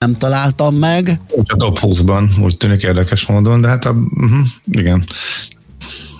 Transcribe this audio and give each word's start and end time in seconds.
nem 0.00 0.16
találtam 0.16 0.74
meg. 0.74 1.20
A 1.46 1.56
top 1.56 1.78
20-ban, 1.82 2.42
úgy 2.42 2.56
tűnik 2.56 2.82
érdekes 2.82 3.26
módon, 3.26 3.60
de 3.60 3.68
hát 3.68 3.84
a, 3.84 3.90
uh-huh, 3.90 4.46
igen. 4.70 5.04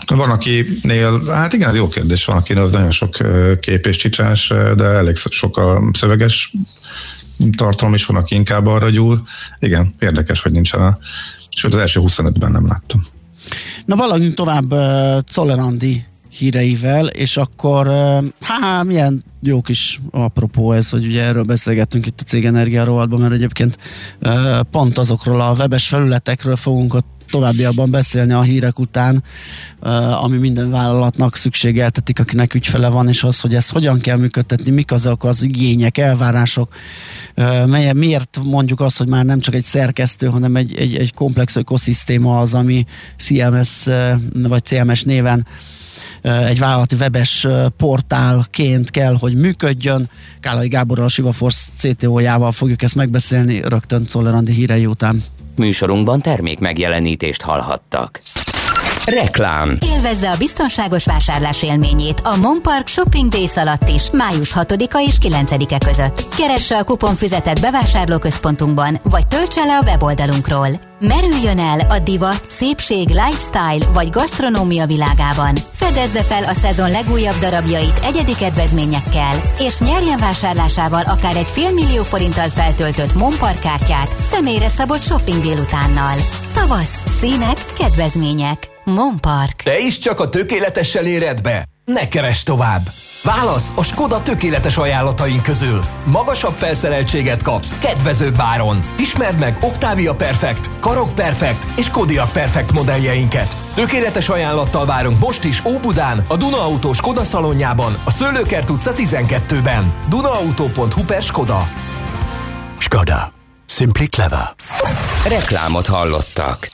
Van, 0.06 0.30
akinél, 0.30 1.22
hát 1.28 1.52
igen, 1.52 1.68
ez 1.68 1.76
jó 1.76 1.88
kérdés, 1.88 2.24
van, 2.24 2.36
akinél 2.36 2.62
az 2.62 2.72
nagyon 2.72 2.90
sok 2.90 3.16
kép 3.60 3.86
és 3.86 3.96
csicsás, 3.96 4.48
de 4.76 4.84
elég 4.84 5.16
sok 5.16 5.56
a 5.56 5.90
szöveges 5.92 6.52
tartalom 7.56 7.94
is 7.94 8.06
van, 8.06 8.16
aki 8.16 8.34
inkább 8.34 8.66
arra 8.66 8.90
gyúr. 8.90 9.22
Igen, 9.58 9.94
érdekes, 9.98 10.40
hogy 10.40 10.52
nincsen 10.52 10.82
a, 10.82 10.98
sőt 11.48 11.74
az 11.74 11.80
első 11.80 12.00
25-ben 12.04 12.50
nem 12.50 12.66
láttam. 12.66 13.00
Na 13.84 13.96
valamint 13.96 14.34
tovább 14.34 14.72
uh, 14.72 15.18
Czollerandi 15.20 16.04
híreivel, 16.30 17.06
és 17.06 17.36
akkor 17.36 17.90
hát 18.40 18.84
milyen 18.84 19.24
jó 19.42 19.60
kis 19.60 20.00
apropó 20.10 20.72
ez, 20.72 20.90
hogy 20.90 21.06
ugye 21.06 21.22
erről 21.22 21.42
beszélgettünk 21.42 22.06
itt 22.06 22.20
a 22.20 22.24
Cég 22.24 22.44
Energia 22.44 22.84
rovatban, 22.84 23.20
mert 23.20 23.32
egyébként 23.32 23.78
pont 24.70 24.98
azokról 24.98 25.40
a 25.40 25.54
webes 25.58 25.88
felületekről 25.88 26.56
fogunk 26.56 26.94
ott 26.94 27.06
továbbiakban 27.30 27.90
beszélni 27.90 28.32
a 28.32 28.42
hírek 28.42 28.78
után, 28.78 29.22
ami 30.20 30.36
minden 30.36 30.70
vállalatnak 30.70 31.36
szükségeltetik, 31.36 32.18
akinek 32.18 32.54
ügyfele 32.54 32.88
van, 32.88 33.08
és 33.08 33.22
az, 33.22 33.40
hogy 33.40 33.54
ezt 33.54 33.70
hogyan 33.70 34.00
kell 34.00 34.16
működtetni, 34.16 34.70
mik 34.70 34.92
azok 34.92 35.24
az 35.24 35.42
igények, 35.42 35.98
elvárások, 35.98 36.74
miért 37.92 38.38
mondjuk 38.44 38.80
azt, 38.80 38.98
hogy 38.98 39.08
már 39.08 39.24
nem 39.24 39.40
csak 39.40 39.54
egy 39.54 39.64
szerkesztő, 39.64 40.26
hanem 40.26 40.56
egy, 40.56 40.76
egy, 40.76 40.96
egy 40.96 41.14
komplex 41.14 41.56
ökoszisztéma 41.56 42.40
az, 42.40 42.54
ami 42.54 42.84
CMS 43.16 43.84
vagy 44.32 44.64
CMS 44.64 45.02
néven 45.02 45.46
egy 46.22 46.58
vállalati 46.58 46.94
webes 46.94 47.46
portálként 47.76 48.90
kell, 48.90 49.16
hogy 49.20 49.34
működjön. 49.34 50.10
Kálai 50.40 50.68
Gáborral, 50.68 51.04
a 51.04 51.08
Sivaforce 51.08 51.70
CTO-jával 51.76 52.52
fogjuk 52.52 52.82
ezt 52.82 52.94
megbeszélni 52.94 53.60
rögtön 53.64 54.06
Czollerandi 54.06 54.52
hírei 54.52 54.86
után. 54.86 55.24
Műsorunkban 55.56 56.20
termék 56.20 56.58
megjelenítést 56.58 57.42
hallhattak. 57.42 58.20
Reklám. 59.04 59.78
Élvezze 59.94 60.30
a 60.30 60.36
biztonságos 60.38 61.04
vásárlás 61.04 61.62
élményét 61.62 62.20
a 62.20 62.36
Monpark 62.36 62.86
Shopping 62.86 63.28
Days 63.28 63.56
alatt 63.56 63.88
is, 63.88 64.10
május 64.12 64.52
6-a 64.54 65.04
és 65.06 65.14
9-e 65.22 65.78
között. 65.86 66.34
Keresse 66.36 66.78
a 66.78 66.84
kuponfüzetet 66.84 67.60
bevásárlóközpontunkban, 67.60 69.00
vagy 69.04 69.26
töltse 69.26 69.64
le 69.64 69.78
a 69.78 69.82
weboldalunkról. 69.82 70.89
Merüljön 71.00 71.58
el 71.58 71.80
a 71.80 71.98
divat, 71.98 72.42
szépség, 72.46 73.08
lifestyle 73.08 73.92
vagy 73.92 74.10
gasztronómia 74.10 74.86
világában. 74.86 75.54
Fedezze 75.72 76.22
fel 76.22 76.44
a 76.44 76.52
szezon 76.52 76.90
legújabb 76.90 77.38
darabjait 77.38 78.00
egyedi 78.04 78.34
kedvezményekkel, 78.34 79.42
és 79.58 79.78
nyerjen 79.78 80.18
vásárlásával 80.18 81.02
akár 81.02 81.36
egy 81.36 81.46
félmillió 81.46 82.02
forinttal 82.02 82.48
feltöltött 82.48 83.14
Monpark 83.14 83.60
kártyát 83.60 84.18
személyre 84.18 84.68
szabott 84.68 85.02
shopping 85.02 85.42
délutánnal. 85.42 86.16
Tavasz, 86.54 87.02
színek, 87.20 87.56
kedvezmények. 87.78 88.68
Monpark. 88.84 89.62
Te 89.62 89.78
is 89.78 89.98
csak 89.98 90.20
a 90.20 90.28
tökéletessel 90.28 91.06
éred 91.06 91.40
be? 91.40 91.64
Ne 91.84 92.08
keres 92.08 92.42
tovább! 92.42 92.82
Válasz 93.22 93.72
a 93.74 93.84
Skoda 93.84 94.22
tökéletes 94.22 94.76
ajánlataink 94.76 95.42
közül. 95.42 95.80
Magasabb 96.04 96.54
felszereltséget 96.54 97.42
kapsz, 97.42 97.78
kedvezőbb 97.78 98.34
áron. 98.38 98.78
Ismerd 98.98 99.38
meg 99.38 99.56
Octavia 99.60 100.14
Perfect, 100.14 100.70
Karok 100.80 101.14
Perfect 101.14 101.78
és 101.78 101.90
Kodiak 101.90 102.32
Perfect 102.32 102.72
modelljeinket. 102.72 103.56
Tökéletes 103.74 104.28
ajánlattal 104.28 104.86
várunk 104.86 105.18
most 105.18 105.44
is 105.44 105.64
Óbudán, 105.64 106.24
a 106.26 106.36
Duna 106.36 106.62
Autó 106.64 106.92
Skoda 106.92 107.24
szalonjában, 107.24 107.96
a 108.04 108.10
Szőlőkert 108.10 108.70
utca 108.70 108.92
12-ben. 108.96 109.92
Dunaauto.hu 110.08 111.04
per 111.04 111.22
Skoda. 111.22 111.68
Skoda. 112.78 113.32
Simply 113.66 114.04
clever. 114.04 114.54
Reklámot 115.28 115.86
hallottak. 115.86 116.70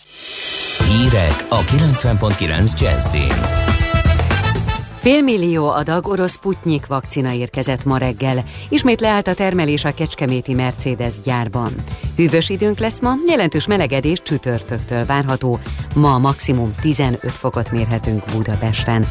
Hírek 0.88 1.46
a 1.48 1.60
90.9 1.60 2.80
Jazzin. 2.80 3.75
Félmillió 5.06 5.68
adag 5.68 6.06
orosz 6.06 6.36
Putnyik 6.36 6.86
vakcina 6.86 7.32
érkezett 7.32 7.84
ma 7.84 7.98
reggel. 7.98 8.44
Ismét 8.68 9.00
leállt 9.00 9.26
a 9.26 9.34
termelés 9.34 9.84
a 9.84 9.94
Kecskeméti 9.94 10.54
Mercedes 10.54 11.14
gyárban. 11.24 11.72
Hűvös 12.16 12.48
időnk 12.48 12.78
lesz 12.78 13.00
ma, 13.00 13.12
jelentős 13.26 13.66
melegedés 13.66 14.22
csütörtöktől 14.22 15.04
várható. 15.04 15.58
Ma 15.94 16.18
maximum 16.18 16.74
15 16.80 17.20
fokot 17.30 17.70
mérhetünk 17.70 18.24
Budapesten. 18.32 19.06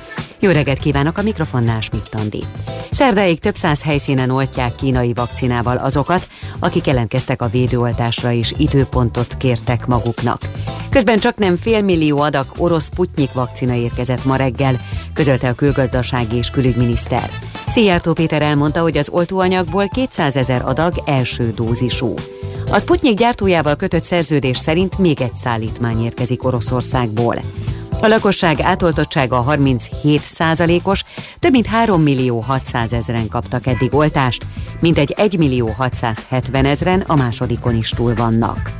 Jó 0.46 0.52
reggelt 0.52 0.80
kívánok 0.80 1.18
a 1.18 1.22
mikrofonnál 1.22 1.82
Schmidt 1.82 2.10
Tandi. 2.10 2.44
Szerdáig 2.92 3.40
több 3.40 3.56
száz 3.56 3.84
helyszínen 3.84 4.30
oltják 4.30 4.76
kínai 4.76 5.14
vakcinával 5.14 5.78
azokat, 5.78 6.28
akik 6.60 6.88
jelentkeztek 6.88 7.42
a 7.42 7.48
védőoltásra 7.48 8.32
és 8.32 8.54
időpontot 8.58 9.38
kértek 9.38 9.88
maguknak. 9.88 10.42
Közben 10.90 11.20
csak 11.20 11.38
nem 11.38 11.56
félmillió 11.56 12.20
adag 12.20 12.46
orosz 12.58 12.90
Putnyik 12.90 13.32
vakcina 13.34 13.74
érkezett 13.74 14.26
ma 14.26 14.36
reggel, 14.36 14.82
közölte 15.14 15.50
a 15.50 15.54
külgazdasági 15.54 16.36
és 16.36 16.50
külügyminiszter. 16.50 17.30
Szijjártó 17.68 18.14
Péter 18.14 18.42
elmondta, 18.42 18.82
hogy 18.82 18.98
az 18.98 19.10
oltóanyagból 19.10 19.88
200 19.88 20.36
ezer 20.36 20.62
adag 20.66 20.94
első 21.06 21.52
dózisú. 21.56 22.14
A 22.70 22.80
Sputnik 22.80 23.18
gyártójával 23.18 23.76
kötött 23.76 24.04
szerződés 24.04 24.58
szerint 24.58 24.98
még 24.98 25.22
egy 25.22 25.36
szállítmány 25.36 26.04
érkezik 26.04 26.44
Oroszországból. 26.44 27.36
A 28.06 28.08
lakosság 28.08 28.62
átoltottsága 28.62 29.42
37 29.42 30.22
százalékos, 30.22 31.04
több 31.40 31.52
mint 31.52 31.66
3 31.66 32.02
millió 32.02 32.40
600 32.40 32.94
ezeren 32.94 33.28
kaptak 33.28 33.68
eddig 33.68 33.94
oltást, 33.94 34.46
mintegy 34.80 35.12
1 35.18 35.38
millió 35.38 35.68
670 35.68 36.66
ezeren 36.66 37.02
a 37.02 37.16
másodikon 37.16 37.76
is 37.76 37.90
túl 37.90 38.16
vannak. 38.16 38.72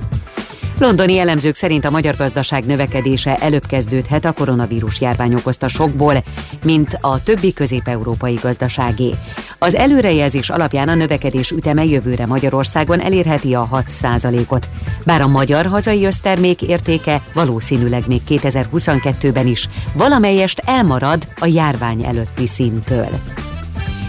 Londoni 0.80 1.18
elemzők 1.18 1.56
szerint 1.56 1.86
a 1.86 1.90
magyar 1.90 2.16
gazdaság 2.16 2.66
növekedése 2.66 3.38
előbb 3.38 3.66
kezdődhet 3.68 4.26
a 4.26 4.32
koronavírus 4.32 5.02
járvány 5.02 5.34
okozta 5.34 5.68
sokból, 5.68 6.24
mint 6.64 6.98
a 7.02 7.24
többi 7.24 7.54
közép-európai 7.54 8.40
gazdaságé. 8.42 9.14
Az 9.60 9.76
előrejelzés 9.76 10.50
alapján 10.50 10.90
a 10.90 10.96
növekedés 10.96 11.52
üteme 11.52 11.86
jövőre 11.86 12.26
Magyarországon 12.26 13.02
elérheti 13.02 13.54
a 13.54 13.70
6% 13.72 14.48
ot 14.48 14.68
bár 15.06 15.22
a 15.22 15.28
magyar 15.28 15.66
hazai 15.66 16.06
össztermék 16.06 16.62
értéke 16.62 17.22
valószínűleg 17.34 18.04
még 18.08 18.22
2022-ben 18.30 19.48
is 19.48 19.70
valamelyest 19.94 20.62
elmarad 20.66 21.28
a 21.40 21.46
járvány 21.46 22.04
előtti 22.04 22.48
szinttől. 22.48 23.10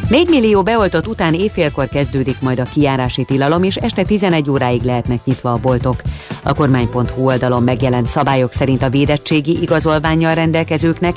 4 0.09 0.29
millió 0.29 0.63
beoltott 0.63 1.07
után 1.07 1.35
éjfélkor 1.35 1.89
kezdődik 1.89 2.41
majd 2.41 2.59
a 2.59 2.65
kiárási 2.73 3.25
tilalom, 3.25 3.63
és 3.63 3.77
este 3.77 4.03
11 4.03 4.51
óráig 4.51 4.83
lehetnek 4.83 5.25
nyitva 5.25 5.53
a 5.53 5.59
boltok. 5.59 6.03
A 6.43 6.55
kormány.hu 6.55 7.27
oldalon 7.27 7.63
megjelent 7.63 8.07
szabályok 8.07 8.53
szerint 8.53 8.83
a 8.83 8.91
védettségi 8.91 9.63
igazolványjal 9.63 10.35
rendelkezőknek 10.35 11.17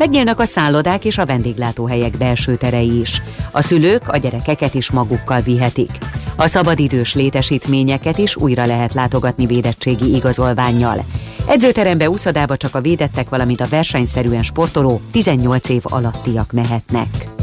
megnyílnak 0.00 0.40
a 0.40 0.44
szállodák 0.44 1.04
és 1.04 1.18
a 1.18 1.26
vendéglátóhelyek 1.26 2.16
belső 2.16 2.56
terei 2.56 3.00
is. 3.00 3.22
A 3.50 3.62
szülők 3.62 4.08
a 4.08 4.16
gyerekeket 4.16 4.74
is 4.74 4.90
magukkal 4.90 5.40
vihetik. 5.40 5.90
A 6.36 6.46
szabadidős 6.46 7.14
létesítményeket 7.14 8.18
is 8.18 8.36
újra 8.36 8.66
lehet 8.66 8.94
látogatni 8.94 9.46
védettségi 9.46 10.14
igazolványjal. 10.14 11.04
Edzőterembe, 11.46 12.10
úszodába 12.10 12.56
csak 12.56 12.74
a 12.74 12.80
védettek, 12.80 13.28
valamint 13.28 13.60
a 13.60 13.68
versenyszerűen 13.68 14.42
sportoló 14.42 15.00
18 15.10 15.68
év 15.68 15.82
alattiak 15.84 16.52
mehetnek. 16.52 17.39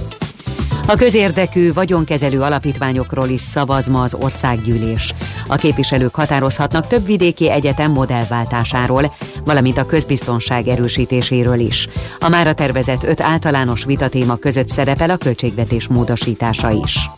A 0.89 0.95
közérdekű 0.95 1.73
vagyonkezelő 1.73 2.41
alapítványokról 2.41 3.27
is 3.27 3.41
szavaz 3.41 3.87
ma 3.87 4.01
az 4.01 4.13
országgyűlés. 4.13 5.13
A 5.47 5.55
képviselők 5.55 6.15
határozhatnak 6.15 6.87
több 6.87 7.05
vidéki 7.05 7.49
egyetem 7.49 7.91
modellváltásáról, 7.91 9.13
valamint 9.45 9.77
a 9.77 9.85
közbiztonság 9.85 10.67
erősítéséről 10.67 11.59
is. 11.59 11.87
A 12.19 12.29
mára 12.29 12.53
tervezett 12.53 13.03
öt 13.03 13.21
általános 13.21 13.83
vitatéma 13.85 14.35
között 14.35 14.67
szerepel 14.67 15.09
a 15.09 15.17
költségvetés 15.17 15.87
módosítása 15.87 16.69
is. 16.69 17.09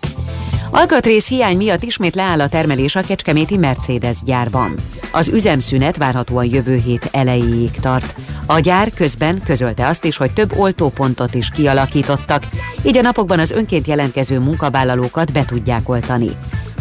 Alkatrész 0.72 1.28
hiány 1.28 1.58
miatt 1.58 1.84
ismét 1.84 2.16
leáll 2.16 2.42
a 2.42 2.50
termelés 2.50 2.96
a 2.96 3.02
Kecskeméti 3.02 3.58
Mercedes 3.58 4.18
gyárban. 4.26 4.76
Az 5.12 5.28
üzemszünet 5.28 5.98
várhatóan 5.98 6.46
jövő 6.46 6.78
hét 6.78 7.10
elejéig 7.12 7.72
tart. 7.72 8.16
A 8.46 8.60
gyár 8.60 8.92
közben 8.94 9.42
közölte 9.46 9.88
azt 9.88 10.06
is, 10.06 10.18
hogy 10.18 10.34
több 10.34 10.58
oltópontot 10.58 11.34
is 11.34 11.50
kialakítottak, 11.50 12.44
így 12.84 12.98
a 12.98 13.02
napokban 13.02 13.40
az 13.40 13.52
önként 13.52 13.88
jelentkező 13.88 14.40
munkavállalókat 14.40 15.32
be 15.34 15.46
tudják 15.46 15.90
oltani. 15.90 16.30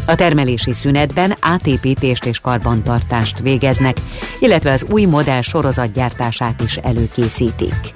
A 0.07 0.15
termelési 0.15 0.73
szünetben 0.73 1.37
átépítést 1.41 2.25
és 2.25 2.41
karbantartást 2.41 3.39
végeznek, 3.39 3.97
illetve 4.39 4.73
az 4.73 4.87
új 4.91 5.05
modell 5.05 5.43
sorozatgyártását 5.43 6.62
is 6.62 6.77
előkészítik. 6.77 7.93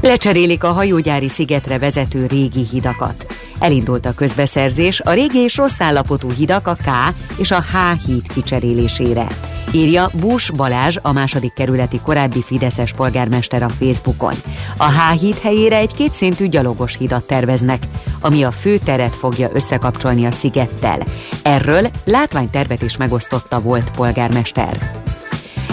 Lecserélik 0.00 0.64
a 0.64 0.72
hajógyári 0.72 1.28
szigetre 1.28 1.78
vezető 1.78 2.26
régi 2.26 2.66
hidakat. 2.70 3.35
Elindult 3.58 4.06
a 4.06 4.14
közbeszerzés 4.14 5.00
a 5.00 5.12
régi 5.12 5.38
és 5.38 5.56
rossz 5.56 5.80
állapotú 5.80 6.30
hidak 6.30 6.66
a 6.66 6.74
K 6.74 7.14
és 7.36 7.50
a 7.50 7.60
H 7.60 8.06
híd 8.06 8.32
kicserélésére. 8.32 9.26
Írja 9.72 10.10
Bús 10.12 10.50
Balázs, 10.50 10.96
a 11.02 11.12
második 11.12 11.52
kerületi 11.52 12.00
korábbi 12.00 12.42
Fideszes 12.42 12.92
polgármester 12.92 13.62
a 13.62 13.68
Facebookon. 13.68 14.34
A 14.76 14.90
H-híd 14.90 15.38
helyére 15.38 15.76
egy 15.76 15.94
kétszintű 15.94 16.46
gyalogos 16.46 16.96
hídat 16.96 17.26
terveznek, 17.26 17.82
ami 18.20 18.42
a 18.42 18.50
főteret 18.50 19.16
fogja 19.16 19.48
összekapcsolni 19.52 20.26
a 20.26 20.30
szigettel. 20.30 20.98
Erről 21.42 21.86
látványtervet 22.04 22.82
is 22.82 22.96
megosztotta 22.96 23.60
volt 23.60 23.90
polgármester. 23.90 25.04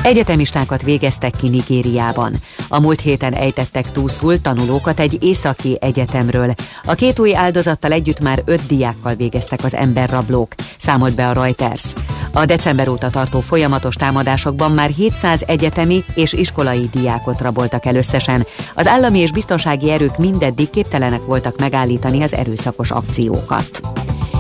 Egyetemistákat 0.04 0.82
végeztek 0.82 1.34
ki 1.42 1.50
Nigériában. 1.50 2.34
A 2.68 2.80
múlt 2.80 3.02
héten 3.02 3.34
ejtettek 3.34 3.92
túlszul 3.92 4.42
tanulókat 4.42 5.00
egy 5.00 5.18
északi 5.24 5.78
egyetemről. 5.82 6.54
A 6.84 6.94
két 6.94 7.20
új 7.20 7.36
áldozattal 7.36 7.92
együtt 7.92 8.20
már 8.20 8.42
öt 8.46 8.66
diákkal 8.66 9.16
végeztek 9.16 9.64
az 9.64 9.76
emberrablók, 9.76 10.54
számolt 10.78 11.16
be 11.16 11.30
a 11.30 11.34
Reuters. 11.34 11.94
A 12.34 12.46
december 12.46 12.88
óta 12.88 13.10
tartó 13.10 13.40
folyamatos 13.40 13.96
támadásokban 13.96 14.72
már 14.72 14.90
700 14.90 15.44
egyetemi 15.48 16.04
és 16.14 16.34
iskolai 16.34 16.90
diákot 16.92 17.42
raboltak 17.42 17.86
el 17.86 17.96
összesen. 17.96 18.46
Az 18.74 18.88
állami 18.88 19.20
és 19.20 19.32
biztonsági 19.32 19.92
erők 19.92 20.18
mindeddig 20.18 20.70
képtelenek 20.70 21.26
voltak 21.26 21.60
megállítani 21.60 22.22
az 22.22 22.34
erőszakos 22.34 22.92
akciókat. 22.92 23.82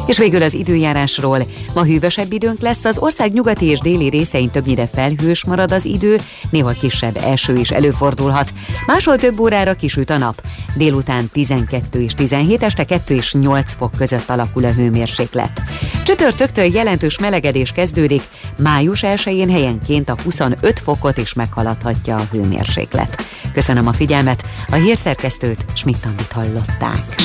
És 0.05 0.17
végül 0.17 0.41
az 0.41 0.53
időjárásról. 0.53 1.45
Ma 1.73 1.83
hűvösebb 1.83 2.31
időnk 2.31 2.59
lesz, 2.59 2.85
az 2.85 2.97
ország 2.97 3.33
nyugati 3.33 3.65
és 3.65 3.79
déli 3.79 4.09
részein 4.09 4.49
többnyire 4.49 4.89
felhős 4.93 5.45
marad 5.45 5.71
az 5.71 5.85
idő, 5.85 6.19
néha 6.49 6.71
kisebb 6.71 7.17
eső 7.17 7.55
is 7.55 7.71
előfordulhat. 7.71 8.53
Máshol 8.85 9.17
több 9.17 9.39
órára 9.39 9.73
kisüt 9.73 10.09
a 10.09 10.17
nap. 10.17 10.41
Délután 10.75 11.29
12 11.31 12.01
és 12.01 12.13
17, 12.13 12.63
este 12.63 12.83
2 12.83 13.15
és 13.15 13.33
8 13.33 13.73
fok 13.73 13.91
között 13.97 14.29
alakul 14.29 14.65
a 14.65 14.71
hőmérséklet. 14.71 15.61
Csütörtöktől 16.03 16.65
jelentős 16.65 17.19
melegedés 17.19 17.71
kezdődik, 17.71 18.21
május 18.57 18.99
1-én 19.03 19.49
helyenként 19.49 20.09
a 20.09 20.15
25 20.23 20.79
fokot 20.79 21.17
is 21.17 21.33
meghaladhatja 21.33 22.15
a 22.15 22.27
hőmérséklet. 22.31 23.25
Köszönöm 23.53 23.87
a 23.87 23.93
figyelmet, 23.93 24.43
a 24.69 24.75
hírszerkesztőt 24.75 25.65
Schmidt-Tandit 25.73 26.31
hallották. 26.31 27.21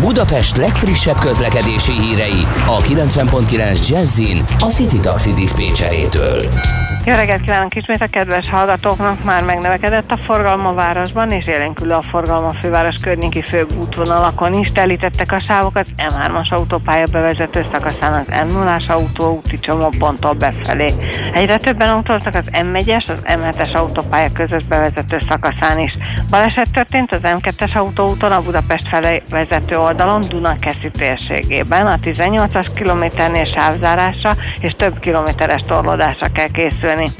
Budapest 0.00 0.56
legfrissebb 0.56 1.18
közlekedési 1.18 1.92
hírei 1.92 2.46
a 2.66 2.80
90.9 2.80 3.88
Jazzin 3.88 4.44
a 4.58 4.66
City 4.66 4.98
Taxi 4.98 5.32
Dispécsejétől. 5.32 6.48
Jó 7.04 7.14
reggelt 7.14 7.40
kívánok 7.40 7.74
ismét 7.74 8.02
a 8.02 8.06
kedves 8.06 8.48
hallgatóknak! 8.48 9.24
Már 9.24 9.44
megnövekedett 9.44 10.10
a 10.10 10.16
forgalom 10.16 10.66
a 10.66 10.74
városban, 10.74 11.30
és 11.30 11.46
élénkül 11.46 11.92
a 11.92 12.02
forgalom 12.10 12.44
a 12.44 12.54
főváros 12.60 12.96
környéki 13.02 13.42
főbb 13.42 13.72
útvonalakon 13.78 14.54
is. 14.54 14.72
Telítettek 14.72 15.32
a 15.32 15.40
sávokat 15.40 15.86
M3-as 15.96 16.48
autópálya 16.50 17.06
bevezető 17.12 17.66
szakaszán 17.72 18.12
az 18.12 18.34
M0-as 18.48 18.86
autóúti 18.88 19.58
csomóponttól 19.58 20.32
befelé. 20.32 20.94
Egyre 21.32 21.56
többen 21.56 21.88
autóznak 21.88 22.34
az 22.34 22.44
M1-es, 22.52 23.08
az 23.08 23.34
M7-es 23.34 23.72
autópálya 23.72 24.28
közös 24.32 24.64
bevezető 24.64 25.18
szakaszán 25.28 25.78
is. 25.78 25.92
Baleset 26.30 26.70
történt 26.72 27.12
az 27.12 27.20
M2-es 27.22 27.76
autóúton 27.76 28.32
a 28.32 28.42
Budapest 28.42 28.88
felé 28.88 29.22
vezető 29.30 29.76
oldalon 29.90 30.28
Dunakeszi 30.28 30.90
térségében. 30.98 31.86
A 31.86 31.96
18-as 32.04 32.66
kilométernél 32.74 33.44
sávzárásra 33.44 34.36
és 34.60 34.72
több 34.76 34.98
kilométeres 34.98 35.64
torlódásra 35.66 36.26
kell 36.32 36.50
készülni. 36.50 37.12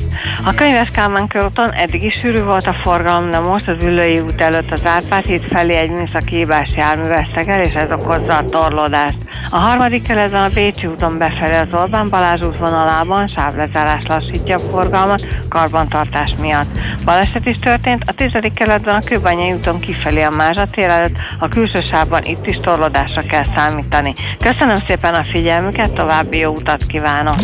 A 0.45 0.55
Könyves 0.55 0.91
Kálmán 0.91 1.27
körúton 1.27 1.73
eddig 1.73 2.03
is 2.03 2.15
sűrű 2.15 2.43
volt 2.43 2.67
a 2.67 2.77
forgalom, 2.83 3.31
de 3.31 3.39
most 3.39 3.69
az 3.69 3.83
Ülői 3.83 4.21
út 4.21 4.41
előtt 4.41 4.71
az 4.71 4.81
Árpád 4.85 5.25
híd 5.25 5.43
felé 5.53 5.75
egy 5.75 5.91
műszaki 5.91 6.37
hibás 6.37 6.71
jármű 6.77 7.09
el, 7.35 7.63
és 7.63 7.75
ez 7.75 7.93
okozza 7.93 8.37
a 8.37 8.49
torlódást. 8.49 9.19
A 9.51 9.59
harmadik 9.59 10.07
keletben 10.07 10.43
a 10.43 10.49
Bécsi 10.55 10.87
úton 10.87 11.19
befelé 11.19 11.57
az 11.57 11.81
Orbán 11.81 12.09
Balázs 12.09 12.41
útvonalában 12.41 13.29
sávlezárás 13.29 14.03
lassítja 14.07 14.57
a 14.57 14.71
forgalmat 14.71 15.25
karbantartás 15.49 16.35
miatt. 16.41 16.79
Baleset 17.05 17.47
is 17.47 17.59
történt, 17.59 18.03
a 18.07 18.13
tizedik 18.13 18.53
keletben 18.53 18.95
a 18.95 19.05
Kőbanyai 19.05 19.53
úton 19.53 19.81
kifelé 19.81 20.23
a 20.23 20.31
Mázsa 20.31 20.67
tér 20.71 20.89
előtt, 20.89 21.17
a 21.39 21.49
külső 21.49 21.81
sávban 21.81 22.25
itt 22.25 22.47
is 22.47 22.60
torlódásra 22.61 23.23
kell 23.23 23.45
számítani. 23.55 24.15
Köszönöm 24.39 24.83
szépen 24.87 25.15
a 25.15 25.25
figyelmüket, 25.33 25.91
további 25.91 26.39
jó 26.39 26.55
utat 26.55 26.87
kívánok! 26.87 27.35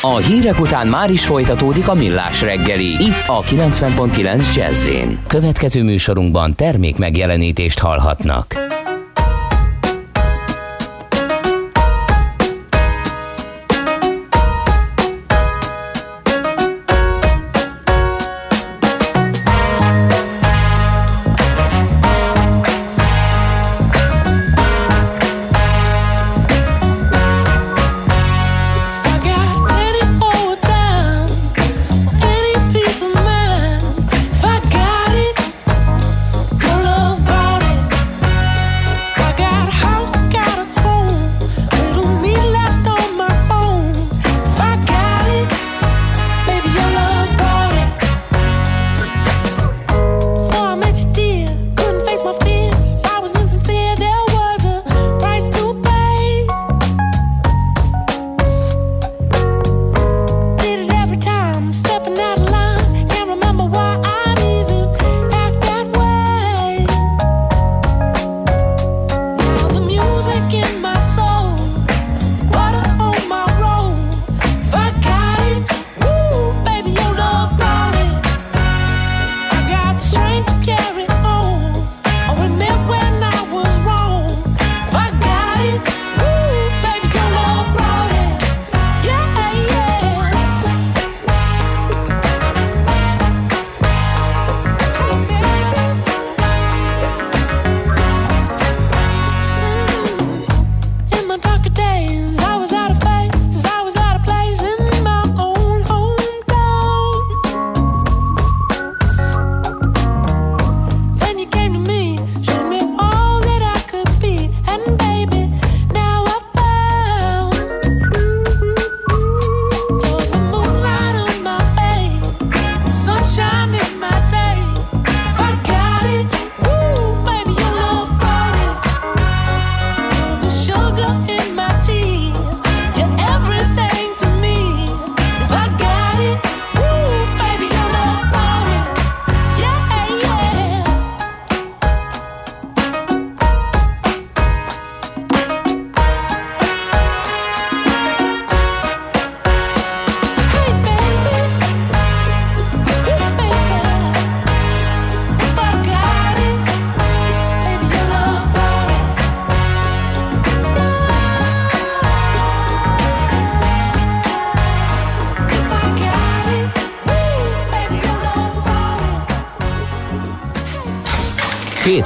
A 0.00 0.16
hírek 0.16 0.60
után 0.60 0.86
már 0.86 1.10
is 1.10 1.26
folytatódik 1.26 1.88
a 1.88 1.94
millás 1.94 2.42
reggeli, 2.42 2.86
itt 2.86 3.24
a 3.26 3.42
90.9 3.42 4.54
jazz 4.54 4.88
Következő 5.26 5.82
műsorunkban 5.82 6.54
termék 6.54 6.98
megjelenítést 6.98 7.78
hallhatnak. 7.78 8.54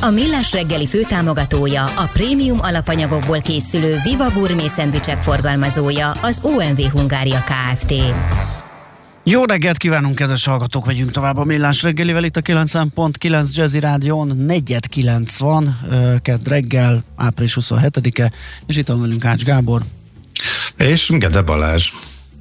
A 0.00 0.10
Millás 0.10 0.52
reggeli 0.52 0.86
főtámogatója, 0.86 1.84
a 1.84 2.08
prémium 2.12 2.58
alapanyagokból 2.60 3.40
készülő 3.40 3.96
Viva 4.02 4.30
Gourmet 4.30 4.68
szendvicsek 4.68 5.22
forgalmazója, 5.22 6.10
az 6.10 6.38
OMV 6.42 6.80
Hungária 6.80 7.44
Kft. 7.44 7.94
Jó 9.24 9.44
reggelt 9.44 9.76
kívánunk, 9.76 10.14
kedves 10.14 10.44
hallgatók, 10.44 10.86
megyünk 10.86 11.10
tovább 11.10 11.36
a 11.36 11.44
Millás 11.44 11.82
reggelivel 11.82 12.24
itt 12.24 12.36
a 12.36 12.40
9.9 12.40 13.54
Jazzy 13.54 13.80
Rádion, 13.80 14.46
4.9 14.48 15.34
van, 15.38 15.78
kedd 16.22 16.48
reggel, 16.48 17.04
április 17.16 17.56
27-e, 17.60 18.32
és 18.66 18.76
itt 18.76 18.88
van 18.88 19.00
velünk 19.00 19.24
Ács 19.24 19.44
Gábor. 19.44 19.82
És 20.76 21.12
Gede 21.18 21.42
Balázs. 21.42 21.92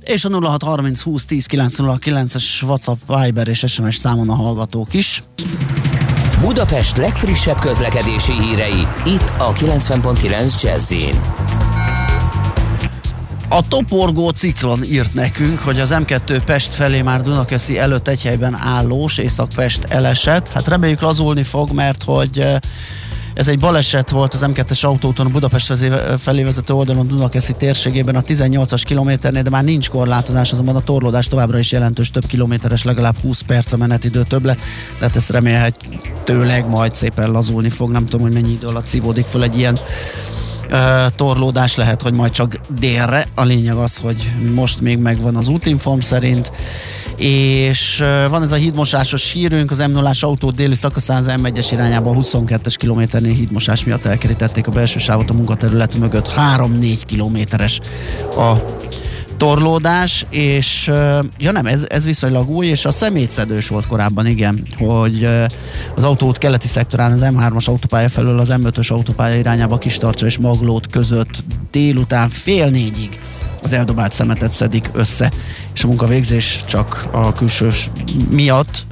És 0.04 0.26
a 0.26 0.30
0630 0.30 1.02
20 1.02 1.26
10 1.26 1.46
909-es 1.52 2.64
WhatsApp, 2.64 3.00
Viber 3.08 3.48
és 3.48 3.64
SMS 3.68 3.96
számon 3.96 4.30
a 4.30 4.36
hallgatók 4.36 4.94
is. 4.94 5.24
Budapest 6.42 6.98
legfrissebb 6.98 7.60
közlekedési 7.60 8.32
hírei, 8.32 8.88
itt 9.06 9.34
a 9.38 9.54
90.9 9.54 10.62
jazz 10.62 10.94
a 13.50 13.68
toporgó 13.68 14.30
ciklon 14.30 14.84
írt 14.84 15.14
nekünk, 15.14 15.60
hogy 15.60 15.80
az 15.80 15.96
M2 16.00 16.42
Pest 16.46 16.74
felé 16.74 17.02
már 17.02 17.22
Dunakeszi 17.22 17.80
előtt 17.80 18.08
egy 18.08 18.24
helyben 18.24 18.56
állós, 18.56 19.18
Észak-Pest 19.18 19.84
elesett. 19.84 20.48
Hát 20.48 20.68
reméljük 20.68 21.02
lazulni 21.02 21.44
fog, 21.44 21.72
mert 21.72 22.04
hogy 22.04 22.40
eh, 22.40 22.56
ez 23.36 23.48
egy 23.48 23.60
baleset 23.60 24.10
volt 24.10 24.34
az 24.34 24.46
M2-es 24.48 24.86
autóton 24.86 25.32
Budapest 25.32 25.74
felé 26.18 26.44
vezető 26.44 26.74
oldalon 26.74 27.08
Dunakeszi 27.08 27.54
térségében 27.54 28.16
a 28.16 28.22
18-as 28.22 28.82
kilométernél, 28.86 29.42
de 29.42 29.50
már 29.50 29.64
nincs 29.64 29.90
korlátozás, 29.90 30.52
azonban 30.52 30.76
a 30.76 30.84
torlódás 30.84 31.28
továbbra 31.28 31.60
is 31.60 31.72
jelentős 31.72 32.10
több 32.10 32.26
kilométeres, 32.26 32.84
legalább 32.84 33.18
20 33.22 33.42
perc 33.42 33.72
a 33.72 33.78
menetidő 33.78 34.24
többlet, 34.24 34.60
tehát 35.00 35.16
ezt 35.16 35.30
remélhetőleg 35.30 36.70
majd 36.70 36.96
szépen 36.96 37.32
lazulni 37.32 37.70
fog, 37.70 37.92
nem 37.92 38.06
tudom, 38.06 38.22
hogy 38.22 38.34
mennyi 38.34 38.52
idő 38.52 38.68
alatt 38.68 38.86
szívódik 38.86 39.26
föl 39.26 39.44
egy 39.44 39.58
ilyen 39.58 39.80
torlódás. 41.16 41.76
Lehet, 41.76 42.02
hogy 42.02 42.14
majd 42.14 42.32
csak 42.32 42.60
délre. 42.80 43.28
A 43.36 43.44
lényeg 43.44 43.76
az, 43.76 43.98
hogy 43.98 44.32
most 44.54 44.82
még 44.82 44.98
megvan 44.98 45.36
az 45.36 45.48
útinform 45.48 46.00
szerint, 46.00 46.52
és 47.18 48.04
van 48.30 48.42
ez 48.42 48.52
a 48.52 48.56
hídmosásos 48.56 49.32
hírünk, 49.32 49.72
az 49.72 49.78
m 49.78 49.92
0 49.92 50.12
autó 50.20 50.52
déli 50.52 50.76
szakaszán 50.76 51.18
az 51.18 51.34
M1-es 51.38 51.68
irányába 51.72 52.16
22-es 52.20 52.76
kilométernél 52.78 53.34
hídmosás 53.34 53.84
miatt 53.84 54.06
elkerítették 54.06 54.68
a 54.68 54.72
belső 54.72 55.00
sávot 55.00 55.30
a 55.30 55.34
munkaterület 55.34 55.96
mögött. 55.96 56.32
3-4 56.58 57.02
kilométeres 57.06 57.80
a 58.38 58.54
torlódás, 59.38 60.26
és 60.30 60.92
ja 61.38 61.52
nem, 61.52 61.66
ez, 61.66 61.86
ez 61.90 62.06
viszonylag 62.06 62.50
új, 62.50 62.68
és 62.68 62.86
a 62.86 62.92
szemétszedős 62.92 63.68
volt 63.68 63.88
korábban, 63.88 64.28
igen, 64.28 64.68
hogy 64.78 65.28
az 65.96 66.04
autót 66.04 66.38
keleti 66.38 66.68
szektorán 66.68 67.12
az 67.12 67.22
M3-as 67.24 67.66
autópálya 67.66 68.10
felől 68.10 68.40
az 68.40 68.54
M5-ös 68.54 68.92
autópálya 68.92 69.38
irányába 69.38 69.78
Kistarcsa 69.78 70.26
és 70.26 70.38
Maglót 70.38 70.88
között 70.88 71.44
délután 71.72 72.30
fél 72.30 72.70
négyig 72.70 73.20
az 73.66 73.74
eldobált 73.74 74.12
szemetet 74.12 74.54
szedik 74.54 74.90
össze, 74.94 75.32
és 75.74 75.84
a 75.84 75.88
munkavégzés 75.88 76.64
csak 76.68 77.08
a 77.12 77.34
külsős 77.34 77.92
miatt 78.30 78.86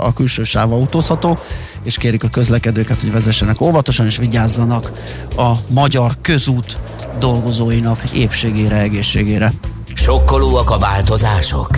a 0.00 0.12
külső 0.12 0.42
sáv 0.42 0.72
autózható, 0.72 1.38
és 1.84 1.96
kérik 1.96 2.24
a 2.24 2.28
közlekedőket, 2.28 3.00
hogy 3.00 3.12
vezessenek 3.12 3.60
óvatosan, 3.60 4.06
és 4.06 4.16
vigyázzanak 4.16 4.92
a 5.36 5.52
magyar 5.68 6.16
közút 6.22 6.78
dolgozóinak 7.18 8.10
épségére, 8.12 8.76
egészségére. 8.76 9.52
Sokkolóak 9.94 10.70
a 10.70 10.78
változások? 10.78 11.68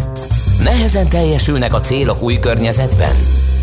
Nehezen 0.62 1.08
teljesülnek 1.08 1.74
a 1.74 1.80
célok 1.80 2.22
új 2.22 2.38
környezetben? 2.38 3.14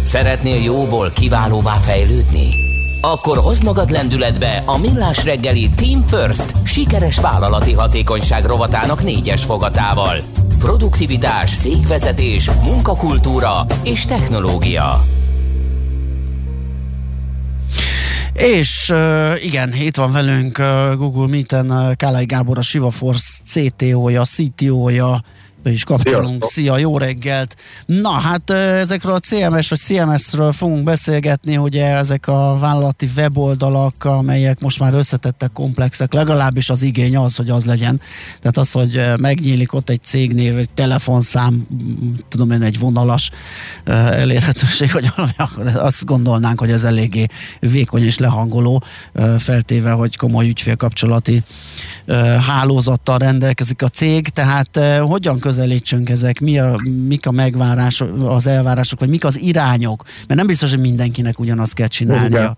Szeretnél 0.03 0.63
jóból 0.63 1.11
kiválóvá 1.15 1.73
fejlődni? 1.73 2.64
Akkor 3.11 3.37
hozd 3.37 3.63
magad 3.63 3.89
lendületbe 3.89 4.63
a 4.65 4.77
Millás 4.77 5.25
reggeli 5.25 5.69
Team 5.69 6.01
First 6.01 6.67
sikeres 6.67 7.19
vállalati 7.19 7.73
hatékonyság 7.73 8.45
rovatának 8.45 9.03
négyes 9.03 9.43
fogatával. 9.43 10.17
Produktivitás, 10.59 11.57
cégvezetés, 11.57 12.49
munkakultúra 12.63 13.65
és 13.83 14.05
technológia. 14.05 15.03
És 18.33 18.93
igen, 19.43 19.73
itt 19.73 19.95
van 19.95 20.11
velünk 20.11 20.57
Google 20.97 21.27
Meet-en 21.27 21.95
Kálai 21.95 22.25
Gábor, 22.25 22.57
a 22.57 22.61
Siva 22.61 22.89
Force 22.89 23.41
CTO-ja, 23.45 24.23
CTO-ja, 24.23 25.23
be 25.65 25.71
is 25.71 25.83
kapcsolunk. 25.83 26.27
Sziasztok. 26.27 26.49
Szia, 26.49 26.77
jó 26.77 26.97
reggelt! 26.97 27.55
Na, 27.85 28.09
hát 28.09 28.49
ezekről 28.49 29.13
a 29.13 29.19
CMS 29.19 29.69
vagy 29.69 29.79
CMS-ről 29.79 30.51
fogunk 30.51 30.83
beszélgetni, 30.83 31.57
ugye 31.57 31.95
ezek 31.95 32.27
a 32.27 32.57
vállalati 32.59 33.09
weboldalak, 33.15 34.03
amelyek 34.03 34.59
most 34.59 34.79
már 34.79 34.93
összetettek 34.93 35.51
komplexek, 35.51 36.13
legalábbis 36.13 36.69
az 36.69 36.83
igény 36.83 37.17
az, 37.17 37.35
hogy 37.35 37.49
az 37.49 37.65
legyen. 37.65 38.01
Tehát 38.39 38.57
az, 38.57 38.71
hogy 38.71 39.01
megnyílik 39.17 39.73
ott 39.73 39.89
egy 39.89 40.01
cégnév, 40.03 40.57
egy 40.57 40.69
telefonszám, 40.69 41.67
tudom 42.29 42.51
én, 42.51 42.61
egy 42.61 42.79
vonalas 42.79 43.29
elérhetőség, 43.85 44.91
vagy 44.91 45.11
valami, 45.15 45.33
akkor 45.37 45.67
azt 45.75 46.05
gondolnánk, 46.05 46.59
hogy 46.59 46.71
ez 46.71 46.83
eléggé 46.83 47.25
vékony 47.59 48.03
és 48.03 48.17
lehangoló, 48.17 48.83
feltéve, 49.37 49.91
hogy 49.91 50.17
komoly 50.17 50.47
ügyfélkapcsolati 50.47 51.43
hálózattal 52.47 53.17
rendelkezik 53.17 53.81
a 53.81 53.87
cég, 53.87 54.29
tehát 54.29 54.79
hogyan 54.99 55.39
köz 55.39 55.54
közelítsünk 55.55 56.09
ezek, 56.09 56.39
mi 56.39 56.59
a, 56.59 56.75
mik 57.07 57.27
a 57.27 57.31
megvárás, 57.31 58.03
az 58.27 58.47
elvárások, 58.47 58.99
vagy 58.99 59.09
mik 59.09 59.25
az 59.25 59.39
irányok, 59.39 60.03
mert 60.03 60.39
nem 60.39 60.47
biztos, 60.47 60.69
hogy 60.69 60.79
mindenkinek 60.79 61.39
ugyanazt 61.39 61.73
kell 61.73 61.87
csinálnia. 61.87 62.27
Igen. 62.27 62.57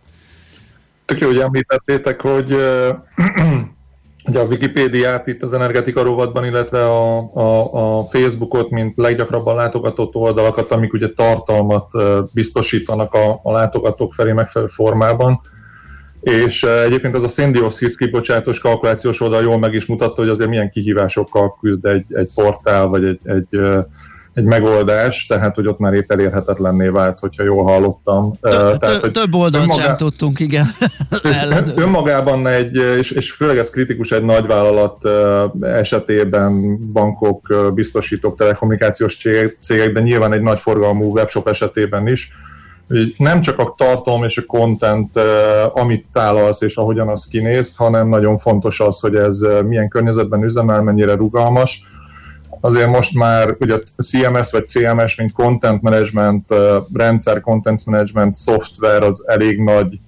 Tök 1.05 1.19
jó, 1.19 1.27
hogy 1.27 1.39
említettétek, 1.39 2.21
hogy 2.21 2.51
ugye 4.25 4.39
a 4.43 4.45
Wikipédiát 4.49 5.27
itt 5.27 5.43
az 5.43 5.53
energetika 5.53 6.03
rovatban, 6.03 6.45
illetve 6.45 6.85
a, 6.85 7.17
a, 7.33 7.73
a 7.99 8.03
Facebookot, 8.03 8.69
mint 8.69 8.97
leggyakrabban 8.97 9.55
látogatott 9.55 10.15
oldalakat, 10.15 10.71
amik 10.71 10.93
ugye 10.93 11.09
tartalmat 11.09 11.91
biztosítanak 12.33 13.13
a, 13.13 13.39
a 13.43 13.51
látogatók 13.51 14.13
felé 14.13 14.31
megfelelő 14.31 14.71
formában 14.73 15.41
és 16.27 16.63
egyébként 16.63 17.15
ez 17.15 17.23
a 17.23 17.27
széndiokszid 17.27 17.97
kibocsátós 17.97 18.59
kalkulációs 18.59 19.21
oldal 19.21 19.41
jól 19.41 19.59
meg 19.59 19.73
is 19.73 19.85
mutatta, 19.85 20.21
hogy 20.21 20.29
azért 20.29 20.49
milyen 20.49 20.69
kihívásokkal 20.69 21.57
küzd 21.61 21.85
egy, 21.85 22.05
egy 22.09 22.29
portál, 22.33 22.87
vagy 22.87 23.03
egy, 23.03 23.19
egy, 23.23 23.59
egy 24.33 24.43
megoldás, 24.43 25.25
tehát 25.25 25.55
hogy 25.55 25.67
ott 25.67 25.79
már 25.79 25.93
épp 25.93 26.11
elérhetetlenné 26.11 26.87
vált, 26.87 27.19
hogyha 27.19 27.43
jól 27.43 27.63
hallottam. 27.63 28.31
Eh, 28.41 28.77
tehát, 28.77 29.11
több 29.11 29.33
oldalt 29.33 29.63
önmagá... 29.63 29.83
sem 29.83 29.97
tudtunk, 29.97 30.39
igen. 30.39 30.65
önmagában 31.75 32.47
egy, 32.47 32.75
és, 32.75 33.11
és 33.11 33.31
főleg 33.31 33.57
ez 33.57 33.69
kritikus 33.69 34.11
egy 34.11 34.23
nagyvállalat 34.23 35.09
esetében, 35.61 36.77
bankok, 36.91 37.71
biztosítók, 37.73 38.37
telekommunikációs 38.37 39.17
cégek, 39.59 39.91
de 39.91 39.99
nyilván 39.99 40.33
egy 40.33 40.41
nagy 40.41 40.59
forgalmú 40.59 41.11
webshop 41.11 41.47
esetében 41.47 42.07
is, 42.07 42.31
nem 43.17 43.41
csak 43.41 43.59
a 43.59 43.73
tartalom 43.77 44.23
és 44.23 44.37
a 44.37 44.45
content, 44.45 45.19
amit 45.73 46.05
tálalsz 46.13 46.61
és 46.61 46.75
ahogyan 46.75 47.07
az 47.07 47.27
kinéz, 47.27 47.75
hanem 47.75 48.09
nagyon 48.09 48.37
fontos 48.37 48.79
az, 48.79 48.99
hogy 48.99 49.15
ez 49.15 49.39
milyen 49.65 49.87
környezetben 49.87 50.43
üzemel, 50.43 50.81
mennyire 50.81 51.15
rugalmas. 51.15 51.81
Azért 52.61 52.89
most 52.89 53.13
már 53.13 53.55
ugye 53.59 53.79
CMS 53.97 54.51
vagy 54.51 54.67
CMS, 54.67 55.15
mint 55.15 55.31
content 55.31 55.81
management, 55.81 56.53
rendszer, 56.93 57.41
content 57.41 57.85
management, 57.85 58.33
szoftver 58.33 59.03
az 59.03 59.23
elég 59.27 59.63
nagy 59.63 59.99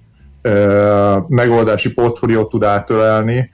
megoldási 1.26 1.92
portfóliót 1.92 2.48
tud 2.48 2.64
átölelni, 2.64 3.50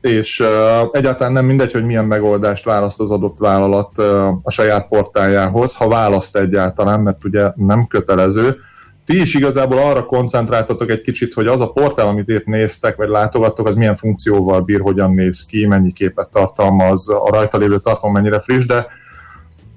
és 0.00 0.44
egyáltalán 0.92 1.32
nem 1.32 1.44
mindegy, 1.44 1.72
hogy 1.72 1.84
milyen 1.84 2.04
megoldást 2.04 2.64
választ 2.64 3.00
az 3.00 3.10
adott 3.10 3.38
vállalat 3.38 3.98
a 4.42 4.50
saját 4.50 4.88
portáljához, 4.88 5.74
ha 5.74 5.88
választ 5.88 6.36
egyáltalán, 6.36 7.00
mert 7.00 7.24
ugye 7.24 7.52
nem 7.54 7.86
kötelező. 7.86 8.56
Ti 9.04 9.20
is 9.20 9.34
igazából 9.34 9.78
arra 9.78 10.04
koncentráltatok 10.04 10.90
egy 10.90 11.00
kicsit, 11.00 11.34
hogy 11.34 11.46
az 11.46 11.60
a 11.60 11.72
portál, 11.72 12.06
amit 12.06 12.28
itt 12.28 12.44
néztek, 12.44 12.96
vagy 12.96 13.08
látogattok, 13.08 13.66
az 13.66 13.76
milyen 13.76 13.96
funkcióval 13.96 14.60
bír, 14.60 14.80
hogyan 14.80 15.14
néz 15.14 15.46
ki, 15.46 15.66
mennyi 15.66 15.92
képet 15.92 16.28
tartalmaz, 16.28 17.08
a 17.08 17.28
rajta 17.30 17.58
lévő 17.58 17.78
tartalom 17.78 18.14
mennyire 18.14 18.40
friss, 18.40 18.66
de 18.66 18.86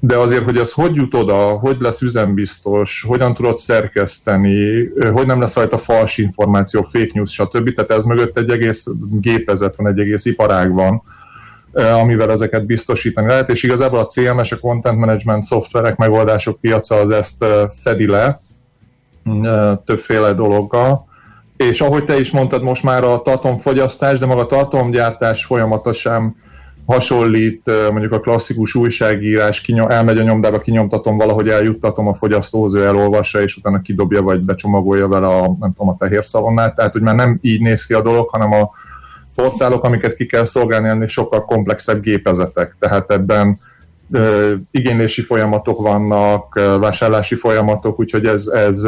de 0.04 0.18
azért, 0.18 0.44
hogy 0.44 0.58
ez 0.58 0.72
hogy 0.72 0.96
jut 0.96 1.14
oda, 1.14 1.36
hogy 1.36 1.78
lesz 1.80 2.02
üzembiztos, 2.02 3.06
hogyan 3.08 3.34
tudod 3.34 3.58
szerkeszteni, 3.58 4.90
hogy 5.14 5.26
nem 5.26 5.40
lesz 5.40 5.56
rajta 5.56 5.78
fals 5.78 6.18
információ, 6.18 6.82
fake 6.82 7.12
news, 7.14 7.32
stb. 7.32 7.74
Tehát 7.74 7.92
ez 7.92 8.04
mögött 8.04 8.38
egy 8.38 8.50
egész 8.50 8.88
gépezet 9.12 9.76
van, 9.76 9.88
egy 9.88 10.00
egész 10.00 10.26
iparág 10.26 10.74
van, 10.74 11.04
amivel 11.74 12.32
ezeket 12.32 12.66
biztosítani 12.66 13.28
lehet, 13.28 13.50
és 13.50 13.64
igazából 13.64 14.00
a 14.00 14.06
CMS, 14.06 14.52
a 14.52 14.60
Content 14.60 14.98
Management 14.98 15.44
szoftverek, 15.44 15.98
megoldások 15.98 16.60
piaca 16.60 16.96
az 16.96 17.10
ezt 17.10 17.46
fedi 17.82 18.06
le 18.06 18.42
többféle 19.86 20.34
dologgal, 20.34 21.08
és 21.58 21.82
ahogy 21.82 22.06
te 22.06 22.20
is 22.20 22.32
mondtad, 22.32 22.64
most 22.64 22.84
már 22.84 23.04
a 23.04 23.22
tartalomfogyasztás, 23.22 24.20
de 24.20 24.26
maga 24.26 24.42
a 24.42 24.46
tartalomgyártás 24.48 25.46
folyamatosan 25.46 26.36
hasonlít 26.92 27.72
mondjuk 27.92 28.12
a 28.12 28.20
klasszikus 28.20 28.76
újságírás, 28.76 29.62
kinyom, 29.62 29.90
elmegy 29.90 30.18
a 30.18 30.24
nyomdába, 30.24 30.60
kinyomtatom, 30.60 31.18
valahogy 31.18 31.50
eljuttatom 31.50 32.08
a 32.08 32.14
fogyasztóhoz, 32.14 32.74
ő 32.74 32.86
elolvassa, 32.86 33.42
és 33.42 33.56
utána 33.56 33.82
kidobja, 33.82 34.22
vagy 34.22 34.40
becsomagolja 34.40 35.08
vele 35.08 35.28
a, 35.28 35.56
nem 35.60 35.74
tudom, 35.74 35.90
a 35.90 35.96
fehér 36.00 36.26
szavonnát. 36.26 36.76
Tehát, 36.76 36.92
hogy 36.92 37.02
már 37.02 37.16
nem 37.16 37.40
így 37.42 37.62
néz 37.62 37.86
ki 37.86 37.94
a 37.94 38.02
dolog, 38.02 38.30
hanem 38.30 38.52
a 38.54 38.72
portálok, 39.36 39.84
amiket 39.84 40.16
ki 40.16 40.26
kell 40.26 40.46
szolgálni, 40.46 40.88
ennél 40.88 41.08
sokkal 41.08 41.46
komplexebb 41.46 42.02
gépezetek. 42.02 42.76
Tehát 42.80 43.12
ebben 43.12 43.60
ö, 44.12 44.54
igénylési 44.72 45.22
folyamatok 45.22 45.82
vannak, 45.82 46.60
vásárlási 46.80 47.36
folyamatok, 47.36 48.00
úgyhogy 48.00 48.26
ez, 48.26 48.48
ez 48.48 48.86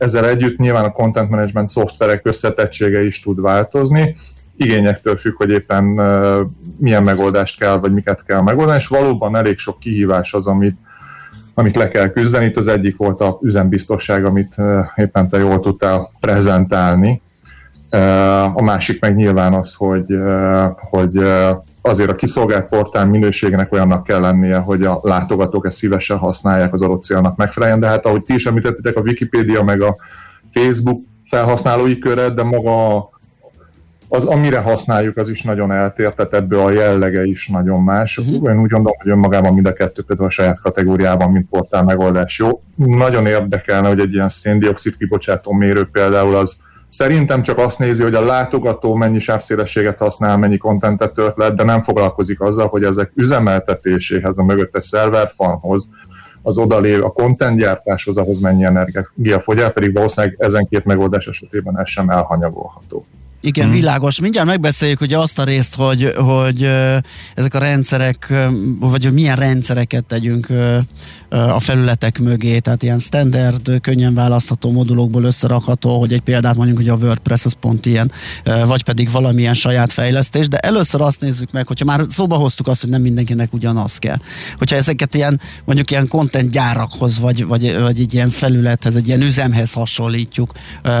ezzel 0.00 0.26
együtt 0.26 0.58
nyilván 0.58 0.84
a 0.84 0.92
content 0.92 1.30
management 1.30 1.68
szoftverek 1.68 2.26
összetettsége 2.26 3.04
is 3.04 3.20
tud 3.20 3.40
változni, 3.40 4.16
igényektől 4.60 5.16
függ, 5.16 5.36
hogy 5.36 5.50
éppen 5.50 5.84
milyen 6.76 7.02
megoldást 7.02 7.58
kell, 7.58 7.78
vagy 7.78 7.92
miket 7.92 8.24
kell 8.24 8.40
megoldani, 8.40 8.78
és 8.78 8.86
valóban 8.86 9.36
elég 9.36 9.58
sok 9.58 9.78
kihívás 9.78 10.34
az, 10.34 10.46
amit, 10.46 10.76
amit 11.54 11.76
le 11.76 11.88
kell 11.88 12.08
küzdeni. 12.08 12.44
Itt 12.44 12.56
az 12.56 12.66
egyik 12.66 12.96
volt 12.96 13.20
a 13.20 13.38
üzembiztosság, 13.42 14.24
amit 14.24 14.54
éppen 14.96 15.28
te 15.28 15.38
jól 15.38 15.60
tudtál 15.60 16.10
prezentálni. 16.20 17.22
A 18.54 18.62
másik 18.62 19.00
meg 19.00 19.14
nyilván 19.14 19.52
az, 19.52 19.74
hogy, 19.74 20.16
hogy 20.90 21.20
azért 21.82 22.10
a 22.10 22.14
kiszolgált 22.14 22.68
portál 22.68 23.06
minőségnek 23.06 23.72
olyannak 23.72 24.04
kell 24.04 24.20
lennie, 24.20 24.56
hogy 24.56 24.82
a 24.82 25.00
látogatók 25.02 25.66
ezt 25.66 25.76
szívesen 25.76 26.16
használják 26.16 26.72
az 26.72 26.82
adott 26.82 27.02
célnak 27.02 27.36
megfeleljen, 27.36 27.80
de 27.80 27.86
hát 27.86 28.06
ahogy 28.06 28.22
ti 28.22 28.34
is 28.34 28.46
említettetek, 28.46 28.96
a 28.96 29.00
Wikipédia 29.00 29.62
meg 29.62 29.82
a 29.82 29.96
Facebook 30.52 31.02
felhasználói 31.30 31.98
köret, 31.98 32.34
de 32.34 32.42
maga 32.42 33.08
az, 34.12 34.24
amire 34.24 34.58
használjuk, 34.58 35.16
az 35.16 35.28
is 35.28 35.42
nagyon 35.42 35.72
eltér, 35.72 36.14
tehát 36.14 36.34
ebből 36.34 36.60
a 36.60 36.70
jellege 36.70 37.24
is 37.24 37.48
nagyon 37.48 37.82
más. 37.82 38.18
Uh-huh. 38.18 38.34
Én 38.34 38.60
úgy 38.60 38.70
gondolom, 38.70 38.96
hogy 38.98 39.10
önmagában 39.10 39.54
mind 39.54 39.66
a 39.66 39.72
kettő 39.72 40.02
például 40.02 40.28
a 40.28 40.30
saját 40.30 40.60
kategóriában, 40.60 41.30
mint 41.30 41.48
portál 41.48 41.84
megoldás 41.84 42.38
jó. 42.38 42.62
Nagyon 42.74 43.26
érdekelne, 43.26 43.88
hogy 43.88 44.00
egy 44.00 44.12
ilyen 44.12 44.28
széndiokszid 44.28 44.96
kibocsátó 44.96 45.52
mérő 45.52 45.88
például 45.92 46.36
az 46.36 46.56
szerintem 46.88 47.42
csak 47.42 47.58
azt 47.58 47.78
nézi, 47.78 48.02
hogy 48.02 48.14
a 48.14 48.24
látogató 48.24 48.94
mennyi 48.94 49.20
sávszélességet 49.20 49.98
használ, 49.98 50.36
mennyi 50.36 50.56
kontentet 50.56 51.12
tört 51.12 51.36
le, 51.36 51.50
de 51.50 51.64
nem 51.64 51.82
foglalkozik 51.82 52.40
azzal, 52.40 52.66
hogy 52.66 52.84
ezek 52.84 53.12
üzemeltetéséhez, 53.14 54.38
a 54.38 54.44
mögöttes 54.44 54.84
szerverfarmhoz, 54.84 55.90
az 56.42 56.58
odalév, 56.58 57.04
a 57.04 57.12
kontentgyártáshoz, 57.12 58.16
ahhoz 58.16 58.38
mennyi 58.38 58.64
energia 58.64 59.40
fogy 59.40 59.58
el, 59.58 59.72
pedig 59.72 59.94
valószínűleg 59.94 60.36
ezen 60.38 60.68
két 60.70 60.84
megoldás 60.84 61.26
esetében 61.26 61.78
ez 61.78 61.88
sem 61.88 62.10
elhanyagolható. 62.10 63.04
Igen, 63.40 63.66
hmm. 63.66 63.74
világos. 63.74 64.20
Mindjárt 64.20 64.46
megbeszéljük 64.46 65.00
ugye 65.00 65.18
azt 65.18 65.38
a 65.38 65.44
részt, 65.44 65.74
hogy, 65.74 66.12
hogy 66.16 66.62
ezek 67.34 67.54
a 67.54 67.58
rendszerek, 67.58 68.32
vagy 68.78 69.04
hogy 69.04 69.12
milyen 69.12 69.36
rendszereket 69.36 70.04
tegyünk 70.04 70.52
a 71.28 71.60
felületek 71.60 72.18
mögé, 72.18 72.58
tehát 72.58 72.82
ilyen 72.82 72.98
standard, 72.98 73.80
könnyen 73.80 74.14
választható 74.14 74.70
modulokból 74.70 75.24
összerakható, 75.24 75.98
hogy 75.98 76.12
egy 76.12 76.20
példát 76.20 76.56
mondjuk, 76.56 76.76
hogy 76.76 76.88
a 76.88 76.94
WordPress 76.94 77.44
az 77.44 77.52
pont 77.60 77.86
ilyen, 77.86 78.12
vagy 78.66 78.84
pedig 78.84 79.10
valamilyen 79.10 79.54
saját 79.54 79.92
fejlesztés, 79.92 80.48
de 80.48 80.58
először 80.58 81.00
azt 81.00 81.20
nézzük 81.20 81.52
meg, 81.52 81.66
hogyha 81.66 81.84
már 81.84 82.00
szóba 82.08 82.36
hoztuk 82.36 82.66
azt, 82.66 82.80
hogy 82.80 82.90
nem 82.90 83.02
mindenkinek 83.02 83.52
ugyanaz 83.52 83.98
kell. 83.98 84.16
Hogyha 84.58 84.76
ezeket 84.76 85.14
ilyen, 85.14 85.40
mondjuk 85.64 85.90
ilyen 85.90 86.08
content 86.08 86.50
gyárakhoz, 86.50 87.18
vagy, 87.18 87.44
vagy, 87.46 87.78
vagy 87.78 88.00
egy 88.00 88.14
ilyen 88.14 88.30
felülethez, 88.30 88.96
egy 88.96 89.06
ilyen 89.06 89.22
üzemhez 89.22 89.72
hasonlítjuk, 89.72 90.52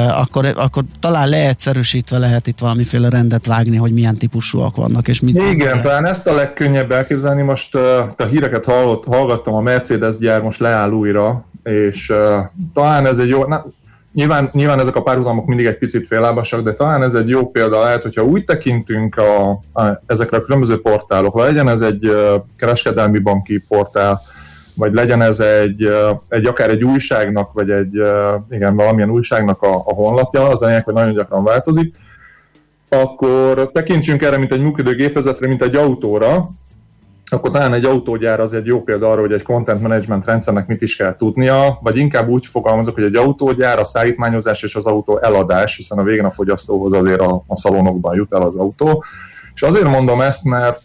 akkor, 0.08 0.46
akkor 0.56 0.84
talán 1.00 1.28
leegyszerűsítve 1.28 2.18
lehet 2.18 2.29
itt 2.46 2.58
valamiféle 2.58 3.08
rendet 3.08 3.46
vágni, 3.46 3.76
hogy 3.76 3.92
milyen 3.92 4.16
típusúak 4.16 4.76
vannak, 4.76 5.08
és 5.08 5.20
mit 5.20 5.42
Igen, 5.42 5.82
talán 5.82 6.06
ezt 6.06 6.26
a 6.26 6.34
legkönnyebb 6.34 6.92
elképzelni. 6.92 7.42
Most 7.42 7.74
uh, 7.74 7.82
a 8.16 8.24
híreket 8.24 8.64
hallott, 8.64 9.04
hallgattam 9.04 9.54
a 9.54 9.60
Mercedes 9.60 10.18
gyár 10.18 10.42
most 10.42 10.60
leáll 10.60 10.90
újra, 10.90 11.44
és 11.62 12.08
uh, 12.08 12.16
talán 12.74 13.06
ez 13.06 13.18
egy 13.18 13.28
jó, 13.28 13.44
na, 13.44 13.66
nyilván, 14.14 14.48
nyilván 14.52 14.80
ezek 14.80 14.96
a 14.96 15.02
párhuzamok 15.02 15.46
mindig 15.46 15.66
egy 15.66 15.78
picit 15.78 16.06
félábasak, 16.06 16.62
de 16.62 16.74
talán 16.74 17.02
ez 17.02 17.14
egy 17.14 17.28
jó 17.28 17.50
példa 17.50 17.82
lehet, 17.82 18.02
hogyha 18.02 18.22
úgy 18.22 18.44
tekintünk 18.44 19.16
a, 19.16 19.50
a, 19.80 20.02
ezekre 20.06 20.36
a 20.36 20.44
különböző 20.44 20.80
portálokra, 20.80 21.44
legyen 21.44 21.68
ez 21.68 21.80
egy 21.80 22.06
uh, 22.06 22.14
kereskedelmi 22.56 23.18
banki 23.18 23.64
portál, 23.68 24.20
vagy 24.74 24.94
legyen 24.94 25.22
ez 25.22 25.40
egy, 25.40 25.84
uh, 25.84 26.18
egy 26.28 26.46
akár 26.46 26.70
egy 26.70 26.84
újságnak, 26.84 27.52
vagy 27.52 27.70
egy 27.70 27.98
uh, 27.98 28.34
igen, 28.50 28.76
valamilyen 28.76 29.10
újságnak 29.10 29.62
a, 29.62 29.74
a 29.74 29.94
honlapja, 29.94 30.48
az 30.48 30.62
anyag, 30.62 30.84
hogy 30.84 30.94
nagyon 30.94 31.14
gyakran 31.14 31.44
változik, 31.44 31.94
akkor 32.92 33.70
tekintsünk 33.72 34.22
erre, 34.22 34.36
mint 34.36 34.52
egy 34.52 34.60
működő 34.60 34.94
gépezetre, 34.94 35.46
mint 35.46 35.62
egy 35.62 35.76
autóra, 35.76 36.50
akkor 37.32 37.50
talán 37.50 37.74
egy 37.74 37.84
autógyár 37.84 38.40
az 38.40 38.52
egy 38.52 38.66
jó 38.66 38.82
példa 38.82 39.10
arra, 39.10 39.20
hogy 39.20 39.32
egy 39.32 39.42
content 39.42 39.80
management 39.80 40.24
rendszernek 40.24 40.66
mit 40.66 40.82
is 40.82 40.96
kell 40.96 41.16
tudnia, 41.16 41.78
vagy 41.82 41.96
inkább 41.96 42.28
úgy 42.28 42.46
fogalmazok, 42.46 42.94
hogy 42.94 43.04
egy 43.04 43.16
autógyár, 43.16 43.78
a 43.78 43.84
szállítmányozás 43.84 44.62
és 44.62 44.74
az 44.74 44.86
autó 44.86 45.18
eladás, 45.18 45.76
hiszen 45.76 45.98
a 45.98 46.02
végén 46.02 46.24
a 46.24 46.30
fogyasztóhoz 46.30 46.92
azért 46.92 47.20
a, 47.20 47.44
a 47.46 47.56
szalonokban 47.56 48.14
jut 48.14 48.32
el 48.32 48.42
az 48.42 48.54
autó. 48.54 49.04
És 49.54 49.62
azért 49.62 49.88
mondom 49.88 50.20
ezt, 50.20 50.44
mert 50.44 50.82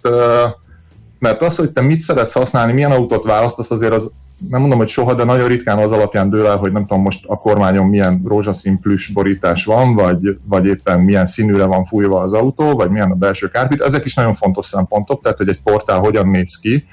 mert 1.20 1.42
az, 1.42 1.56
hogy 1.56 1.72
te 1.72 1.82
mit 1.82 2.00
szeretsz 2.00 2.34
használni, 2.34 2.74
milyen 2.74 2.92
autót 2.92 3.24
választasz, 3.24 3.72
azért 3.72 3.94
az 3.94 4.12
nem 4.50 4.60
mondom, 4.60 4.80
hogy 4.80 4.88
soha, 4.88 5.14
de 5.14 5.24
nagyon 5.24 5.48
ritkán 5.48 5.78
az 5.78 5.92
alapján 5.92 6.30
dől 6.30 6.48
el, 6.48 6.58
hogy 6.58 6.72
nem 6.72 6.86
tudom 6.86 7.04
most 7.04 7.26
a 7.28 7.38
kormányon 7.38 7.88
milyen 7.88 8.22
rózsaszín 8.26 8.80
plüss 8.80 9.08
borítás 9.08 9.66
van, 9.66 9.94
vagy, 9.94 10.38
vagy 10.44 10.66
éppen 10.66 11.00
milyen 11.00 11.26
színűre 11.26 11.66
van 11.66 11.86
fújva 11.86 12.22
az 12.22 12.34
autó, 12.34 12.74
vagy 12.74 12.90
milyen 12.90 13.12
a 13.12 13.16
belső 13.16 13.48
kárpit. 13.48 13.82
Ezek 13.82 14.06
is 14.06 14.14
nagyon 14.14 14.36
fontos 14.36 14.66
szempontok, 14.66 15.22
tehát 15.22 15.38
hogy 15.38 15.50
egy 15.50 15.62
portál 15.64 16.00
hogyan 16.00 16.28
néz 16.28 16.60
ki. 16.60 16.86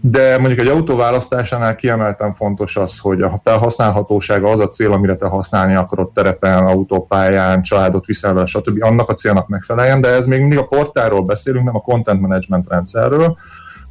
De 0.00 0.38
mondjuk 0.38 0.60
egy 0.60 0.66
autó 0.66 0.96
választásánál 0.96 1.76
kiemelten 1.76 2.34
fontos 2.34 2.76
az, 2.76 2.98
hogy 2.98 3.22
a 3.22 3.40
felhasználhatósága 3.42 4.50
az 4.50 4.58
a 4.58 4.68
cél, 4.68 4.92
amire 4.92 5.16
te 5.16 5.26
használni 5.26 5.74
akarod 5.74 6.12
terepen, 6.12 6.66
autópályán, 6.66 7.62
családot 7.62 8.06
viszel 8.06 8.46
stb. 8.46 8.82
annak 8.82 9.08
a 9.08 9.14
célnak 9.14 9.48
megfeleljen, 9.48 10.00
de 10.00 10.08
ez 10.08 10.26
még 10.26 10.40
mindig 10.40 10.58
a 10.58 10.66
portálról 10.66 11.22
beszélünk, 11.22 11.64
nem 11.64 11.76
a 11.76 11.80
content 11.80 12.20
management 12.20 12.68
rendszerről, 12.68 13.36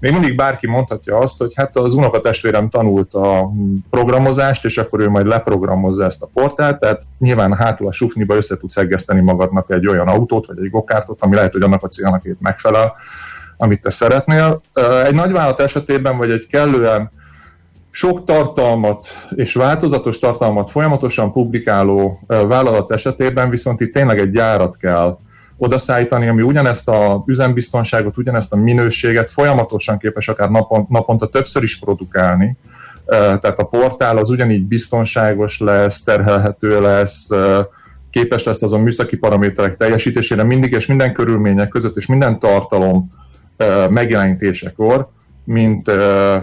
még 0.04 0.12
mindig 0.12 0.36
bárki 0.36 0.68
mondhatja 0.68 1.18
azt, 1.18 1.38
hogy 1.38 1.54
hát 1.56 1.76
az 1.76 1.94
unokatestvérem 1.94 2.70
tanult 2.70 3.14
a 3.14 3.52
programozást, 3.90 4.66
és 4.66 4.78
akkor 4.78 5.00
ő 5.00 5.10
majd 5.10 5.28
leprogramozza 5.28 6.06
ezt 6.06 6.22
a 6.22 6.30
portált, 6.34 6.80
tehát 6.80 7.02
nyilván 7.20 7.54
hátul 7.54 7.88
a 7.88 7.92
sufniba 7.92 8.36
össze 8.36 8.58
tudsz 8.58 8.78
eggeszteni 8.78 9.22
magadnak 9.22 9.72
egy 9.72 9.88
olyan 9.88 10.08
autót, 10.08 10.46
vagy 10.46 10.58
egy 10.64 10.70
gokártot, 10.70 11.22
ami 11.22 11.36
lehet, 11.36 11.52
hogy 11.52 11.62
annak 11.62 11.84
a 11.84 11.88
célnak 11.88 12.24
épp 12.24 12.40
megfelel, 12.40 12.94
amit 13.58 13.82
te 13.82 13.90
szeretnél. 13.90 14.62
Egy 15.04 15.14
nagyvállalat 15.14 15.60
esetében, 15.60 16.18
vagy 16.18 16.32
egy 16.32 16.48
kellően 16.48 17.12
sok 17.92 18.24
tartalmat 18.24 19.08
és 19.30 19.54
változatos 19.54 20.20
tartalmat 20.20 20.72
folyamatosan 20.72 21.32
publikáló 21.32 22.20
vállalat 22.28 22.92
esetében 22.92 23.50
viszont 23.50 23.82
itt 23.82 23.94
tényleg 23.94 24.20
egy 24.20 24.32
gyárat 24.32 24.78
kell 24.78 25.18
odaszállítani, 25.58 26.28
ami 26.28 26.42
ugyanezt 26.42 26.88
a 26.88 27.24
üzembiztonságot, 27.28 28.18
ugyanezt 28.18 28.54
a 28.54 28.56
minőséget 28.56 29.30
folyamatosan 29.30 29.98
képes 29.98 30.28
akár 30.28 30.50
napon, 30.50 30.86
naponta 30.90 31.30
többször 31.30 31.64
is 31.64 31.80
produkálni. 31.80 32.58
Tehát 33.06 33.60
a 33.60 33.64
portál 33.64 34.18
az 34.18 34.30
ugyanígy 34.30 34.64
biztonságos 34.64 35.60
lesz, 35.60 36.02
terhelhető 36.04 36.82
lesz, 36.82 37.30
képes 38.10 38.44
lesz 38.44 38.62
azon 38.62 38.82
műszaki 38.82 39.16
paraméterek 39.16 39.78
teljesítésére 39.78 40.44
mindig 40.44 40.72
és 40.72 40.86
minden 40.86 41.14
körülmények 41.14 41.68
között 41.68 41.98
és 41.98 42.06
minden 42.06 42.40
tartalom 42.40 43.12
megjelenítésekor, 43.90 45.10
mint, 45.44 45.92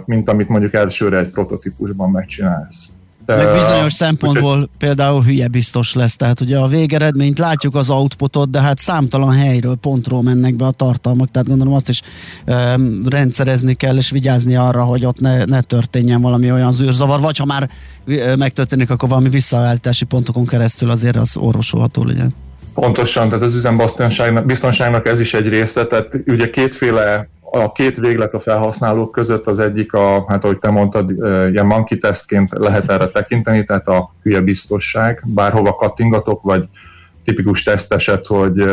mint 0.04 0.28
amit 0.28 0.48
mondjuk 0.48 0.74
elsőre 0.74 1.18
egy 1.18 1.30
prototípusban 1.30 2.10
megcsinálsz. 2.10 2.88
Meg 3.36 3.52
bizonyos 3.52 3.92
szempontból 3.92 4.68
például 4.78 5.22
hülye 5.22 5.48
biztos 5.48 5.94
lesz, 5.94 6.16
tehát 6.16 6.40
ugye 6.40 6.58
a 6.58 6.66
végeredményt 6.66 7.38
látjuk 7.38 7.74
az 7.74 7.90
outputot, 7.90 8.50
de 8.50 8.60
hát 8.60 8.78
számtalan 8.78 9.32
helyről, 9.32 9.76
pontról 9.76 10.22
mennek 10.22 10.54
be 10.54 10.64
a 10.64 10.70
tartalmak, 10.70 11.30
tehát 11.30 11.48
gondolom 11.48 11.74
azt 11.74 11.88
is 11.88 12.02
um, 12.46 13.02
rendszerezni 13.08 13.74
kell, 13.74 13.96
és 13.96 14.10
vigyázni 14.10 14.56
arra, 14.56 14.82
hogy 14.82 15.04
ott 15.04 15.20
ne, 15.20 15.44
ne 15.44 15.60
történjen 15.60 16.20
valami 16.20 16.52
olyan 16.52 16.72
zűrzavar, 16.72 17.20
vagy 17.20 17.36
ha 17.36 17.44
már 17.44 17.70
megtörténik, 18.38 18.90
akkor 18.90 19.08
valami 19.08 19.28
visszaállítási 19.28 20.04
pontokon 20.04 20.46
keresztül 20.46 20.90
azért 20.90 21.16
az 21.16 21.36
orvosolható 21.36 22.04
legyen. 22.04 22.34
Pontosan, 22.74 23.28
tehát 23.28 23.44
az 23.44 23.54
üzembiztonságnak 23.54 24.46
biztonságnak 24.46 25.06
ez 25.06 25.20
is 25.20 25.34
egy 25.34 25.48
része, 25.48 25.86
tehát 25.86 26.18
ugye 26.26 26.50
kétféle 26.50 27.28
a 27.52 27.72
két 27.72 27.96
véglet 27.96 28.34
a 28.34 28.40
felhasználók 28.40 29.12
között 29.12 29.46
az 29.46 29.58
egyik, 29.58 29.92
a, 29.92 30.24
hát 30.28 30.44
ahogy 30.44 30.58
te 30.58 30.70
mondtad, 30.70 31.10
ilyen 31.50 31.66
monkey 31.66 31.98
testként 31.98 32.50
lehet 32.58 32.90
erre 32.90 33.06
tekinteni, 33.06 33.64
tehát 33.64 33.88
a 33.88 34.14
hülye 34.22 34.40
biztosság, 34.40 35.22
bárhova 35.26 35.74
kattingatok, 35.74 36.42
vagy 36.42 36.68
tipikus 37.24 37.62
teszteset, 37.62 38.26
hogy 38.26 38.64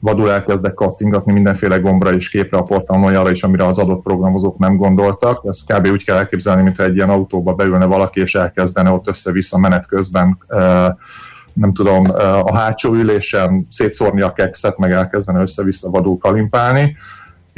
vadul 0.00 0.30
elkezdek 0.30 0.74
kattingatni 0.74 1.32
mindenféle 1.32 1.78
gombra 1.78 2.12
és 2.12 2.28
képre 2.28 2.58
a 2.58 2.62
portálon 2.62 3.04
olyanra 3.04 3.30
is, 3.30 3.42
amire 3.42 3.66
az 3.66 3.78
adott 3.78 4.02
programozók 4.02 4.58
nem 4.58 4.76
gondoltak. 4.76 5.44
Ezt 5.48 5.72
kb. 5.72 5.86
úgy 5.86 6.04
kell 6.04 6.16
elképzelni, 6.16 6.62
mintha 6.62 6.82
egy 6.82 6.96
ilyen 6.96 7.10
autóba 7.10 7.54
beülne 7.54 7.84
valaki, 7.84 8.20
és 8.20 8.34
elkezdene 8.34 8.90
ott 8.90 9.08
össze-vissza 9.08 9.58
menet 9.58 9.86
közben 9.86 10.38
nem 11.52 11.72
tudom, 11.72 12.04
a 12.42 12.56
hátsó 12.56 12.94
ülésen 12.94 13.66
szétszórni 13.70 14.20
a 14.20 14.32
kekszet, 14.32 14.78
meg 14.78 14.92
elkezdene 14.92 15.40
össze-vissza 15.40 15.90
vadul 15.90 16.18
kalimpálni 16.18 16.96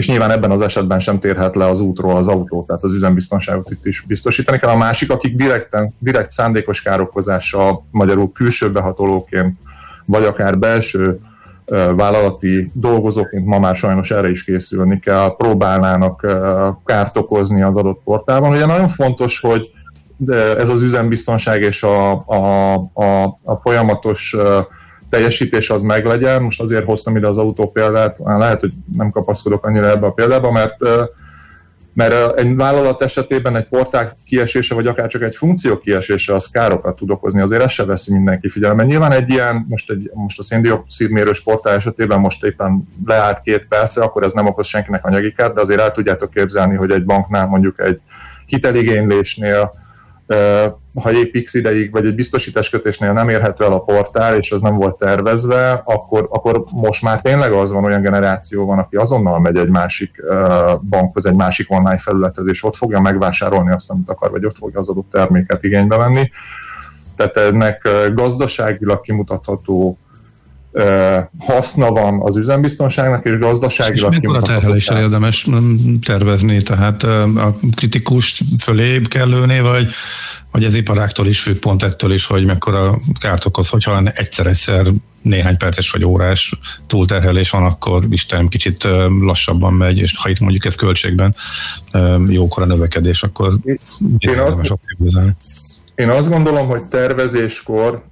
és 0.00 0.08
nyilván 0.08 0.30
ebben 0.30 0.50
az 0.50 0.60
esetben 0.60 1.00
sem 1.00 1.18
térhet 1.18 1.54
le 1.54 1.66
az 1.66 1.80
útról 1.80 2.16
az 2.16 2.28
autó, 2.28 2.64
tehát 2.66 2.84
az 2.84 2.94
üzembiztonságot 2.94 3.70
itt 3.70 3.86
is 3.86 4.04
biztosítani 4.06 4.58
kell. 4.58 4.70
A 4.70 4.76
másik, 4.76 5.10
akik 5.10 5.36
direkten, 5.36 5.94
direkt 5.98 6.30
szándékos 6.30 6.82
károkozással, 6.82 7.84
magyarul 7.90 8.32
külső 8.32 8.70
behatolóként, 8.70 9.58
vagy 10.04 10.24
akár 10.24 10.58
belső 10.58 11.20
vállalati 11.96 12.70
dolgozóként 12.74 13.46
ma 13.46 13.58
már 13.58 13.76
sajnos 13.76 14.10
erre 14.10 14.30
is 14.30 14.44
készülni 14.44 15.00
kell, 15.00 15.34
próbálnának 15.36 16.26
kárt 16.84 17.18
okozni 17.18 17.62
az 17.62 17.76
adott 17.76 18.00
portálban. 18.04 18.50
Ugye 18.50 18.66
nagyon 18.66 18.88
fontos, 18.88 19.40
hogy 19.40 19.70
ez 20.58 20.68
az 20.68 20.82
üzembiztonság 20.82 21.62
és 21.62 21.82
a, 21.82 22.12
a, 22.26 22.74
a, 22.92 23.38
a 23.42 23.54
folyamatos 23.62 24.36
teljesítés 25.10 25.70
az 25.70 25.82
meglegyen. 25.82 26.42
Most 26.42 26.60
azért 26.60 26.84
hoztam 26.84 27.16
ide 27.16 27.28
az 27.28 27.38
autó 27.38 27.70
példát, 27.70 28.18
lehet, 28.24 28.60
hogy 28.60 28.72
nem 28.96 29.10
kapaszkodok 29.10 29.66
annyira 29.66 29.88
ebbe 29.90 30.06
a 30.06 30.12
példába, 30.12 30.50
mert 30.50 30.76
mert 31.92 32.38
egy 32.38 32.56
vállalat 32.56 33.02
esetében 33.02 33.56
egy 33.56 33.68
portál 33.68 34.16
kiesése, 34.24 34.74
vagy 34.74 34.86
akár 34.86 35.08
csak 35.08 35.22
egy 35.22 35.36
funkció 35.36 35.78
kiesése, 35.78 36.34
az 36.34 36.46
károkat 36.46 36.96
tud 36.96 37.10
okozni, 37.10 37.40
azért 37.40 37.62
ezt 37.62 37.74
se 37.74 37.84
veszi 37.84 38.12
mindenki 38.12 38.48
figyelembe. 38.48 38.84
Nyilván 38.84 39.12
egy 39.12 39.28
ilyen, 39.28 39.66
most, 39.68 39.90
egy, 39.90 40.10
most 40.14 40.38
a 40.38 40.42
széndiokszidmérős 40.42 41.42
portál 41.42 41.74
esetében 41.74 42.20
most 42.20 42.44
éppen 42.44 42.88
leállt 43.06 43.40
két 43.40 43.66
perce, 43.68 44.00
akkor 44.00 44.22
ez 44.22 44.32
nem 44.32 44.46
okoz 44.46 44.66
senkinek 44.66 45.04
anyagi 45.04 45.32
kárt, 45.32 45.54
de 45.54 45.60
azért 45.60 45.80
el 45.80 45.92
tudjátok 45.92 46.30
képzelni, 46.30 46.76
hogy 46.76 46.90
egy 46.90 47.04
banknál 47.04 47.46
mondjuk 47.46 47.80
egy 47.80 48.00
hiteligénylésnél 48.46 49.72
ha 50.94 51.12
épp 51.12 51.36
x 51.44 51.54
ideig, 51.54 51.90
vagy 51.90 52.06
egy 52.06 52.14
biztosításkötésnél 52.14 53.12
nem 53.12 53.28
érhető 53.28 53.64
el 53.64 53.72
a 53.72 53.82
portál, 53.82 54.36
és 54.36 54.50
az 54.50 54.60
nem 54.60 54.76
volt 54.76 54.96
tervezve, 54.96 55.82
akkor, 55.84 56.28
akkor 56.30 56.64
most 56.72 57.02
már 57.02 57.20
tényleg 57.20 57.52
az 57.52 57.72
van, 57.72 57.84
olyan 57.84 58.02
generáció 58.02 58.66
van, 58.66 58.78
aki 58.78 58.96
azonnal 58.96 59.40
megy 59.40 59.56
egy 59.56 59.68
másik 59.68 60.22
bankhoz, 60.88 61.26
egy 61.26 61.34
másik 61.34 61.70
online 61.70 61.98
felülethez, 61.98 62.46
és 62.46 62.64
ott 62.64 62.76
fogja 62.76 63.00
megvásárolni 63.00 63.70
azt, 63.70 63.90
amit 63.90 64.08
akar, 64.08 64.30
vagy 64.30 64.44
ott 64.44 64.56
fogja 64.56 64.78
az 64.78 64.88
adott 64.88 65.10
terméket 65.10 65.64
igénybe 65.64 65.96
venni. 65.96 66.30
Tehát 67.16 67.36
ennek 67.36 67.88
gazdaságilag 68.14 69.00
kimutatható 69.00 69.98
haszna 71.38 71.90
van 71.90 72.20
az 72.22 72.36
üzembiztonságnak, 72.36 73.26
és 73.26 73.38
gazdaságilag... 73.38 74.12
És 74.12 74.18
mekkora 74.18 74.42
terheléssel 74.42 75.00
érdemes 75.00 75.46
tervezni? 76.06 76.62
Tehát 76.62 77.02
a 77.02 77.56
kritikus 77.74 78.42
fölé 78.62 79.00
kell 79.00 79.28
lőni, 79.28 79.60
vagy, 79.60 79.92
vagy 80.50 80.64
ez 80.64 80.74
iparáktól 80.74 81.26
is 81.26 81.40
függ, 81.40 81.58
pont 81.58 81.82
ettől 81.82 82.12
is, 82.12 82.26
hogy 82.26 82.44
mekkora 82.44 82.98
kárt 83.20 83.44
okoz, 83.44 83.68
hogyha 83.68 84.02
egyszer-egyszer 84.14 84.86
néhány 85.22 85.56
perces 85.56 85.90
vagy 85.90 86.04
órás 86.04 86.58
túlterhelés 86.86 87.50
van, 87.50 87.64
akkor 87.64 88.04
Isten 88.10 88.48
kicsit 88.48 88.88
lassabban 89.20 89.72
megy, 89.72 89.98
és 89.98 90.16
ha 90.16 90.28
itt 90.28 90.40
mondjuk 90.40 90.64
ez 90.64 90.74
költségben 90.74 91.34
jókora 92.28 92.66
növekedés, 92.66 93.22
akkor 93.22 93.54
én 94.18 94.38
azt, 94.38 94.74
én 95.94 96.08
azt 96.08 96.28
gondolom, 96.28 96.66
hogy 96.66 96.82
tervezéskor 96.82 98.04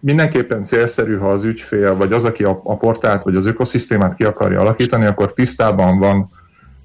mindenképpen 0.00 0.64
célszerű, 0.64 1.16
ha 1.16 1.30
az 1.30 1.44
ügyfél, 1.44 1.96
vagy 1.96 2.12
az, 2.12 2.24
aki 2.24 2.44
a, 2.44 2.60
a 2.64 2.76
portált, 2.76 3.22
vagy 3.22 3.36
az 3.36 3.46
ökoszisztémát 3.46 4.14
ki 4.14 4.24
akarja 4.24 4.60
alakítani, 4.60 5.06
akkor 5.06 5.32
tisztában 5.32 5.98
van 5.98 6.30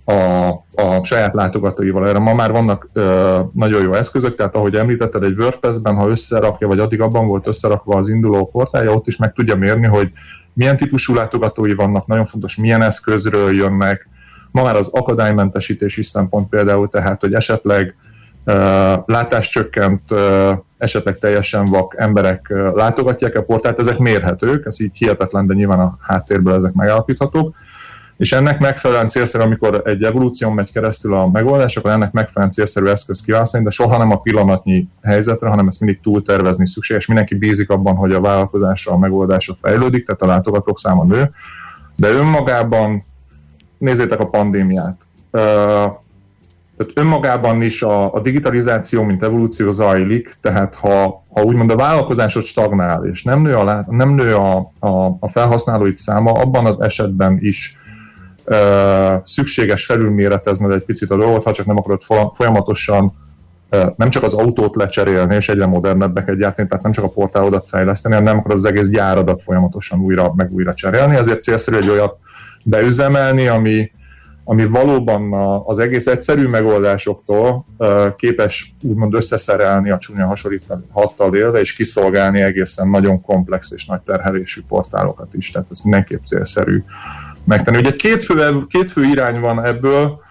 a, 0.06 0.48
a 0.84 1.04
saját 1.04 1.34
látogatóival. 1.34 2.08
Erre 2.08 2.20
ma 2.20 2.34
már 2.34 2.52
vannak 2.52 2.90
ö, 2.94 3.40
nagyon 3.54 3.82
jó 3.82 3.94
eszközök, 3.94 4.36
tehát 4.36 4.56
ahogy 4.56 4.76
említetted, 4.76 5.24
egy 5.24 5.40
WordPress-ben, 5.40 5.96
ha 5.96 6.10
összerakja, 6.10 6.68
vagy 6.68 6.80
addig 6.80 7.02
abban 7.02 7.28
volt 7.28 7.48
összerakva 7.48 7.98
az 7.98 8.08
induló 8.08 8.46
portálja, 8.46 8.94
ott 8.94 9.08
is 9.08 9.18
meg 9.18 9.34
tudja 9.34 9.56
mérni, 9.56 9.86
hogy 9.86 10.12
milyen 10.54 10.78
típusú 10.78 11.14
látogatói 11.14 11.74
vannak, 11.74 12.08
nagyon 12.08 12.26
fontos, 12.26 12.56
milyen 12.56 12.82
eszközről 12.82 13.56
jönnek. 13.56 14.08
Ma 14.52 14.64
már 14.64 14.76
az 14.76 14.88
akadálymentesítés 14.88 15.98
is 15.98 16.08
szempont 16.08 16.50
például, 16.50 16.90
tehát, 16.90 17.22
hogy 17.22 17.34
esetleg 17.34 17.96
látáscsökkent, 19.06 20.02
esetleg 20.78 21.18
teljesen 21.20 21.66
vak 21.66 21.96
emberek 21.98 22.54
látogatják 22.74 23.36
a 23.38 23.44
portált, 23.44 23.80
ezek 23.80 23.98
mérhetők, 23.98 24.66
ez 24.66 24.82
így 24.82 24.98
hihetetlen, 24.98 25.48
de 25.48 25.54
nyilván 25.54 25.80
a 25.80 25.98
háttérből 26.02 26.54
ezek 26.54 26.74
megállapíthatók. 26.74 27.56
És 28.18 28.32
ennek 28.32 28.60
megfelelően 28.60 29.08
célszerű, 29.08 29.44
amikor 29.44 29.82
egy 29.86 30.04
evolúción 30.04 30.54
megy 30.54 30.72
keresztül 30.72 31.14
a 31.14 31.30
megoldás, 31.30 31.78
akkor 31.78 31.92
ennek 31.92 32.12
megfelelően 32.12 32.52
célszerű 32.52 32.86
eszköz 32.86 33.22
kiválasztani, 33.22 33.64
de 33.64 33.70
soha 33.70 33.98
nem 33.98 34.12
a 34.12 34.20
pillanatnyi 34.20 34.88
helyzetre, 35.02 35.50
hanem 35.50 35.68
ezt 35.68 35.80
mindig 35.80 36.02
túltervezni 36.02 36.68
szükséges. 36.68 37.06
Mindenki 37.06 37.36
bízik 37.36 37.70
abban, 37.70 37.96
hogy 37.96 38.14
a 38.14 38.22
vállalkozása, 38.22 38.92
a 38.92 38.98
megoldása 38.98 39.56
fejlődik, 39.62 40.06
tehát 40.06 40.22
a 40.22 40.26
látogatók 40.26 40.80
száma 40.80 41.04
nő, 41.04 41.32
de 41.96 42.10
önmagában 42.10 43.06
nézzétek 43.78 44.20
a 44.20 44.30
pandémiát 44.30 45.08
tehát 46.78 46.92
önmagában 46.96 47.62
is 47.62 47.82
a, 47.82 48.14
a 48.14 48.20
digitalizáció, 48.20 49.04
mint 49.04 49.24
evolúció 49.24 49.72
zajlik, 49.72 50.38
tehát 50.42 50.76
ha, 50.76 51.26
ha 51.34 51.44
úgymond 51.44 51.72
a 51.72 51.76
vállalkozásod 51.76 52.44
stagnál, 52.44 53.06
és 53.06 53.24
nem 53.24 53.42
nő 53.42 53.56
a, 53.56 53.86
nem 53.90 54.10
nő 54.10 54.36
a, 54.36 54.72
a, 54.80 55.18
a 55.20 55.30
felhasználói 55.30 55.94
száma, 55.96 56.32
abban 56.32 56.66
az 56.66 56.82
esetben 56.82 57.38
is 57.42 57.78
ö, 58.44 58.58
szükséges 59.24 59.86
felülméretezned 59.86 60.72
egy 60.72 60.86
picit 60.86 61.10
a 61.10 61.18
dolgot, 61.18 61.44
ha 61.44 61.52
csak 61.52 61.66
nem 61.66 61.78
akarod 61.78 62.02
folyamatosan 62.36 63.14
nem 63.96 64.10
csak 64.10 64.24
az 64.24 64.34
autót 64.34 64.76
lecserélni, 64.76 65.36
és 65.36 65.50
egyre 65.50 65.66
modernebbeket 65.66 66.38
gyártani, 66.38 66.68
tehát 66.68 66.84
nem 66.84 66.92
csak 66.92 67.04
a 67.04 67.10
portálodat 67.10 67.68
fejleszteni, 67.68 68.14
hanem 68.14 68.30
nem 68.30 68.40
akarod 68.40 68.58
az 68.58 68.66
egész 68.66 68.90
gyáradat 68.90 69.42
folyamatosan 69.42 70.00
újra, 70.00 70.34
meg 70.36 70.52
újra 70.52 70.74
cserélni, 70.74 71.16
ezért 71.16 71.42
célszerű 71.42 71.78
egy 71.78 71.90
olyat 71.90 72.18
beüzemelni, 72.64 73.48
ami, 73.48 73.92
ami 74.44 74.66
valóban 74.66 75.34
az 75.66 75.80
egész 75.80 76.08
egyszerű 76.08 76.48
megoldásoktól 76.48 77.66
képes 78.16 78.76
úgymond 78.82 79.14
összeszerelni 79.14 79.90
a 79.90 79.98
csúnya 79.98 80.26
hasonlíthattal 80.26 81.36
élve, 81.36 81.60
és 81.60 81.74
kiszolgálni 81.74 82.42
egészen 82.42 82.90
nagyon 82.90 83.22
komplex 83.22 83.72
és 83.72 83.86
nagy 83.86 84.02
terhelésű 84.02 84.62
portálokat 84.68 85.34
is. 85.34 85.52
Tehát 85.52 85.68
ez 85.72 85.80
mindenképp 85.80 86.24
célszerű 86.24 86.84
megtenni. 87.46 87.78
Ugye 87.78 87.94
két 87.94 88.24
fő, 88.24 88.66
két 88.68 88.92
fő 88.92 89.04
irány 89.04 89.40
van 89.40 89.66
ebből, 89.66 90.22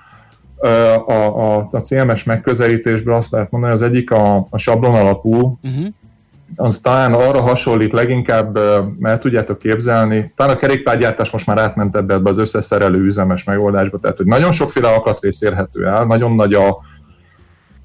a, 1.07 1.12
a, 1.12 1.68
a 1.70 1.81
CMS 1.81 2.25
megközelítésből 2.25 3.14
azt 3.14 3.31
lehet 3.31 3.51
mondani, 3.51 3.72
az 3.72 3.83
egyik 3.83 4.11
a, 4.11 4.46
a 4.51 4.59
sablon 4.59 4.94
alapú, 4.94 5.59
uh-huh 5.62 5.87
az 6.57 6.79
talán 6.83 7.12
arra 7.12 7.41
hasonlít 7.41 7.93
leginkább, 7.93 8.59
mert 8.99 9.21
tudjátok 9.21 9.59
képzelni, 9.59 10.33
talán 10.37 10.55
a 10.55 10.59
kerékpárgyártás 10.59 11.31
most 11.31 11.47
már 11.47 11.59
átment 11.59 11.97
ebbe 11.97 12.21
az 12.25 12.38
összeszerelő 12.38 12.99
üzemes 12.99 13.45
megoldásba, 13.45 13.99
tehát 13.99 14.17
hogy 14.17 14.27
nagyon 14.27 14.53
sokféle 14.53 14.88
alkatrész 14.88 15.41
érhető 15.41 15.87
el, 15.87 16.05
nagyon 16.05 16.35
nagy 16.35 16.55
a, 16.55 16.79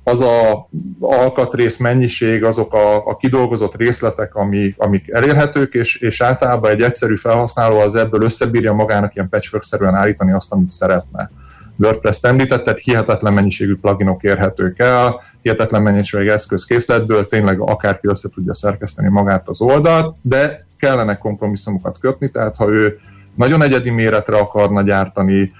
az 0.04 0.22
a 0.22 0.68
alkatrész 1.00 1.78
mennyiség, 1.78 2.44
azok 2.44 2.74
a, 2.74 3.08
a 3.08 3.16
kidolgozott 3.16 3.76
részletek, 3.76 4.36
ami, 4.36 4.74
amik 4.78 5.10
elérhetők, 5.10 5.74
és, 5.74 5.96
és 5.96 6.22
általában 6.22 6.72
egy 6.72 6.82
egyszerű 6.82 7.16
felhasználó 7.16 7.80
az 7.80 7.96
ebből 7.96 8.22
összebírja 8.22 8.74
magának 8.74 9.16
ilyen 9.16 9.30
patchwork-szerűen 9.30 9.96
állítani 9.96 10.32
azt, 10.32 10.52
amit 10.52 10.72
szeretne. 10.72 11.32
WordPress-t 11.76 12.26
említetted, 12.26 12.78
hihetetlen 12.78 13.34
mennyiségű 13.34 13.76
pluginok 13.76 14.24
érhetők 14.24 14.80
el, 14.80 15.22
hihetetlen 15.42 15.82
mennyiségű 15.82 16.30
eszközkészletből 16.30 17.28
tényleg 17.28 17.60
akárki 17.60 18.08
össze 18.08 18.30
tudja 18.30 18.54
szerkeszteni 18.54 19.10
magát 19.10 19.48
az 19.48 19.62
oldalt, 19.62 20.16
de 20.22 20.66
kellene 20.78 21.18
kompromisszumokat 21.18 21.98
kötni, 22.00 22.30
tehát 22.30 22.56
ha 22.56 22.68
ő 22.68 23.00
nagyon 23.36 23.62
egyedi 23.62 23.90
méretre 23.90 24.38
akarna 24.38 24.82
gyártani, 24.82 25.52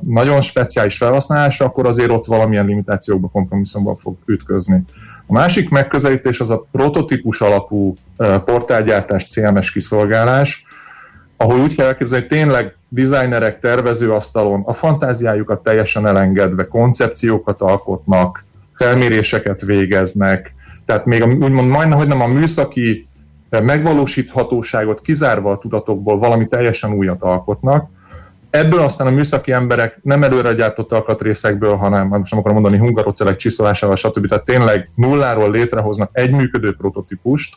nagyon 0.00 0.40
speciális 0.40 0.96
felhasználásra, 0.96 1.66
akkor 1.66 1.86
azért 1.86 2.10
ott 2.10 2.26
valamilyen 2.26 2.66
limitációkba, 2.66 3.28
kompromisszumban 3.28 3.96
fog 3.96 4.16
ütközni. 4.26 4.82
A 5.26 5.32
másik 5.32 5.70
megközelítés 5.70 6.40
az 6.40 6.50
a 6.50 6.66
prototípus 6.72 7.40
alapú 7.40 7.94
portálgyártás, 8.44 9.26
CMS 9.26 9.70
kiszolgálás, 9.70 10.64
ahol 11.36 11.60
úgy 11.60 11.74
kell 11.74 11.86
elképzelni, 11.86 12.26
hogy 12.26 12.38
tényleg 12.38 12.76
designerek 12.88 13.60
tervezőasztalon 13.60 14.62
a 14.64 14.72
fantáziájukat 14.72 15.62
teljesen 15.62 16.06
elengedve 16.06 16.68
koncepciókat 16.68 17.60
alkotnak, 17.60 18.44
felméréseket 18.74 19.60
végeznek, 19.60 20.54
tehát 20.84 21.04
még 21.04 21.22
a, 21.22 21.26
úgymond 21.26 21.68
majdnem, 21.68 21.98
hogy 21.98 22.06
nem 22.06 22.20
a 22.20 22.26
műszaki 22.26 23.06
megvalósíthatóságot 23.48 25.00
kizárva 25.00 25.50
a 25.50 25.58
tudatokból 25.58 26.18
valami 26.18 26.48
teljesen 26.48 26.92
újat 26.92 27.22
alkotnak. 27.22 27.90
Ebből 28.50 28.80
aztán 28.80 29.06
a 29.06 29.10
műszaki 29.10 29.52
emberek 29.52 29.98
nem 30.02 30.22
előre 30.22 30.52
gyártott 30.54 30.92
alkatrészekből, 30.92 31.76
hanem 31.76 32.06
most 32.06 32.30
nem 32.30 32.40
akarom 32.40 32.60
mondani 32.60 32.82
hungarocelek 32.82 33.36
csiszolásával, 33.36 33.96
stb. 33.96 34.26
Tehát 34.26 34.44
tényleg 34.44 34.90
nulláról 34.94 35.50
létrehoznak 35.50 36.10
egy 36.12 36.30
működő 36.30 36.74
prototípust, 36.76 37.56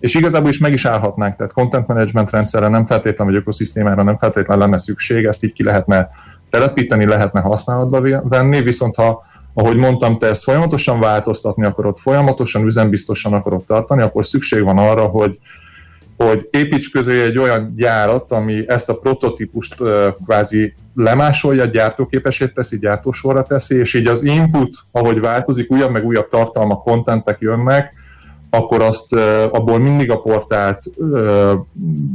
és 0.00 0.14
igazából 0.14 0.50
is 0.50 0.58
meg 0.58 0.72
is 0.72 0.84
állhatnánk, 0.84 1.36
tehát 1.36 1.52
content 1.52 1.86
management 1.86 2.30
rendszerre 2.30 2.68
nem 2.68 2.84
feltétlenül, 2.84 3.32
vagy 3.32 3.42
ökoszisztémára 3.42 4.02
nem 4.02 4.18
feltétlenül 4.18 4.64
lenne 4.64 4.78
szükség, 4.78 5.24
ezt 5.24 5.44
így 5.44 5.52
ki 5.52 5.62
lehetne 5.62 6.08
telepíteni, 6.50 7.06
lehetne 7.06 7.40
használatba 7.40 8.22
venni, 8.28 8.62
viszont 8.62 8.94
ha 8.94 9.22
ahogy 9.54 9.76
mondtam, 9.76 10.18
te 10.18 10.26
ezt 10.26 10.42
folyamatosan 10.42 11.00
változtatni 11.00 11.64
akarod, 11.64 11.98
folyamatosan 11.98 12.66
üzembiztosan 12.66 13.32
akarod 13.32 13.64
tartani, 13.64 14.02
akkor 14.02 14.26
szükség 14.26 14.62
van 14.62 14.78
arra, 14.78 15.04
hogy, 15.04 15.38
hogy 16.16 16.48
építs 16.50 16.90
közé 16.90 17.22
egy 17.22 17.38
olyan 17.38 17.72
gyárat, 17.76 18.30
ami 18.30 18.64
ezt 18.66 18.88
a 18.88 18.96
prototípust 18.96 19.74
kvázi 20.24 20.74
lemásolja, 20.94 21.64
gyártóképesét 21.64 22.54
teszi, 22.54 22.78
gyártósorra 22.78 23.42
teszi, 23.42 23.76
és 23.76 23.94
így 23.94 24.06
az 24.06 24.22
input, 24.22 24.76
ahogy 24.90 25.20
változik, 25.20 25.70
újabb 25.70 25.90
meg 25.90 26.04
újabb 26.04 26.28
tartalmak, 26.28 26.82
kontentek 26.82 27.36
jönnek, 27.40 27.92
akkor 28.54 28.82
azt 28.82 29.12
abból 29.50 29.78
mindig 29.78 30.10
a 30.10 30.20
portált 30.20 30.82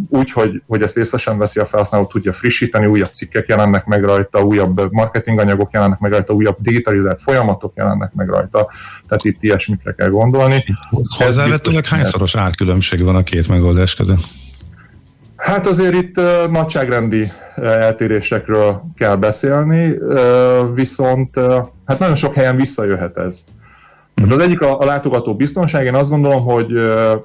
úgy, 0.10 0.32
hogy, 0.32 0.62
hogy 0.68 0.82
ezt 0.82 0.98
észre 0.98 1.34
veszi 1.34 1.60
a 1.60 1.66
felhasználó, 1.66 2.06
tudja 2.06 2.34
frissíteni, 2.34 2.86
újabb 2.86 3.14
cikkek 3.14 3.48
jelennek 3.48 3.86
meg 3.86 4.04
rajta, 4.04 4.44
újabb 4.44 4.92
marketinganyagok 4.92 5.72
jelennek 5.72 6.00
meg 6.00 6.12
rajta, 6.12 6.34
újabb 6.34 6.58
digitalizált 6.60 7.22
folyamatok 7.22 7.74
jelennek 7.76 8.14
meg 8.14 8.30
rajta, 8.30 8.68
tehát 9.08 9.24
itt 9.24 9.44
ilyesmikre 9.44 9.94
kell 9.94 10.10
gondolni. 10.10 10.66
Hozzávetőleg 11.18 11.86
hányszoros 11.86 12.36
árkülönbség 12.36 13.04
van 13.04 13.16
a 13.16 13.24
két 13.24 13.48
megoldás 13.48 13.96
között? 13.96 14.22
Hát 15.36 15.68
azért 15.68 15.94
itt 15.94 16.18
uh, 16.18 16.48
nagyságrendi 16.52 17.22
uh, 17.22 17.66
eltérésekről 17.66 18.82
kell 18.96 19.16
beszélni, 19.16 19.90
uh, 19.90 20.74
viszont 20.74 21.40
hát 21.86 22.00
nagyon 22.00 22.16
sok 22.16 22.34
helyen 22.34 22.56
visszajöhet 22.56 23.18
ez. 23.18 23.44
Az 24.24 24.40
egyik 24.40 24.62
a, 24.62 24.80
a 24.80 24.86
látogató 24.86 25.36
biztonság, 25.36 25.86
én 25.86 25.96
azt 25.96 26.10
gondolom, 26.10 26.44
hogy, 26.44 26.72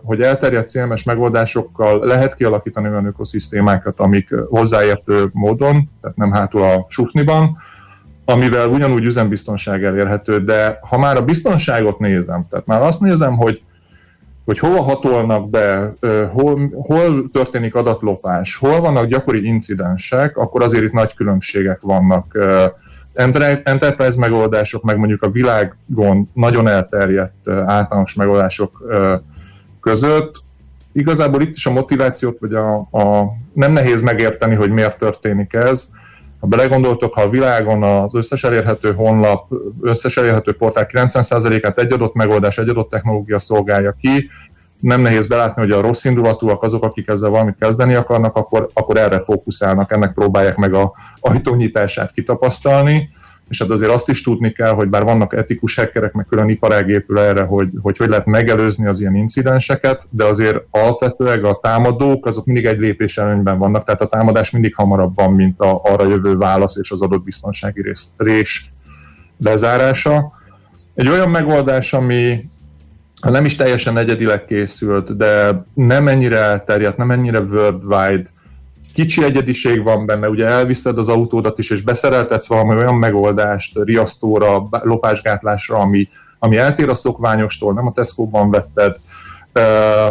hogy 0.03 0.21
elterjedt 0.21 0.69
CMS 0.69 1.03
megoldásokkal 1.03 2.05
lehet 2.05 2.35
kialakítani 2.35 2.89
olyan 2.89 3.07
ökoszisztémákat, 3.07 4.01
amik 4.01 4.35
hozzáértő 4.49 5.29
módon, 5.33 5.91
tehát 6.01 6.17
nem 6.17 6.33
hátul 6.33 6.63
a 6.63 6.87
sukniban, 6.89 7.57
amivel 8.25 8.69
ugyanúgy 8.69 9.05
üzembiztonság 9.05 9.85
elérhető, 9.85 10.45
de 10.45 10.79
ha 10.83 10.99
már 10.99 11.17
a 11.17 11.25
biztonságot 11.25 11.99
nézem, 11.99 12.47
tehát 12.51 12.67
már 12.67 12.83
azt 12.83 13.01
nézem, 13.01 13.37
hogy 13.37 13.63
hogy 14.45 14.59
hova 14.59 14.83
hatolnak 14.83 15.51
be, 15.51 15.93
hol, 16.33 16.71
hol 16.73 17.25
történik 17.33 17.75
adatlopás, 17.75 18.57
hol 18.57 18.81
vannak 18.81 19.07
gyakori 19.07 19.45
incidensek, 19.45 20.37
akkor 20.37 20.63
azért 20.63 20.85
itt 20.85 20.93
nagy 20.93 21.15
különbségek 21.15 21.81
vannak 21.81 22.39
enterprise 23.15 24.19
megoldások, 24.19 24.83
meg 24.83 24.99
mondjuk 24.99 25.23
a 25.23 25.31
világon 25.31 26.31
nagyon 26.35 26.69
elterjedt 26.69 27.49
általános 27.49 28.15
megoldások 28.15 28.83
között. 29.81 30.43
Igazából 30.93 31.43
itt 31.43 31.55
is 31.55 31.67
a 31.67 31.71
motivációt, 31.71 32.39
vagy 32.41 32.55
a, 32.55 32.75
a 32.77 33.33
nem 33.53 33.73
nehéz 33.73 34.03
megérteni, 34.03 34.55
hogy 34.55 34.71
miért 34.71 34.99
történik 34.99 35.53
ez. 35.53 35.89
Ha 36.41 36.47
belegondoltok, 36.47 37.15
ha 37.15 37.23
a 37.23 37.29
világon 37.29 37.83
az 37.83 38.15
összes 38.15 38.45
elérhető 38.45 38.93
honlap, 38.93 39.53
összes 39.81 40.17
elérhető 40.17 40.53
portál 40.53 40.87
90%-át 40.93 41.79
egy 41.79 41.93
adott 41.93 42.15
megoldás, 42.15 42.59
egy 42.59 42.69
adott 42.69 42.91
technológia 42.91 43.39
szolgálja 43.39 43.97
ki, 44.01 44.31
nem 44.85 45.01
nehéz 45.01 45.27
belátni, 45.27 45.63
hogy 45.63 45.71
a 45.71 45.81
rossz 45.81 46.05
indulatúak 46.05 46.63
azok, 46.63 46.85
akik 46.85 47.09
ezzel 47.09 47.31
valamit 47.31 47.57
kezdeni 47.59 47.95
akarnak, 47.95 48.37
akkor, 48.37 48.69
akkor 48.73 48.97
erre 48.97 49.23
fókuszálnak, 49.25 49.93
ennek 49.93 50.13
próbálják 50.13 50.57
meg 50.57 50.75
a 50.75 50.93
ajtónyitását 51.21 52.13
kitapasztalni, 52.13 53.09
és 53.49 53.61
hát 53.63 53.71
azért 53.71 53.91
azt 53.91 54.09
is 54.09 54.23
tudni 54.23 54.53
kell, 54.53 54.73
hogy 54.73 54.89
bár 54.89 55.05
vannak 55.05 55.35
etikus 55.35 55.75
hackerek, 55.75 56.13
meg 56.13 56.27
külön 56.27 56.49
iparág 56.49 56.89
épül 56.89 57.19
erre, 57.19 57.43
hogy, 57.43 57.69
hogy 57.81 57.97
hogy 57.97 58.09
lehet 58.09 58.27
megelőzni 58.27 58.87
az 58.87 59.01
ilyen 59.01 59.15
incidenseket, 59.15 60.07
de 60.11 60.25
azért 60.25 60.63
alapvetően 60.71 61.45
a 61.45 61.59
támadók 61.61 62.27
azok 62.27 62.45
mindig 62.45 62.65
egy 62.65 62.79
lépés 62.79 63.19
előnyben 63.19 63.59
vannak, 63.59 63.85
tehát 63.85 64.01
a 64.01 64.09
támadás 64.09 64.51
mindig 64.51 64.75
hamarabb 64.75 65.15
van, 65.15 65.33
mint 65.33 65.61
a, 65.61 65.81
arra 65.83 66.09
jövő 66.09 66.37
válasz 66.37 66.77
és 66.77 66.91
az 66.91 67.03
adott 67.03 67.25
biztonsági 67.25 67.83
rész, 67.83 68.07
rés 68.17 68.73
lezárása. 69.39 70.33
Egy 70.95 71.09
olyan 71.09 71.31
megoldás, 71.31 71.93
ami 71.93 72.49
ha 73.25 73.31
nem 73.31 73.45
is 73.45 73.57
teljesen 73.57 73.99
egyedileg 73.99 74.45
készült, 74.45 75.17
de 75.17 75.65
nem 75.75 76.09
ennyire 76.09 76.39
elterjedt, 76.39 76.97
nem 76.97 77.11
ennyire 77.11 77.41
worldwide, 77.41 78.31
kicsi 78.95 79.25
egyediség 79.25 79.83
van 79.83 80.07
benne, 80.07 80.29
ugye 80.29 80.47
elviszed 80.47 80.99
az 80.99 81.09
autódat 81.09 81.59
is, 81.59 81.71
és 81.71 81.81
beszereltetsz 81.81 82.47
valami 82.47 82.75
olyan 82.75 82.95
megoldást 82.95 83.79
riasztóra, 83.85 84.63
lopásgátlásra, 84.71 85.79
ami, 85.79 86.09
ami 86.39 86.57
eltér 86.59 86.89
a 86.89 86.95
szokványostól, 86.95 87.73
nem 87.73 87.87
a 87.87 87.93
Tesco-ban 87.93 88.51
vetted, 88.51 88.97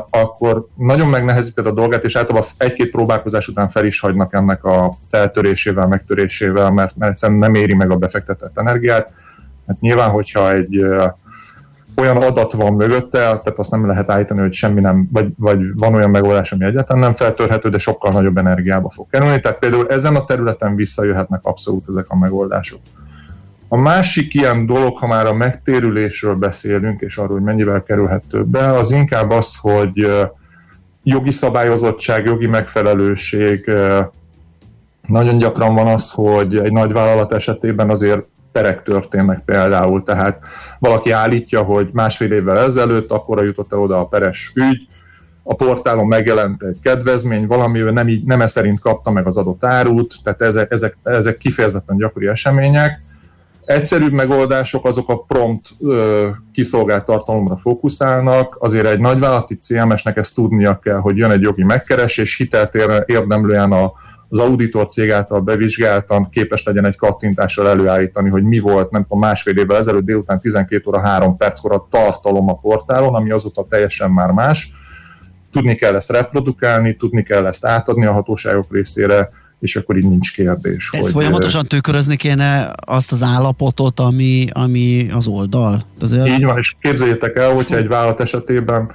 akkor 0.10 0.68
nagyon 0.76 1.08
megnehezíted 1.08 1.66
a 1.66 1.72
dolgát, 1.72 2.04
és 2.04 2.16
általában 2.16 2.50
egy-két 2.58 2.92
próbálkozás 2.92 3.48
után 3.48 3.70
fel 3.70 3.86
is 3.86 4.00
hagynak 4.00 4.34
ennek 4.34 4.64
a 4.64 4.94
feltörésével, 5.12 5.88
megtörésével, 5.88 6.72
mert, 6.72 6.98
mert 6.98 7.12
egyszerűen 7.12 7.40
nem 7.40 7.56
éri 7.56 7.74
meg 7.74 7.92
a 7.92 7.96
befektetett 7.96 8.58
energiát. 8.58 9.12
Hát 9.68 9.80
nyilván, 9.80 10.10
hogyha 10.10 10.52
egy 10.52 10.86
olyan 11.96 12.18
adat 12.18 12.54
van 12.54 12.74
mögötte, 12.74 13.18
tehát 13.18 13.54
azt 13.56 13.72
nem 13.72 13.88
lehet 13.88 14.10
állítani, 14.10 14.40
hogy 14.40 14.54
semmi 14.54 14.82
nem, 14.82 15.10
vagy, 15.12 15.28
vagy 15.38 15.60
van 15.76 15.94
olyan 15.94 16.10
megoldás, 16.10 16.52
ami 16.52 16.66
egyáltalán 16.66 17.02
nem 17.02 17.14
feltörhető, 17.14 17.70
de 17.70 17.78
sokkal 17.78 18.12
nagyobb 18.12 18.38
energiába 18.38 18.90
fog 18.90 19.10
kerülni. 19.10 19.40
Tehát 19.40 19.60
például 19.60 19.90
ezen 19.90 20.16
a 20.16 20.26
területen 20.26 20.76
visszajöhetnek 20.76 21.40
abszolút 21.44 21.86
ezek 21.88 22.06
a 22.08 22.18
megoldások. 22.18 22.80
A 23.68 23.78
másik 23.78 24.34
ilyen 24.34 24.66
dolog, 24.66 24.98
ha 24.98 25.08
már 25.08 25.26
a 25.26 25.34
megtérülésről 25.34 26.36
beszélünk, 26.36 27.02
és 27.02 27.18
arról, 27.18 27.34
hogy 27.34 27.46
mennyivel 27.46 27.84
kerülhet 27.84 28.24
többe, 28.30 28.66
az 28.66 28.92
inkább 28.92 29.30
az, 29.30 29.56
hogy 29.62 30.08
jogi 31.04 31.32
szabályozottság, 31.32 32.26
jogi 32.26 32.48
megfelelőség, 32.48 33.72
nagyon 35.08 35.38
gyakran 35.38 35.76
van 35.76 35.88
az, 35.88 36.12
hogy 36.12 36.58
egy 36.58 36.72
nagy 36.72 36.92
vállalat 36.92 37.34
esetében 37.34 37.90
azért 37.90 38.26
perek 38.54 38.84
történnek 38.84 39.42
például, 39.46 40.04
tehát 40.04 40.46
valaki 40.80 41.12
állítja, 41.12 41.62
hogy 41.62 41.90
másfél 41.94 42.32
évvel 42.32 42.60
ezelőtt 42.60 43.12
akkor 43.12 43.44
jutott 43.44 43.74
el 43.74 43.80
oda 43.80 44.00
a 44.00 44.06
peres 44.06 44.52
ügy, 44.56 44.88
a 45.44 45.56
portálon 45.56 46.08
megjelent 46.08 46.64
egy 46.64 46.80
kedvezmény, 46.82 47.48
valami 47.48 47.80
nem, 47.80 48.08
így, 48.08 48.24
nem 48.24 48.48
szerint 48.48 48.80
kapta 48.80 49.12
meg 49.12 49.28
az 49.28 49.38
adott 49.38 49.64
árut, 49.64 50.16
tehát 50.24 50.42
ezek, 50.42 50.72
ezek, 50.72 50.98
ezek 51.04 51.38
kifejezetten 51.38 51.98
gyakori 51.98 52.28
események. 52.28 53.02
Egyszerűbb 53.66 54.12
megoldások 54.12 54.86
azok 54.86 55.10
a 55.10 55.18
prompt 55.18 55.70
ö, 55.80 56.30
kiszolgált 56.54 57.06
tartalomra 57.06 57.58
fókuszálnak, 57.58 58.56
azért 58.60 58.86
egy 58.86 59.00
nagyvállalati 59.00 59.58
CMS-nek 59.58 60.18
ezt 60.18 60.36
tudnia 60.36 60.80
kell, 60.80 60.98
hogy 60.98 61.18
jön 61.18 61.32
egy 61.32 61.42
jogi 61.42 61.64
megkeresés, 61.64 62.38
hitelt 62.38 62.76
érdemlően 63.06 63.72
a 63.72 63.94
az 64.34 64.40
auditor 64.40 64.88
cég 64.88 65.12
által 65.12 65.40
bevizsgáltan 65.40 66.30
képes 66.30 66.64
legyen 66.64 66.86
egy 66.86 66.96
kattintással 66.96 67.70
előállítani, 67.70 68.30
hogy 68.30 68.44
mi 68.44 68.60
volt, 68.60 68.92
nem 68.92 69.02
tudom, 69.02 69.20
másfél 69.20 69.58
évvel 69.58 69.78
ezelőtt 69.78 70.06
délután 70.06 70.40
12 70.40 70.84
óra 70.90 71.00
3 71.00 71.38
perckor 71.38 71.72
a 71.72 71.88
tartalom 71.90 72.50
a 72.50 72.54
portálon, 72.54 73.16
ami 73.16 73.32
azóta 73.32 73.66
teljesen 73.70 74.12
már 74.12 74.32
más. 74.32 74.72
Tudni 75.52 75.76
kell 75.76 75.96
ezt 75.96 76.10
reprodukálni, 76.10 76.96
tudni 76.96 77.24
kell 77.24 77.46
ezt 77.46 77.66
átadni 77.66 78.06
a 78.06 78.12
hatóságok 78.12 78.68
részére, 78.72 79.30
és 79.60 79.76
akkor 79.76 79.98
így 79.98 80.08
nincs 80.08 80.34
kérdés. 80.34 80.90
Ez 80.92 81.02
hogy 81.02 81.12
folyamatosan 81.12 81.68
tükrözni 81.68 82.16
kéne 82.16 82.72
azt 82.76 83.12
az 83.12 83.24
állapotot, 83.24 84.00
ami, 84.00 84.48
ami 84.52 85.10
az 85.12 85.28
oldal. 85.28 85.84
Azért... 86.02 86.28
Így 86.28 86.44
van, 86.44 86.58
és 86.58 86.76
képzeljétek 86.82 87.38
el, 87.38 87.54
hogyha 87.54 87.76
egy 87.76 87.88
vállalat 87.88 88.22
esetében 88.22 88.92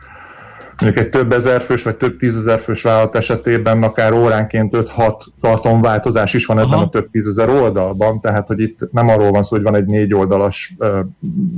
mondjuk 0.81 1.05
egy 1.05 1.11
több 1.11 1.33
ezer 1.33 1.63
fős 1.63 1.83
vagy 1.83 1.97
több 1.97 2.17
tízezer 2.17 2.61
fős 2.61 2.83
vállalat 2.83 3.17
esetében 3.17 3.83
akár 3.83 4.13
óránként 4.13 4.77
5-6 4.77 5.27
tartalomváltozás 5.41 6.35
is 6.35 6.47
van 6.47 6.59
ebben 6.59 6.73
Aha. 6.73 6.83
a 6.83 6.89
több 6.89 7.11
tízezer 7.11 7.49
oldalban, 7.49 8.21
tehát 8.21 8.47
hogy 8.47 8.61
itt 8.61 8.93
nem 8.93 9.09
arról 9.09 9.31
van 9.31 9.43
szó, 9.43 9.57
hogy 9.57 9.65
van 9.65 9.75
egy 9.75 9.87
négy 9.87 10.15
oldalas, 10.15 10.75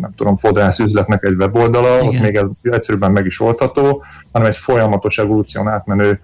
nem 0.01 0.15
tudom, 0.17 0.37
fodrász 0.37 0.79
üzletnek 0.79 1.25
egy 1.25 1.35
weboldala, 1.35 1.97
Igen. 1.97 2.07
ott 2.07 2.21
még 2.21 2.35
ez 2.35 2.47
egyszerűen 2.63 3.13
meg 3.13 3.27
is 3.27 3.41
oldható, 3.41 4.05
hanem 4.33 4.49
egy 4.49 4.57
folyamatos 4.57 5.19
evolúción 5.19 5.69
átmenő 5.69 6.21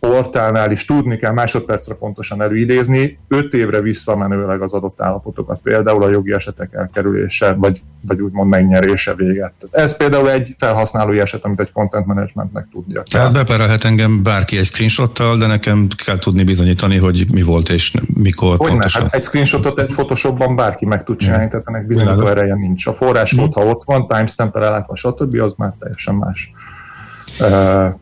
portálnál 0.00 0.70
is 0.70 0.84
tudni 0.84 1.16
kell 1.18 1.32
másodpercre 1.32 1.94
pontosan 1.94 2.42
előidézni, 2.42 3.18
öt 3.28 3.54
évre 3.54 3.80
visszamenőleg 3.80 4.62
az 4.62 4.72
adott 4.72 5.02
állapotokat, 5.02 5.60
például 5.62 6.02
a 6.02 6.08
jogi 6.08 6.32
esetek 6.32 6.74
elkerülése, 6.74 7.52
vagy, 7.52 7.82
vagy 8.00 8.20
úgymond 8.20 8.48
megnyerése 8.48 9.14
véget. 9.14 9.52
Ez 9.70 9.96
például 9.96 10.30
egy 10.30 10.54
felhasználói 10.58 11.18
eset, 11.18 11.44
amit 11.44 11.60
egy 11.60 11.72
content 11.72 12.06
managementnek 12.06 12.66
tudja. 12.72 13.02
Tehát 13.02 13.32
beperelhet 13.32 13.84
engem 13.84 14.22
bárki 14.22 14.56
egy 14.58 14.64
screenshottal, 14.64 15.36
de 15.36 15.46
nekem 15.46 15.86
kell 16.04 16.18
tudni 16.18 16.44
bizonyítani, 16.44 16.96
hogy 16.96 17.26
mi 17.32 17.42
volt 17.42 17.68
és 17.68 17.94
mikor 18.14 18.56
hogy 18.56 18.68
pontosan. 18.68 19.02
Ne, 19.02 19.06
hát 19.06 19.16
egy 19.16 19.24
screenshotot 19.24 19.80
egy 19.80 19.86
Photoshopban 19.86 20.56
bárki 20.56 20.86
meg 20.86 21.04
tud 21.04 21.16
csinálni, 21.16 21.48
tehát 21.48 21.68
ennek 21.68 21.86
bizonyító 21.86 22.26
ereje 22.26 22.54
nincs. 22.54 22.86
A 22.86 22.92
forráskód, 22.94 23.52
ha 23.52 23.64
ott 23.64 23.82
van, 23.84 24.08
timestamp-el 24.08 24.64
ellátva, 24.64 24.96
stb., 24.96 25.40
az 25.40 25.54
már 25.56 25.72
teljesen 25.78 26.14
más 26.14 26.52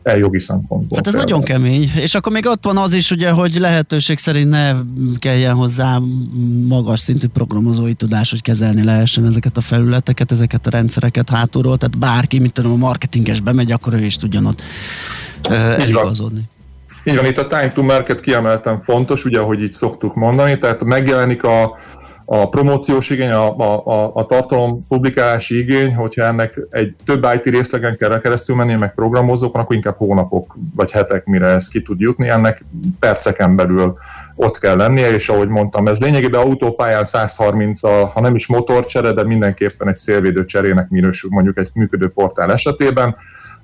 e 0.03 0.17
jogi 0.17 0.39
szempontból. 0.39 0.97
Hát 0.97 1.07
ez 1.07 1.13
például. 1.13 1.39
nagyon 1.39 1.43
kemény, 1.43 1.91
és 1.95 2.15
akkor 2.15 2.31
még 2.31 2.45
ott 2.45 2.63
van 2.63 2.77
az 2.77 2.93
is, 2.93 3.11
ugye, 3.11 3.29
hogy 3.29 3.55
lehetőség 3.59 4.17
szerint 4.17 4.49
ne 4.49 4.73
kelljen 5.19 5.55
hozzá 5.55 5.99
magas 6.67 6.99
szintű 6.99 7.27
programozói 7.27 7.93
tudás, 7.93 8.29
hogy 8.29 8.41
kezelni 8.41 8.83
lehessen 8.83 9.25
ezeket 9.25 9.57
a 9.57 9.61
felületeket, 9.61 10.31
ezeket 10.31 10.67
a 10.67 10.69
rendszereket 10.69 11.29
hátulról, 11.29 11.77
tehát 11.77 11.99
bárki, 11.99 12.39
mint 12.39 12.53
tudom, 12.53 12.71
a 12.71 12.75
marketinges 12.75 13.39
bemegy, 13.39 13.71
akkor 13.71 13.93
ő 13.93 14.05
is 14.05 14.15
tudjon 14.15 14.45
ott 14.45 14.61
eligazodni. 15.77 16.41
Így 17.03 17.15
van, 17.15 17.25
itt 17.25 17.37
a 17.37 17.47
time 17.47 17.71
to 17.71 17.83
market 17.83 18.21
kiemelten 18.21 18.81
fontos, 18.81 19.25
ugye, 19.25 19.39
ahogy 19.39 19.61
így 19.61 19.73
szoktuk 19.73 20.15
mondani, 20.15 20.57
tehát 20.57 20.83
megjelenik 20.83 21.43
a, 21.43 21.77
a 22.33 22.49
promóciós 22.49 23.09
igény, 23.09 23.31
a, 23.31 23.57
a, 23.57 23.85
a, 23.85 24.11
a 24.13 24.25
tartalom 24.25 24.85
publikálási 24.87 25.57
igény, 25.57 25.95
hogyha 25.95 26.23
ennek 26.23 26.59
egy 26.69 26.95
több 27.05 27.27
IT 27.33 27.43
részlegen 27.43 27.97
kell 27.97 28.19
keresztül 28.19 28.55
menni, 28.55 28.75
meg 28.75 28.93
programozókon, 28.93 29.61
akkor 29.61 29.75
inkább 29.75 29.97
hónapok 29.97 30.57
vagy 30.75 30.91
hetek, 30.91 31.25
mire 31.25 31.47
ez 31.47 31.67
ki 31.67 31.81
tud 31.81 31.99
jutni, 31.99 32.29
ennek 32.29 32.63
perceken 32.99 33.55
belül 33.55 33.97
ott 34.35 34.59
kell 34.59 34.75
lennie, 34.75 35.13
és 35.13 35.29
ahogy 35.29 35.47
mondtam, 35.47 35.87
ez 35.87 35.99
lényegében 35.99 36.41
autópályán 36.41 37.05
130 37.05 37.83
a, 37.83 38.05
ha 38.05 38.21
nem 38.21 38.35
is 38.35 38.47
motorcsere, 38.47 39.11
de 39.11 39.23
mindenképpen 39.23 39.87
egy 39.87 39.97
szélvédő 39.97 40.45
cserének 40.45 40.89
minősül 40.89 41.29
mondjuk 41.33 41.57
egy 41.57 41.69
működő 41.73 42.09
portál 42.09 42.51
esetében, 42.51 43.15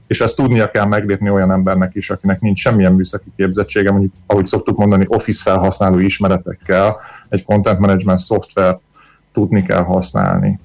és 0.07 0.21
ezt 0.21 0.35
tudnia 0.35 0.71
kell 0.71 0.85
meglépni 0.85 1.29
olyan 1.29 1.51
embernek 1.51 1.95
is, 1.95 2.09
akinek 2.09 2.41
nincs 2.41 2.59
semmilyen 2.59 2.93
műszaki 2.93 3.31
képzettsége, 3.35 3.91
mondjuk, 3.91 4.13
ahogy 4.25 4.45
szoktuk 4.45 4.77
mondani, 4.77 5.05
office 5.07 5.41
felhasználó 5.41 5.99
ismeretekkel 5.99 6.97
egy 7.29 7.43
content 7.43 7.79
management 7.79 8.19
szoftver 8.19 8.79
tudni 9.33 9.63
kell 9.63 9.83
használni. 9.83 10.59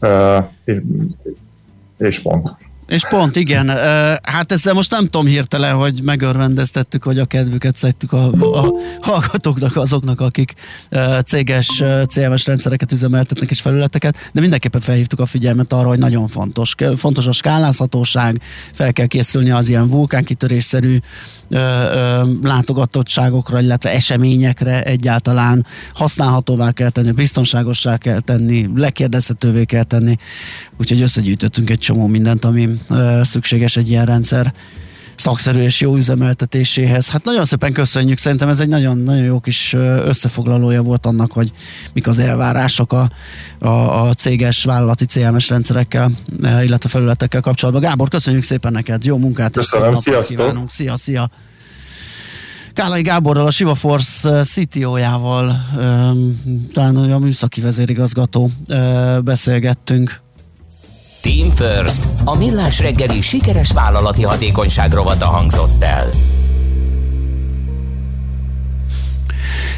Uh, 0.00 0.44
és 1.98 2.20
pont. 2.20 2.50
És 2.86 3.06
pont, 3.08 3.36
igen. 3.36 3.68
Hát 4.22 4.52
ezzel 4.52 4.74
most 4.74 4.90
nem 4.90 5.04
tudom 5.04 5.26
hirtelen, 5.26 5.74
hogy 5.74 6.00
megörvendeztettük, 6.02 7.04
vagy 7.04 7.18
a 7.18 7.24
kedvüket 7.24 7.76
szedtük 7.76 8.12
a, 8.12 8.32
a 8.32 8.72
hallgatóknak, 9.00 9.76
azoknak, 9.76 10.20
akik 10.20 10.54
céges 11.24 11.82
CMS 12.08 12.46
rendszereket 12.46 12.92
üzemeltetnek 12.92 13.50
és 13.50 13.60
felületeket, 13.60 14.16
de 14.32 14.40
mindenképpen 14.40 14.80
felhívtuk 14.80 15.20
a 15.20 15.26
figyelmet 15.26 15.72
arra, 15.72 15.88
hogy 15.88 15.98
nagyon 15.98 16.28
fontos. 16.28 16.74
Fontos 16.96 17.26
a 17.26 17.32
skálázhatóság, 17.32 18.40
fel 18.72 18.92
kell 18.92 19.06
készülni 19.06 19.50
az 19.50 19.68
ilyen 19.68 19.88
vulkánkitörésszerű 19.88 20.98
látogatottságokra, 22.42 23.60
illetve 23.60 23.92
eseményekre 23.92 24.82
egyáltalán 24.82 25.66
használhatóvá 25.94 26.70
kell 26.70 26.90
tenni, 26.90 27.10
biztonságossá 27.10 27.96
kell 27.96 28.20
tenni, 28.20 28.68
lekérdezhetővé 28.74 29.64
kell 29.64 29.82
tenni. 29.82 30.16
Úgyhogy 30.78 31.00
összegyűjtöttünk 31.00 31.70
egy 31.70 31.78
csomó 31.78 32.06
mindent, 32.06 32.44
ami 32.44 32.75
szükséges 33.22 33.76
egy 33.76 33.88
ilyen 33.88 34.04
rendszer 34.04 34.54
szakszerű 35.16 35.60
és 35.60 35.80
jó 35.80 35.96
üzemeltetéséhez. 35.96 37.10
Hát 37.10 37.24
nagyon 37.24 37.44
szépen 37.44 37.72
köszönjük, 37.72 38.18
szerintem 38.18 38.48
ez 38.48 38.60
egy 38.60 38.68
nagyon, 38.68 38.98
nagyon 38.98 39.24
jó 39.24 39.40
kis 39.40 39.72
összefoglalója 40.04 40.82
volt 40.82 41.06
annak, 41.06 41.32
hogy 41.32 41.52
mik 41.92 42.06
az 42.06 42.18
elvárások 42.18 42.92
a, 42.92 43.10
a, 43.58 43.68
a 44.08 44.14
céges 44.14 44.64
vállalati 44.64 45.04
CMS 45.04 45.48
rendszerekkel, 45.48 46.10
illetve 46.42 46.88
felületekkel 46.88 47.40
kapcsolatban. 47.40 47.84
Gábor, 47.84 48.08
köszönjük 48.08 48.42
szépen 48.42 48.72
neked, 48.72 49.04
jó 49.04 49.16
munkát 49.16 49.52
Köszönöm, 49.52 49.92
és 49.92 49.98
szép 49.98 50.22
kívánunk. 50.22 50.70
Szia, 50.70 50.96
szia! 50.96 51.30
Kálai 52.72 53.02
Gáborral, 53.02 53.46
a 53.46 53.50
Siva 53.50 53.74
Force 53.74 54.42
CTO-jával, 54.42 55.64
talán 56.72 56.96
a 56.96 57.18
műszaki 57.18 57.60
vezérigazgató 57.60 58.50
beszélgettünk 59.24 60.24
Team 61.20 61.50
First, 61.54 62.06
a 62.24 62.36
millás 62.36 62.80
reggeli 62.80 63.20
sikeres 63.20 63.72
vállalati 63.72 64.22
hatékonyság 64.22 64.92
rovata 64.92 65.26
hangzott 65.26 65.82
el. 65.82 66.10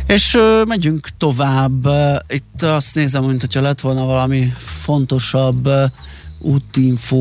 És 0.06 0.34
ö, 0.34 0.62
megyünk 0.66 1.08
tovább. 1.18 1.86
Itt 2.28 2.62
azt 2.62 2.94
nézem, 2.94 3.24
mint 3.24 3.40
hogyha 3.40 3.60
lett 3.60 3.80
volna 3.80 4.04
valami 4.04 4.52
fontosabb 4.56 5.66
ö, 5.66 5.84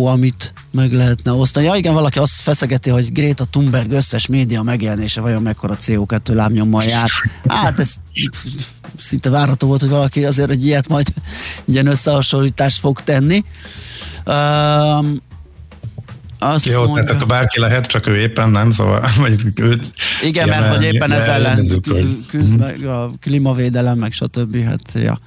amit 0.06 0.54
meg 0.72 0.92
lehetne 0.92 1.32
osztani. 1.32 1.66
Ja 1.66 1.76
igen, 1.76 1.94
valaki 1.94 2.20
azt 2.20 2.42
feszegeti, 2.42 2.90
hogy 2.90 3.12
Greta 3.12 3.46
Thunberg 3.46 3.92
összes 3.92 4.28
média 4.28 4.62
megjelenése 4.62 5.22
vajon 5.22 5.42
mekkora 5.42 5.78
CO2 5.82 6.34
lábnyommal 6.34 6.84
jár. 6.84 7.10
Hát 7.48 7.80
ez 7.80 7.94
szinte 8.98 9.30
várható 9.30 9.68
volt, 9.68 9.80
hogy 9.80 9.90
valaki 9.90 10.26
azért 10.26 10.50
egy 10.50 10.66
ilyet 10.66 10.88
majd 10.88 11.08
ilyen 11.66 11.88
összehasonlítást 11.88 12.80
fog 12.80 13.02
tenni. 13.02 13.44
Um, 14.26 15.26
azt 16.40 16.66
Jó, 16.66 16.84
mondja, 16.84 17.04
tehát 17.04 17.16
akkor 17.16 17.28
bárki 17.28 17.60
lehet, 17.60 17.86
csak 17.86 18.08
ő 18.08 18.18
éppen 18.18 18.50
nem, 18.50 18.72
szóval 18.72 19.10
vagy 19.18 19.42
ő 19.56 19.82
Igen, 20.22 20.50
mert 20.50 20.76
hogy 20.76 20.84
éppen 20.84 21.12
ez 21.12 21.28
ellen 21.28 21.82
küzd 22.28 22.58
meg 22.58 22.84
a 22.84 23.12
klímavédelem, 23.22 23.98
meg 23.98 24.12
stb. 24.12 24.64
Hát, 24.64 24.92
ja. 24.94 25.20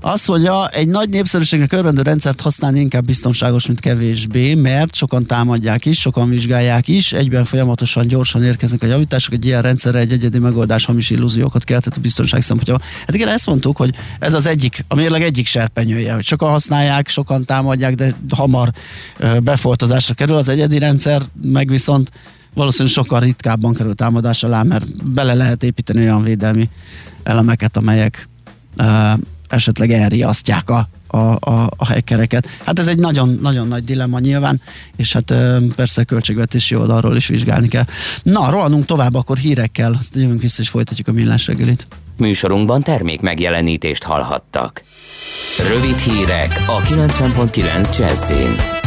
Azt 0.00 0.28
mondja, 0.28 0.68
egy 0.68 0.88
nagy 0.88 1.08
népszerűségnek 1.08 1.72
örvendő 1.72 2.02
rendszert 2.02 2.40
használni 2.40 2.80
inkább 2.80 3.04
biztonságos, 3.04 3.66
mint 3.66 3.80
kevésbé, 3.80 4.54
mert 4.54 4.94
sokan 4.94 5.26
támadják 5.26 5.84
is, 5.84 6.00
sokan 6.00 6.28
vizsgálják 6.28 6.88
is, 6.88 7.12
egyben 7.12 7.44
folyamatosan 7.44 8.06
gyorsan 8.06 8.44
érkeznek 8.44 8.82
a 8.82 8.86
javítások, 8.86 9.32
egy 9.32 9.44
ilyen 9.44 9.62
rendszerre 9.62 9.98
egy 9.98 10.12
egyedi 10.12 10.38
megoldás 10.38 10.84
hamis 10.84 11.10
illúziókat 11.10 11.64
keltett 11.64 11.96
a 11.96 12.00
biztonság 12.00 12.42
szempontjából. 12.42 12.84
Hát 13.00 13.14
igen, 13.14 13.28
ezt 13.28 13.46
mondtuk, 13.46 13.76
hogy 13.76 13.94
ez 14.18 14.34
az 14.34 14.46
egyik, 14.46 14.84
a 14.88 14.94
mérleg 14.94 15.22
egyik 15.22 15.46
serpenyője, 15.46 16.14
hogy 16.14 16.24
sokan 16.24 16.50
használják, 16.50 17.08
sokan 17.08 17.44
támadják, 17.44 17.94
de 17.94 18.14
hamar 18.30 18.72
befoltozásra 19.42 20.14
kerül 20.14 20.36
az 20.36 20.48
egyedi 20.48 20.78
rendszer, 20.78 21.22
meg 21.42 21.68
viszont 21.68 22.10
valószínűleg 22.54 22.92
sokkal 22.92 23.20
ritkábban 23.20 23.74
kerül 23.74 23.94
támadás 23.94 24.42
alá, 24.42 24.62
mert 24.62 25.04
bele 25.04 25.34
lehet 25.34 25.62
építeni 25.62 26.00
olyan 26.00 26.22
védelmi 26.22 26.68
elemeket, 27.22 27.76
amelyek 27.76 28.28
esetleg 29.48 29.92
elriasztják 29.92 30.70
a, 30.70 30.88
a, 31.06 31.16
a, 31.16 31.70
a 31.76 31.84
hackereket. 31.84 32.48
Hát 32.64 32.78
ez 32.78 32.86
egy 32.86 32.98
nagyon, 32.98 33.38
nagyon 33.42 33.68
nagy 33.68 33.84
dilemma 33.84 34.18
nyilván, 34.18 34.60
és 34.96 35.12
hát 35.12 35.34
persze 35.76 36.04
költségvetési 36.04 36.74
oldalról 36.74 37.16
is 37.16 37.26
vizsgálni 37.26 37.68
kell. 37.68 37.84
Na, 38.22 38.50
rohanunk 38.50 38.86
tovább 38.86 39.14
akkor 39.14 39.36
hírekkel, 39.36 39.94
azt 39.98 40.14
jövünk 40.14 40.42
vissza 40.42 40.62
és 40.62 40.68
folytatjuk 40.68 41.08
a 41.08 41.12
millás 41.12 41.46
reggelit. 41.46 41.86
Műsorunkban 42.16 42.82
termék 42.82 43.20
megjelenítést 43.20 44.02
hallhattak. 44.02 44.82
Rövid 45.68 45.98
hírek 45.98 46.64
a 46.66 46.80
90.9 46.80 47.98
Jazzin. 47.98 48.77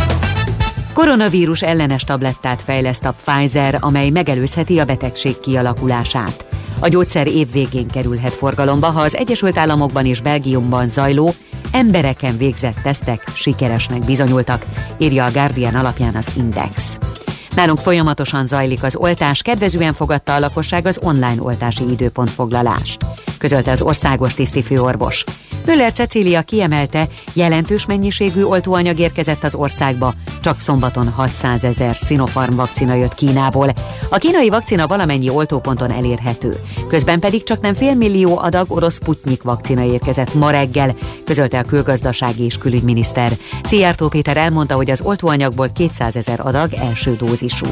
Koronavírus 0.94 1.62
ellenes 1.62 2.04
tablettát 2.04 2.62
fejleszt 2.62 3.06
a 3.06 3.14
Pfizer, 3.24 3.78
amely 3.80 4.10
megelőzheti 4.10 4.80
a 4.80 4.86
betegség 4.86 5.40
kialakulását. 5.40 6.46
A 6.80 6.88
gyógyszer 6.88 7.28
év 7.28 7.52
végén 7.52 7.88
kerülhet 7.88 8.34
forgalomba, 8.34 8.88
ha 8.88 9.02
az 9.02 9.16
Egyesült 9.16 9.58
Államokban 9.58 10.06
és 10.06 10.22
Belgiumban 10.22 10.88
zajló 10.88 11.34
embereken 11.72 12.38
végzett 12.38 12.78
tesztek 12.84 13.32
sikeresnek 13.34 14.06
bizonyultak, 14.06 14.66
írja 14.98 15.26
a 15.26 15.32
Guardian 15.32 15.76
alapján 15.76 16.16
az 16.16 16.32
Index. 16.38 17.00
Nálunk 17.56 17.80
folyamatosan 17.80 18.46
zajlik 18.46 18.84
az 18.84 18.96
oltás, 18.96 19.42
kedvezően 19.42 19.94
fogadta 19.94 20.36
a 20.36 20.40
lakosság 20.40 20.86
az 20.86 21.00
online 21.04 21.42
oltási 21.42 21.84
időpontfoglalást, 21.90 23.06
közölte 23.38 23.72
az 23.72 23.82
országos 23.82 24.34
tisztifőorvos. 24.34 25.24
Müller 25.66 25.92
Cecília 25.92 26.42
kiemelte, 26.42 27.08
jelentős 27.34 27.86
mennyiségű 27.86 28.44
oltóanyag 28.44 29.00
érkezett 29.00 29.44
az 29.44 29.56
országba, 29.56 30.14
csak 30.42 30.60
szombaton 30.60 31.10
600 31.10 31.64
ezer 31.64 31.96
Sinopharm 31.96 32.56
vakcina 32.56 32.94
jött 32.94 33.14
Kínából. 33.14 33.70
A 34.10 34.18
kínai 34.18 34.50
vakcina 34.50 34.88
valamennyi 34.88 35.30
oltóponton 35.30 35.92
elérhető, 35.92 36.60
közben 36.88 37.20
pedig 37.20 37.44
csak 37.44 37.62
nem 37.62 37.74
félmillió 37.74 38.38
adag 38.38 38.72
orosz 38.72 38.96
Sputnik 38.96 39.44
vakcina 39.44 39.84
érkezett 39.84 40.34
ma 40.34 40.52
reggel, 40.52 40.96
közölte 41.26 41.60
a 41.60 41.64
külgazdasági 41.64 42.44
és 42.44 42.58
külügyminiszter. 42.58 43.32
Szijjártó 43.64 44.08
Péter 44.08 44.38
elmondta, 44.38 44.76
hogy 44.76 44.90
az 44.90 45.02
oltóanyagból 45.02 45.72
200 45.72 46.16
ezer 46.16 46.40
adag 46.40 46.74
első 46.74 47.16
dózisú. 47.16 47.68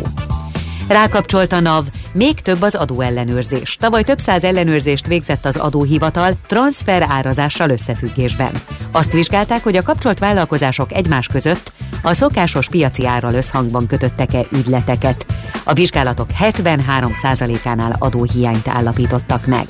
Rákapcsolt 0.89 1.52
a 1.52 1.60
NAV, 1.60 1.86
még 2.12 2.41
több 2.41 2.62
az 2.62 2.75
adóellenőrzés. 2.75 3.75
Tavaly 3.80 4.04
több 4.04 4.19
száz 4.19 4.43
ellenőrzést 4.43 5.08
végzett 5.08 5.45
az 5.45 5.56
adóhivatal 5.56 6.34
transfer 6.47 7.06
árazással 7.10 7.69
összefüggésben. 7.69 8.52
Azt 8.91 9.12
vizsgálták, 9.12 9.63
hogy 9.63 9.75
a 9.75 9.82
kapcsolt 9.82 10.19
vállalkozások 10.19 10.93
egymás 10.93 11.28
között 11.28 11.71
a 12.02 12.13
szokásos 12.13 12.69
piaci 12.69 13.06
árral 13.06 13.34
összhangban 13.34 13.88
kötöttek-e 13.88 14.45
ügyleteket. 14.52 15.25
A 15.63 15.73
vizsgálatok 15.73 16.28
73%-ánál 16.39 17.95
adóhiányt 17.99 18.67
állapítottak 18.67 19.45
meg. 19.45 19.67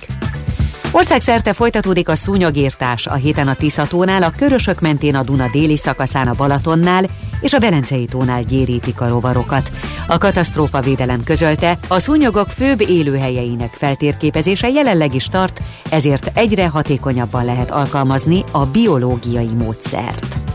Országszerte 0.92 1.54
folytatódik 1.54 2.10
a 2.10 2.16
szúnyogírtás 2.16 3.08
a 3.08 3.14
héten 3.14 3.48
a 3.48 3.54
Tiszatónál, 3.54 4.24
a 4.24 4.34
Körösök 4.38 4.80
mentén 4.80 5.16
a 5.16 5.24
Duna 5.24 5.50
déli 5.52 5.78
szakaszán 5.78 6.28
a 6.28 6.34
Balatonnál 6.34 7.06
és 7.42 7.54
a 7.54 7.60
Belencei 7.60 8.06
tónál 8.06 8.44
gyérítik 8.44 9.02
a 9.02 9.08
rovarokat. 9.08 9.72
A 10.08 10.18
katasztrófa 10.18 10.82
védelem 10.82 11.24
közölte, 11.24 11.78
a 11.88 12.00
szúnyogok 12.00 12.48
főbb 12.48 12.82
élőhelyeinek 12.82 13.74
feltérképezése 13.74 14.70
jelenleg 14.70 15.16
is 15.16 15.28
tart, 15.28 15.62
ezért 15.90 16.32
egyre 16.34 16.68
hatékonyabban 16.68 17.46
lehet 17.46 17.72
alkalmazni 17.72 18.44
a 18.52 18.66
biológiai 18.66 19.54
módszert. 19.58 20.49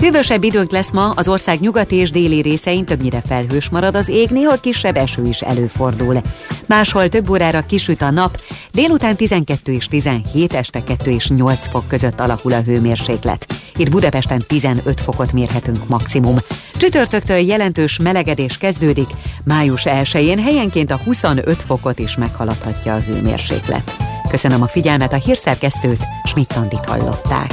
Hűvösebb 0.00 0.42
időnk 0.42 0.70
lesz 0.70 0.92
ma, 0.92 1.10
az 1.10 1.28
ország 1.28 1.60
nyugati 1.60 1.96
és 1.96 2.10
déli 2.10 2.40
részein 2.40 2.84
többnyire 2.84 3.22
felhős 3.26 3.68
marad 3.68 3.94
az 3.94 4.08
ég, 4.08 4.28
néha 4.28 4.56
kisebb 4.56 4.96
eső 4.96 5.26
is 5.26 5.40
előfordul. 5.40 6.22
Máshol 6.66 7.08
több 7.08 7.30
órára 7.30 7.60
kisüt 7.60 8.02
a 8.02 8.10
nap, 8.10 8.40
délután 8.72 9.16
12 9.16 9.72
és 9.72 9.86
17, 9.86 10.54
este 10.54 10.84
2 10.84 11.10
és 11.10 11.28
8 11.28 11.68
fok 11.68 11.88
között 11.88 12.20
alakul 12.20 12.52
a 12.52 12.60
hőmérséklet. 12.60 13.46
Itt 13.76 13.90
Budapesten 13.90 14.44
15 14.46 15.00
fokot 15.00 15.32
mérhetünk 15.32 15.88
maximum. 15.88 16.36
Csütörtöktől 16.76 17.36
jelentős 17.36 17.98
melegedés 17.98 18.58
kezdődik, 18.58 19.08
május 19.44 19.82
1-én 19.84 20.38
helyenként 20.38 20.90
a 20.90 21.00
25 21.04 21.62
fokot 21.62 21.98
is 21.98 22.16
meghaladhatja 22.16 22.94
a 22.94 23.00
hőmérséklet. 23.00 23.96
Köszönöm 24.30 24.62
a 24.62 24.68
figyelmet, 24.68 25.12
a 25.12 25.16
hírszerkesztőt, 25.16 26.04
Schmidt-Tandit 26.24 26.84
hallották. 26.84 27.52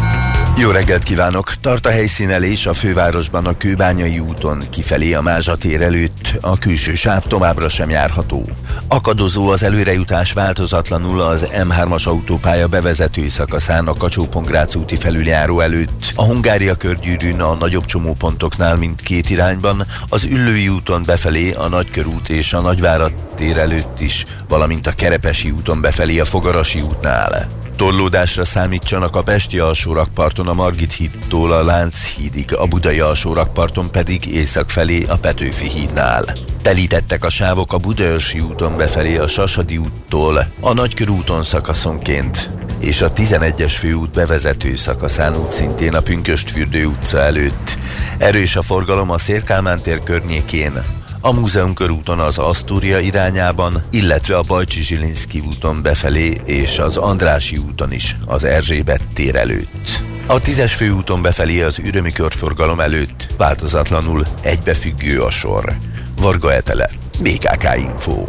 jó 0.57 0.69
reggelt 0.69 1.03
kívánok! 1.03 1.53
Tart 1.61 1.85
a 1.85 1.89
helyszínelés 1.89 2.65
a 2.65 2.73
fővárosban 2.73 3.45
a 3.45 3.57
Kőbányai 3.57 4.19
úton, 4.19 4.69
kifelé 4.69 5.13
a 5.13 5.21
Mázsa 5.21 5.55
előtt, 5.79 6.37
a 6.41 6.57
külső 6.57 6.95
sáv 6.95 7.23
továbbra 7.23 7.69
sem 7.69 7.89
járható. 7.89 8.49
Akadozó 8.87 9.47
az 9.47 9.63
előrejutás 9.63 10.31
változatlanul 10.31 11.21
az 11.21 11.47
M3-as 11.51 12.07
autópálya 12.07 12.67
bevezető 12.67 13.27
szakaszán 13.27 13.87
a 13.87 13.93
kacsó 13.93 14.27
úti 14.75 14.95
felüljáró 14.95 15.59
előtt, 15.59 16.13
a 16.15 16.25
Hungária 16.25 16.75
körgyűrűn 16.75 17.41
a 17.41 17.53
nagyobb 17.53 17.85
csomópontoknál 17.85 18.75
mint 18.75 19.01
két 19.01 19.29
irányban, 19.29 19.85
az 20.09 20.23
Üllői 20.23 20.67
úton 20.67 21.03
befelé 21.05 21.51
a 21.51 21.67
Nagykörút 21.67 22.29
és 22.29 22.53
a 22.53 22.61
Nagyvárat 22.61 23.13
tér 23.35 23.57
előtt 23.57 23.99
is, 23.99 24.25
valamint 24.47 24.87
a 24.87 24.91
Kerepesi 24.91 25.51
úton 25.51 25.81
befelé 25.81 26.19
a 26.19 26.25
Fogarasi 26.25 26.81
útnál. 26.81 27.60
Torlódásra 27.81 28.45
számítsanak 28.45 29.15
a 29.15 29.23
Pesti 29.23 29.59
alsórakparton 29.59 30.47
a 30.47 30.53
Margit 30.53 30.93
hídtól 30.93 31.51
a 31.51 31.63
Lánchídig, 31.63 32.55
a 32.55 32.67
Budai 32.67 32.99
alsórakparton 32.99 33.91
pedig 33.91 34.25
észak 34.25 34.69
felé 34.69 35.05
a 35.05 35.17
Petőfi 35.17 35.69
hídnál. 35.69 36.25
Telítettek 36.61 37.25
a 37.25 37.29
sávok 37.29 37.73
a 37.73 37.77
Budaörsi 37.77 38.39
úton 38.39 38.77
befelé 38.77 39.17
a 39.17 39.27
Sasadi 39.27 39.77
úttól, 39.77 40.45
a 40.59 40.73
Nagykörúton 40.73 41.43
szakaszonként, 41.43 42.49
és 42.79 43.01
a 43.01 43.13
11-es 43.13 43.73
főút 43.77 44.11
bevezető 44.11 44.75
szakaszán 44.75 45.37
út 45.37 45.51
szintén 45.51 45.93
a 45.93 46.01
Pünköstfürdő 46.01 46.85
utca 46.85 47.19
előtt. 47.19 47.77
Erős 48.17 48.55
a 48.55 48.61
forgalom 48.61 49.11
a 49.11 49.17
Szérkálmán 49.17 49.81
tér 49.81 50.03
környékén, 50.03 51.00
a 51.21 51.31
Múzeum 51.31 51.73
körúton 51.73 52.19
az 52.19 52.37
Asztúria 52.37 52.99
irányában, 52.99 53.83
illetve 53.91 54.37
a 54.37 54.41
Bajcsi 54.41 54.83
Zsilinszki 54.83 55.39
úton 55.39 55.81
befelé 55.81 56.41
és 56.45 56.79
az 56.79 56.97
Andrási 56.97 57.57
úton 57.57 57.91
is 57.91 58.17
az 58.25 58.43
Erzsébet 58.43 59.01
tér 59.13 59.35
előtt. 59.35 60.03
A 60.27 60.39
tízes 60.39 60.73
főúton 60.73 61.21
befelé 61.21 61.61
az 61.61 61.79
ürömi 61.79 62.11
körforgalom 62.11 62.79
előtt 62.79 63.27
változatlanul 63.37 64.25
egybefüggő 64.41 65.19
a 65.19 65.29
sor. 65.31 65.73
Varga 66.21 66.53
Etele, 66.53 66.89
BKK 67.19 67.75
Info. 67.77 68.25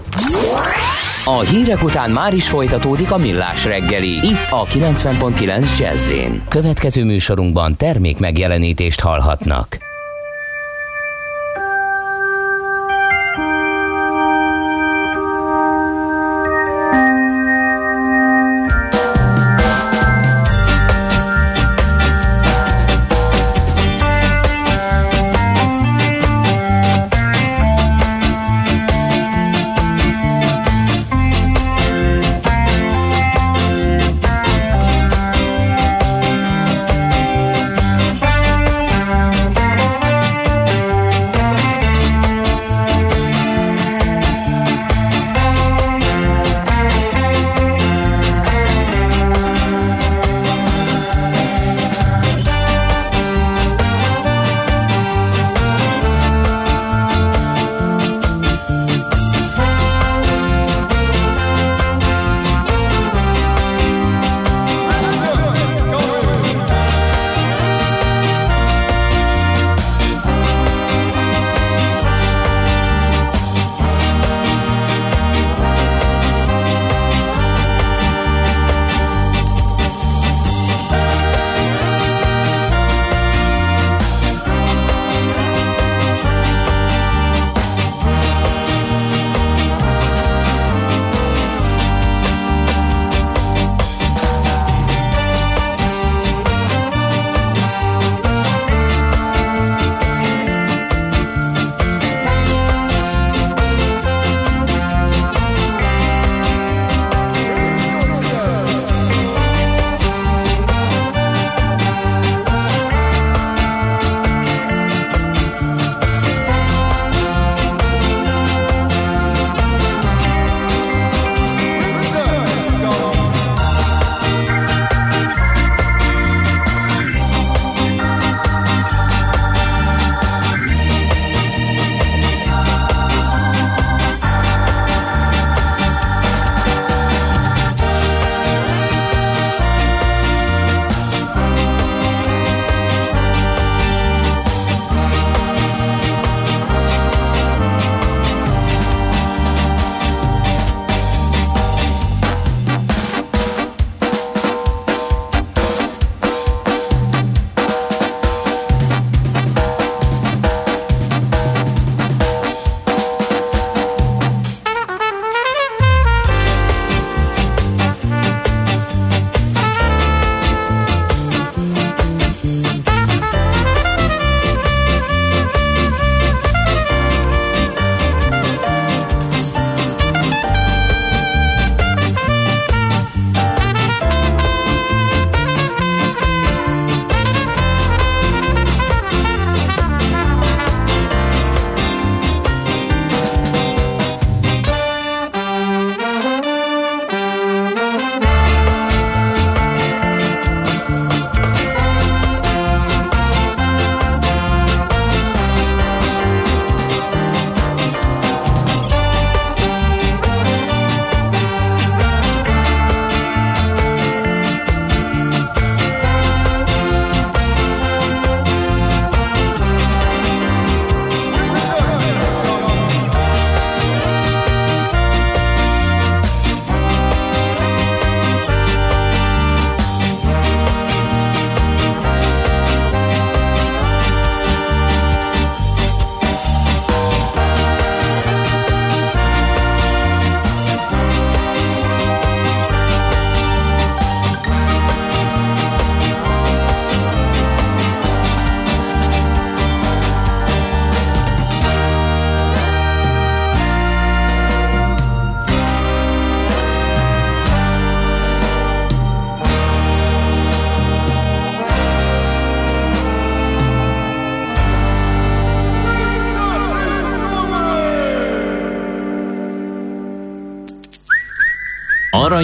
A 1.24 1.40
hírek 1.40 1.82
után 1.82 2.10
már 2.10 2.34
is 2.34 2.48
folytatódik 2.48 3.10
a 3.10 3.16
millás 3.16 3.64
reggeli, 3.64 4.10
itt 4.10 4.50
a 4.50 4.64
90.9 4.64 5.78
jazz 5.78 6.12
Következő 6.48 7.04
műsorunkban 7.04 7.76
termék 7.76 8.18
megjelenítést 8.18 9.00
hallhatnak. 9.00 9.91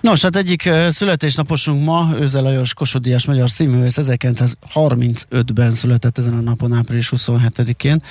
Nos, 0.00 0.22
hát 0.22 0.36
egyik 0.36 0.70
születésnaposunk 0.90 1.84
ma, 1.84 2.10
Őze 2.20 2.40
Lajos 2.40 2.74
Kosodiás 2.74 3.26
magyar 3.26 3.50
színművész 3.50 3.98
1935-ben 4.00 5.72
született 5.72 6.18
ezen 6.18 6.34
a 6.34 6.40
napon, 6.40 6.72
április 6.72 7.12
27-én. 7.16 8.02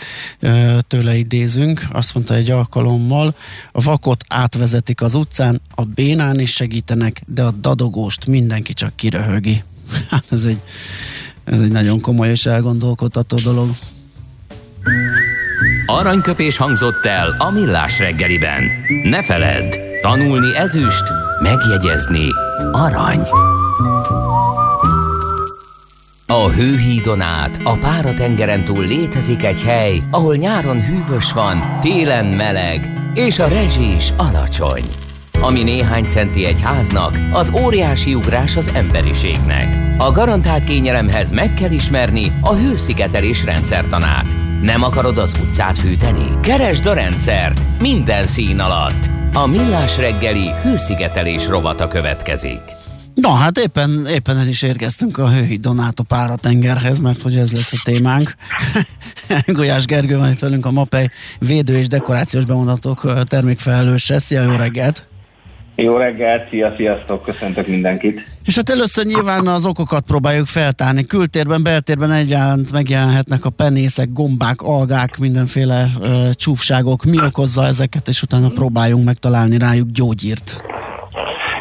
Tőle 0.87 1.15
idézünk, 1.15 1.85
azt 1.91 2.13
mondta 2.13 2.33
egy 2.33 2.49
alkalommal, 2.51 3.35
a 3.71 3.81
vakot 3.81 4.23
átvezetik 4.27 5.01
az 5.01 5.13
utcán, 5.13 5.61
a 5.75 5.83
bénán 5.83 6.39
is 6.39 6.51
segítenek, 6.51 7.21
de 7.27 7.43
a 7.43 7.51
dadogóst 7.51 8.25
mindenki 8.25 8.73
csak 8.73 8.95
kiröhögi. 8.95 9.63
Hát 10.09 10.23
ez 10.29 10.43
egy, 10.43 10.59
ez 11.43 11.59
egy 11.59 11.71
nagyon 11.71 12.01
komoly 12.01 12.29
és 12.29 12.45
elgondolkodható 12.45 13.37
dolog. 13.43 13.69
Aranyköpés 15.85 16.57
hangzott 16.57 17.05
el 17.05 17.35
a 17.37 17.51
millás 17.51 17.99
reggeliben. 17.99 18.63
Ne 19.03 19.23
feledd, 19.23 19.75
tanulni 20.01 20.55
ezüst, 20.55 21.03
megjegyezni 21.41 22.27
arany. 22.71 23.27
A 26.27 26.49
hőhídon 26.49 27.21
át, 27.21 27.59
a 27.63 27.77
páratengeren 27.77 28.63
túl 28.63 28.85
létezik 28.85 29.43
egy 29.43 29.61
hely, 29.61 30.01
ahol 30.11 30.35
nyáron 30.35 30.81
hűvös 30.81 31.31
van, 31.31 31.79
télen 31.81 32.25
meleg, 32.25 32.89
és 33.13 33.39
a 33.39 33.47
rezsi 33.47 33.95
is 33.95 34.13
alacsony. 34.17 34.83
Ami 35.41 35.63
néhány 35.63 36.05
centi 36.05 36.45
egy 36.45 36.61
háznak, 36.61 37.17
az 37.31 37.51
óriási 37.61 38.15
ugrás 38.15 38.57
az 38.57 38.71
emberiségnek. 38.73 39.77
A 39.97 40.11
garantált 40.11 40.63
kényelemhez 40.63 41.31
meg 41.31 41.53
kell 41.53 41.71
ismerni 41.71 42.31
a 42.41 42.53
hőszigetelés 42.53 43.43
rendszertanát. 43.43 44.35
Nem 44.61 44.83
akarod 44.83 45.17
az 45.17 45.33
utcát 45.41 45.77
fűteni? 45.77 46.39
Keresd 46.41 46.85
a 46.85 46.93
rendszert 46.93 47.61
minden 47.79 48.25
szín 48.25 48.59
alatt. 48.59 49.18
A 49.33 49.47
Millás 49.47 49.97
reggeli 49.97 50.49
hőszigetelés 50.61 51.47
rovata 51.47 51.87
következik. 51.87 52.61
Na 53.13 53.29
hát 53.29 53.57
éppen, 53.57 54.05
éppen 54.05 54.37
el 54.37 54.47
is 54.47 54.61
érkeztünk 54.61 55.17
a 55.17 55.29
hőhidon 55.31 55.79
át 55.79 55.99
a 55.99 56.03
Páratengerhez, 56.03 56.99
mert 56.99 57.21
hogy 57.21 57.37
ez 57.37 57.51
lesz 57.51 57.73
a 57.73 57.81
témánk. 57.83 58.35
Gulyás 59.45 59.85
Gergő 59.85 60.17
van 60.17 60.31
itt 60.31 60.39
velünk 60.39 60.65
a 60.65 60.71
MAPEI 60.71 61.09
védő 61.39 61.77
és 61.77 61.87
dekorációs 61.87 62.45
bemondatok 62.45 63.23
termékfelelőse. 63.27 64.19
Szia, 64.19 64.41
jó 64.41 64.55
reggelt! 64.55 65.08
Jó 65.81 65.97
reggelt, 65.97 66.49
szia, 66.49 66.73
sziasztok, 66.77 67.23
köszöntök 67.23 67.67
mindenkit. 67.67 68.21
És 68.45 68.55
hát 68.55 68.69
először 68.69 69.05
nyilván 69.05 69.47
az 69.47 69.65
okokat 69.65 70.03
próbáljuk 70.07 70.45
feltárni. 70.45 71.05
Kültérben, 71.05 71.63
beltérben 71.63 72.11
egyaránt 72.11 72.71
megjelenhetnek 72.71 73.45
a 73.45 73.49
penészek, 73.49 74.13
gombák, 74.13 74.61
algák, 74.61 75.17
mindenféle 75.17 75.85
ö, 76.01 76.29
csúfságok. 76.33 77.03
Mi 77.03 77.17
okozza 77.25 77.65
ezeket, 77.65 78.07
és 78.07 78.21
utána 78.21 78.49
próbáljunk 78.49 79.05
megtalálni 79.05 79.57
rájuk 79.57 79.89
gyógyírt. 79.89 80.63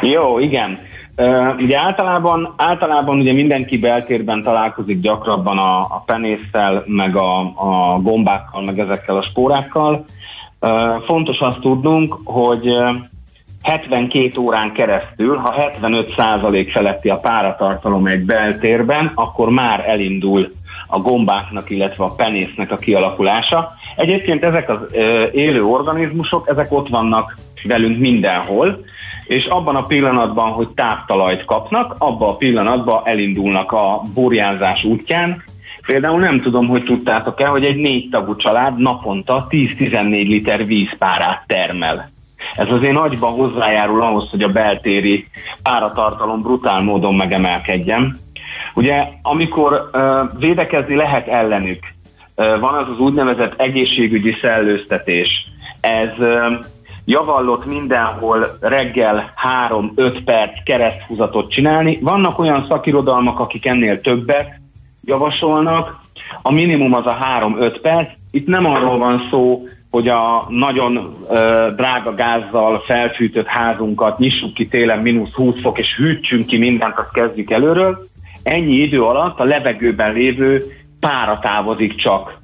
Jó, 0.00 0.38
igen. 0.38 0.78
Uh, 1.16 1.54
ugye 1.58 1.78
általában, 1.78 2.54
általában 2.56 3.18
ugye 3.18 3.32
mindenki 3.32 3.78
beltérben 3.78 4.42
találkozik 4.42 5.00
gyakrabban 5.00 5.58
a, 5.58 5.78
a 5.80 6.02
penésztel, 6.06 6.84
meg 6.86 7.16
a, 7.16 7.38
a 7.40 8.00
gombákkal, 8.02 8.62
meg 8.62 8.78
ezekkel 8.78 9.16
a 9.16 9.22
spórákkal. 9.22 10.04
Uh, 10.60 10.70
fontos 11.06 11.38
azt 11.38 11.60
tudnunk, 11.60 12.18
hogy 12.24 12.76
72 13.68 14.38
órán 14.38 14.72
keresztül, 14.72 15.36
ha 15.36 15.54
75% 15.80 16.68
feletti 16.72 17.08
a 17.08 17.18
páratartalom 17.18 18.06
egy 18.06 18.24
beltérben, 18.24 19.12
akkor 19.14 19.50
már 19.50 19.84
elindul 19.88 20.52
a 20.86 20.98
gombáknak, 20.98 21.70
illetve 21.70 22.04
a 22.04 22.14
penésznek 22.14 22.72
a 22.72 22.76
kialakulása. 22.76 23.72
Egyébként 23.96 24.44
ezek 24.44 24.68
az 24.68 24.78
ö, 24.92 25.24
élő 25.32 25.64
organizmusok, 25.64 26.48
ezek 26.48 26.72
ott 26.72 26.88
vannak 26.88 27.36
velünk 27.64 27.98
mindenhol, 27.98 28.84
és 29.26 29.44
abban 29.44 29.76
a 29.76 29.86
pillanatban, 29.86 30.50
hogy 30.50 30.68
táptalajt 30.68 31.44
kapnak, 31.44 31.94
abban 31.98 32.28
a 32.28 32.36
pillanatban 32.36 33.02
elindulnak 33.04 33.72
a 33.72 34.02
burjánzás 34.14 34.84
útján. 34.84 35.42
Például 35.86 36.18
nem 36.20 36.40
tudom, 36.40 36.68
hogy 36.68 36.84
tudtátok-e, 36.84 37.46
hogy 37.46 37.64
egy 37.64 37.76
négy 37.76 38.08
tagú 38.08 38.36
család 38.36 38.78
naponta 38.78 39.46
10-14 39.50 40.10
liter 40.10 40.66
vízpárát 40.66 41.44
termel. 41.46 42.16
Ez 42.56 42.70
azért 42.70 42.92
nagyban 42.92 43.32
hozzájárul 43.32 44.02
ahhoz, 44.02 44.30
hogy 44.30 44.42
a 44.42 44.48
beltéri 44.48 45.26
páratartalom 45.62 46.42
brutál 46.42 46.82
módon 46.82 47.14
megemelkedjen. 47.14 48.18
Ugye, 48.74 49.08
amikor 49.22 49.90
uh, 49.92 50.00
védekezni 50.38 50.94
lehet 50.94 51.28
ellenük, 51.28 51.84
uh, 52.36 52.58
van 52.60 52.74
az 52.74 52.86
az 52.92 52.98
úgynevezett 52.98 53.60
egészségügyi 53.60 54.36
szellőztetés. 54.40 55.46
Ez 55.80 56.10
uh, 56.18 56.52
javallott 57.04 57.66
mindenhol 57.66 58.58
reggel 58.60 59.32
3-5 59.70 60.20
perc 60.24 60.62
kereszthúzatot 60.64 61.50
csinálni. 61.50 61.98
Vannak 62.02 62.38
olyan 62.38 62.66
szakirodalmak, 62.68 63.40
akik 63.40 63.66
ennél 63.66 64.00
többet 64.00 64.60
javasolnak. 65.04 66.00
A 66.42 66.52
minimum 66.52 66.94
az 66.94 67.06
a 67.06 67.18
3-5 67.40 67.78
perc. 67.82 68.10
Itt 68.30 68.46
nem 68.46 68.66
arról 68.66 68.98
van 68.98 69.28
szó, 69.30 69.62
hogy 69.90 70.08
a 70.08 70.46
nagyon 70.48 70.96
uh, 70.96 71.36
drága 71.76 72.14
gázzal 72.14 72.82
felfűtött 72.86 73.46
házunkat 73.46 74.18
nyissuk 74.18 74.54
ki 74.54 74.68
télen 74.68 74.98
mínusz 74.98 75.32
20 75.32 75.54
fok, 75.60 75.78
és 75.78 75.96
hűtsünk 75.96 76.46
ki 76.46 76.58
mindent, 76.58 76.98
azt 76.98 77.12
kezdjük 77.12 77.50
előről. 77.50 78.08
Ennyi 78.42 78.74
idő 78.74 79.02
alatt 79.02 79.38
a 79.38 79.44
levegőben 79.44 80.12
lévő 80.12 80.64
pára 81.00 81.38
távozik 81.42 81.94
csak 81.94 82.40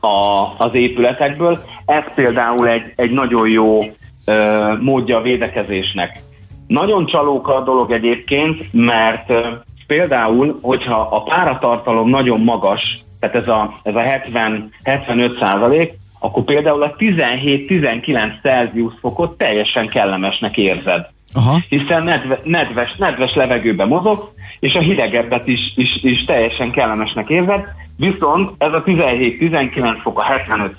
a, 0.00 0.46
az 0.56 0.74
épületekből. 0.74 1.64
Ez 1.86 2.04
például 2.14 2.68
egy, 2.68 2.92
egy 2.96 3.10
nagyon 3.10 3.48
jó 3.48 3.80
uh, 3.80 4.80
módja 4.80 5.16
a 5.16 5.22
védekezésnek. 5.22 6.20
Nagyon 6.66 7.06
csalóka 7.06 7.56
a 7.56 7.64
dolog 7.64 7.90
egyébként, 7.90 8.72
mert 8.72 9.30
uh, 9.30 9.46
például, 9.86 10.58
hogyha 10.62 11.00
a 11.00 11.22
páratartalom 11.22 12.08
nagyon 12.08 12.40
magas, 12.40 12.98
tehát 13.20 13.36
ez 13.36 13.48
a, 13.48 13.80
ez 13.82 13.94
a 13.94 14.00
70, 14.00 14.70
75 14.82 15.38
százalék, 15.38 15.92
akkor 16.18 16.44
például 16.44 16.82
a 16.82 16.96
17-19 16.98 18.42
Celsius 18.42 18.92
fokot 19.00 19.38
teljesen 19.38 19.88
kellemesnek 19.88 20.56
érzed. 20.56 21.06
Aha. 21.32 21.60
Hiszen 21.68 22.02
nedve, 22.02 22.40
nedves, 22.44 22.94
nedves 22.96 23.34
levegőben 23.34 23.88
mozog, 23.88 24.32
és 24.60 24.74
a 24.74 24.80
hidegebbet 24.80 25.48
is, 25.48 25.72
is, 25.76 26.02
is 26.02 26.24
teljesen 26.24 26.70
kellemesnek 26.70 27.28
érzed, 27.28 27.64
viszont 27.96 28.50
ez 28.58 28.72
a 28.72 28.82
17-19 28.82 29.98
fok 30.02 30.18
a 30.18 30.22
75 30.22 30.74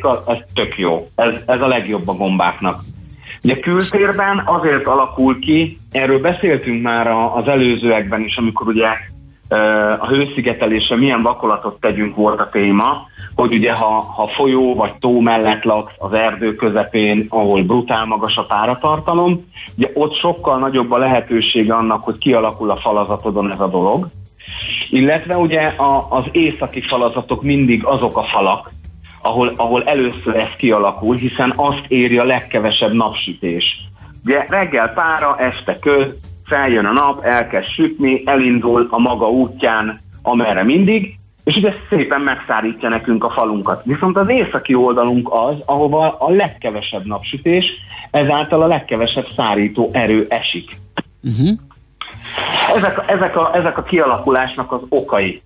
kal 0.00 0.24
ez 0.26 0.36
tök 0.54 0.78
jó. 0.78 1.08
Ez, 1.14 1.34
ez 1.46 1.60
a 1.60 1.66
legjobb 1.66 2.08
a 2.08 2.12
gombáknak. 2.12 2.84
Ugye 3.42 3.60
kültérben 3.60 4.42
azért 4.44 4.86
alakul 4.86 5.38
ki, 5.38 5.78
erről 5.92 6.20
beszéltünk 6.20 6.82
már 6.82 7.06
az 7.06 7.48
előzőekben 7.48 8.20
is, 8.20 8.36
amikor 8.36 8.66
ugye 8.66 8.88
a 9.98 10.06
hőszigetelésre 10.06 10.96
milyen 10.96 11.22
vakolatot 11.22 11.80
tegyünk 11.80 12.16
volt 12.16 12.40
a 12.40 12.48
téma, 12.48 13.06
hogy 13.40 13.52
ugye 13.52 13.72
ha, 13.72 14.00
ha 14.00 14.28
folyó 14.28 14.74
vagy 14.74 14.94
tó 14.94 15.20
mellett 15.20 15.64
laksz 15.64 15.92
az 15.98 16.12
erdő 16.12 16.54
közepén, 16.54 17.26
ahol 17.28 17.62
brutál 17.62 18.04
magas 18.04 18.36
a 18.36 18.44
páratartalom, 18.44 19.50
ugye 19.76 19.90
ott 19.94 20.14
sokkal 20.14 20.58
nagyobb 20.58 20.90
a 20.90 20.98
lehetősége 20.98 21.74
annak, 21.74 22.04
hogy 22.04 22.18
kialakul 22.18 22.70
a 22.70 22.76
falazatodon 22.76 23.52
ez 23.52 23.60
a 23.60 23.68
dolog. 23.68 24.08
Illetve 24.90 25.36
ugye 25.36 25.60
a, 25.60 26.06
az 26.10 26.24
északi 26.32 26.80
falazatok 26.80 27.42
mindig 27.42 27.84
azok 27.84 28.16
a 28.16 28.22
falak, 28.22 28.70
ahol, 29.22 29.52
ahol 29.56 29.82
először 29.84 30.36
ez 30.36 30.56
kialakul, 30.56 31.16
hiszen 31.16 31.52
azt 31.56 31.84
éri 31.88 32.18
a 32.18 32.24
legkevesebb 32.24 32.92
napsütés. 32.92 33.76
Ugye 34.24 34.46
reggel 34.48 34.88
pára, 34.88 35.36
este 35.38 35.78
köz, 35.78 36.06
feljön 36.46 36.84
a 36.84 36.92
nap, 36.92 37.24
elkezd 37.24 37.68
sütni, 37.68 38.22
elindul 38.24 38.86
a 38.90 38.98
maga 38.98 39.30
útján, 39.30 40.00
amerre 40.22 40.62
mindig, 40.62 41.17
és 41.48 41.56
ugye 41.56 41.74
szépen 41.90 42.20
megszárítja 42.20 42.88
nekünk 42.88 43.24
a 43.24 43.30
falunkat. 43.30 43.82
Viszont 43.84 44.16
az 44.16 44.28
északi 44.28 44.74
oldalunk 44.74 45.28
az, 45.32 45.54
ahova 45.64 46.16
a 46.18 46.30
legkevesebb 46.30 47.06
napsütés, 47.06 47.72
ezáltal 48.10 48.62
a 48.62 48.66
legkevesebb 48.66 49.26
szárító 49.36 49.90
erő 49.92 50.26
esik. 50.28 50.70
Uh-huh. 51.22 51.48
Ezek, 52.76 53.02
ezek, 53.06 53.36
a, 53.36 53.50
ezek 53.54 53.78
a 53.78 53.82
kialakulásnak 53.82 54.72
az 54.72 54.80
okai. 54.88 55.42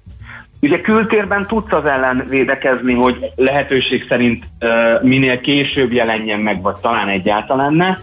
Ugye 0.60 0.80
kültérben 0.80 1.46
tudsz 1.46 1.72
az 1.72 1.84
ellen 1.84 2.26
védekezni, 2.28 2.94
hogy 2.94 3.32
lehetőség 3.36 4.06
szerint 4.08 4.44
uh, 4.60 5.02
minél 5.02 5.40
később 5.40 5.92
jelenjen 5.92 6.40
meg, 6.40 6.62
vagy 6.62 6.76
talán 6.76 7.08
egyáltalán 7.08 7.74
ne, 7.74 7.96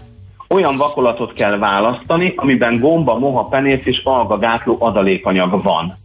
olyan 0.48 0.76
vakolatot 0.76 1.32
kell 1.32 1.58
választani, 1.58 2.32
amiben 2.36 2.78
gomba, 2.78 3.18
moha, 3.18 3.44
penész 3.44 3.84
és 3.86 4.00
algagátló 4.04 4.76
adalékanyag 4.78 5.62
van. 5.62 5.98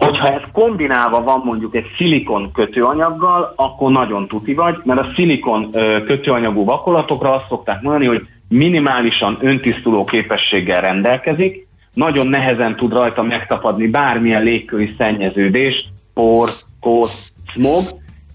Hogyha 0.00 0.32
ez 0.32 0.40
kombinálva 0.52 1.22
van 1.22 1.42
mondjuk 1.44 1.74
egy 1.74 1.86
szilikon 1.96 2.52
kötőanyaggal, 2.52 3.52
akkor 3.56 3.90
nagyon 3.90 4.28
tuti 4.28 4.54
vagy, 4.54 4.76
mert 4.84 5.00
a 5.00 5.10
szilikon 5.14 5.70
kötőanyagú 6.06 6.64
vakolatokra 6.64 7.34
azt 7.34 7.48
szokták 7.48 7.82
mondani, 7.82 8.06
hogy 8.06 8.26
minimálisan 8.48 9.38
öntisztuló 9.40 10.04
képességgel 10.04 10.80
rendelkezik, 10.80 11.66
nagyon 11.92 12.26
nehezen 12.26 12.76
tud 12.76 12.92
rajta 12.92 13.22
megtapadni 13.22 13.86
bármilyen 13.86 14.42
légköri 14.42 14.94
szennyeződést, 14.98 15.88
por, 16.14 16.50
kósz, 16.80 17.32
smog, 17.52 17.82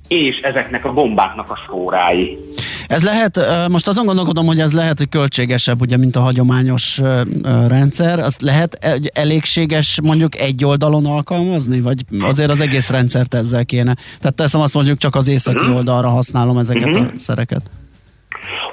és 0.08 0.42
ezeknek 0.42 0.86
a 0.86 0.94
bombáknak 0.94 1.52
a 1.52 1.56
spórái. 1.56 2.38
Ez 2.88 3.04
lehet, 3.04 3.40
most 3.70 3.88
azon 3.88 4.06
gondolkodom, 4.06 4.46
hogy 4.46 4.60
ez 4.60 4.74
lehet, 4.74 4.98
hogy 4.98 5.10
költségesebb, 5.10 5.82
ugye, 5.82 5.98
mint 5.98 6.16
a 6.16 6.20
hagyományos 6.20 7.02
rendszer. 7.68 8.20
Azt 8.20 8.42
lehet 8.42 9.02
elégséges 9.14 10.00
mondjuk 10.04 10.38
egy 10.38 10.66
oldalon 10.66 11.06
alkalmazni, 11.06 11.82
vagy 11.82 12.00
azért 12.22 12.50
az 12.50 12.62
egész 12.62 12.90
rendszert 12.90 13.34
ezzel 13.34 13.66
kéne? 13.66 13.96
Tehát 14.20 14.36
teszem 14.36 14.62
azt 14.62 14.74
mondjuk, 14.74 14.98
csak 14.98 15.16
az 15.16 15.28
északi 15.28 15.58
uh-huh. 15.58 15.76
oldalra 15.76 16.10
használom 16.10 16.58
ezeket 16.58 16.88
uh-huh. 16.88 17.08
a 17.16 17.20
szereket. 17.20 17.62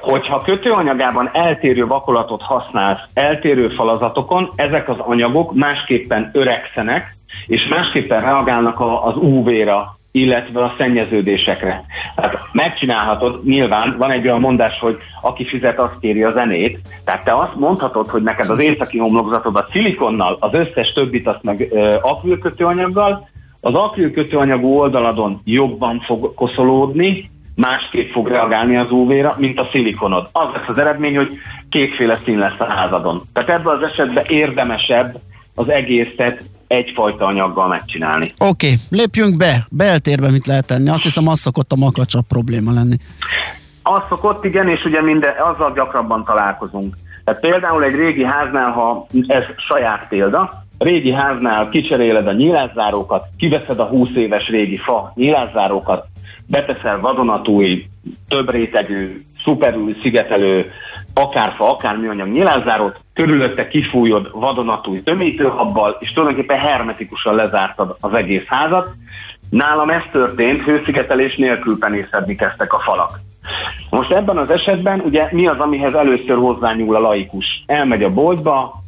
Hogyha 0.00 0.42
kötőanyagában 0.42 1.30
eltérő 1.32 1.86
vakolatot 1.86 2.42
használsz 2.42 3.00
eltérő 3.14 3.68
falazatokon, 3.68 4.52
ezek 4.56 4.88
az 4.88 4.96
anyagok 4.98 5.54
másképpen 5.54 6.30
öregszenek, 6.32 7.16
és 7.46 7.66
másképpen 7.68 8.20
reagálnak 8.20 8.80
az 8.80 9.14
UV-ra, 9.16 9.98
illetve 10.12 10.64
a 10.64 10.74
szennyeződésekre. 10.78 11.84
Tehát 12.16 12.38
megcsinálhatod, 12.52 13.44
nyilván 13.44 13.94
van 13.98 14.10
egy 14.10 14.26
olyan 14.26 14.40
mondás, 14.40 14.78
hogy 14.78 14.98
aki 15.20 15.44
fizet, 15.44 15.78
azt 15.78 15.98
kéri 16.00 16.22
a 16.22 16.32
zenét. 16.32 16.78
Tehát 17.04 17.24
te 17.24 17.36
azt 17.36 17.54
mondhatod, 17.54 18.08
hogy 18.08 18.22
neked 18.22 18.50
az 18.50 18.60
északi 18.60 18.98
homlokzatod 18.98 19.56
a 19.56 19.68
szilikonnal, 19.72 20.36
az 20.40 20.52
összes 20.52 20.92
többit 20.92 21.26
azt 21.26 21.42
meg 21.42 21.68
akrilkötőanyaggal, 22.02 23.28
az 23.60 23.74
akrilkötőanyagú 23.74 24.78
oldaladon 24.78 25.40
jobban 25.44 26.00
fog 26.00 26.34
koszolódni, 26.34 27.30
másképp 27.54 28.10
fog 28.10 28.28
reagálni 28.28 28.76
az 28.76 28.90
UV-ra, 28.90 29.34
mint 29.38 29.60
a 29.60 29.68
szilikonod. 29.70 30.28
Az 30.32 30.46
lesz 30.54 30.68
az 30.68 30.78
eredmény, 30.78 31.16
hogy 31.16 31.30
kétféle 31.68 32.20
szín 32.24 32.38
lesz 32.38 32.58
a 32.58 32.64
házadon. 32.64 33.22
Tehát 33.32 33.50
ebben 33.50 33.76
az 33.76 33.82
esetben 33.82 34.24
érdemesebb 34.28 35.18
az 35.54 35.68
egészet 35.68 36.42
egyfajta 36.72 37.24
anyaggal 37.24 37.68
megcsinálni. 37.68 38.32
Oké, 38.38 38.66
okay, 38.66 38.78
lépjünk 38.90 39.36
be. 39.36 39.66
Beltérbe 39.70 40.30
mit 40.30 40.46
lehet 40.46 40.66
tenni? 40.66 40.88
Azt 40.88 41.02
hiszem, 41.02 41.28
az 41.28 41.38
szokott 41.38 41.72
a 41.72 41.76
makacsabb 41.76 42.26
probléma 42.28 42.72
lenni. 42.72 42.96
Az 43.82 44.02
szokott, 44.08 44.44
igen, 44.44 44.68
és 44.68 44.84
ugye 44.84 45.02
minden, 45.02 45.34
azzal 45.54 45.72
gyakrabban 45.72 46.24
találkozunk. 46.24 46.96
Tehát 47.24 47.40
például 47.40 47.84
egy 47.84 47.94
régi 47.94 48.24
háznál, 48.24 48.70
ha 48.70 49.06
ez 49.26 49.42
saját 49.56 50.08
példa, 50.08 50.64
régi 50.78 51.12
háznál 51.12 51.68
kicseréled 51.68 52.26
a 52.26 52.32
nyílászárókat, 52.32 53.26
kiveszed 53.36 53.78
a 53.78 53.84
20 53.84 54.08
éves 54.14 54.48
régi 54.48 54.76
fa 54.76 55.12
nyílászárókat, 55.14 56.06
beteszel 56.46 57.00
vadonatúj, 57.00 57.86
több 58.28 58.50
rétegű, 58.50 59.24
szuperül 59.44 59.96
szigetelő, 60.02 60.72
akár 61.14 61.54
fa, 61.56 61.70
akár 61.70 61.96
műanyag 61.96 62.28
nyilázárót, 62.28 63.00
körülötte 63.14 63.68
kifújod 63.68 64.30
vadonatúj 64.32 65.02
tömítőhabbal, 65.02 65.96
és 66.00 66.12
tulajdonképpen 66.12 66.58
hermetikusan 66.58 67.34
lezártad 67.34 67.96
az 68.00 68.14
egész 68.14 68.44
házat. 68.46 68.88
Nálam 69.50 69.90
ez 69.90 70.02
történt, 70.12 70.62
hőszigetelés 70.62 71.36
nélkül 71.36 71.78
penészedni 71.78 72.34
kezdtek 72.34 72.72
a 72.72 72.80
falak. 72.80 73.20
Most 73.90 74.10
ebben 74.10 74.36
az 74.36 74.50
esetben 74.50 75.00
ugye 75.00 75.28
mi 75.30 75.46
az, 75.46 75.58
amihez 75.58 75.94
először 75.94 76.36
hozzányúl 76.36 76.96
a 76.96 77.00
laikus? 77.00 77.62
Elmegy 77.66 78.02
a 78.02 78.12
boltba, 78.12 78.82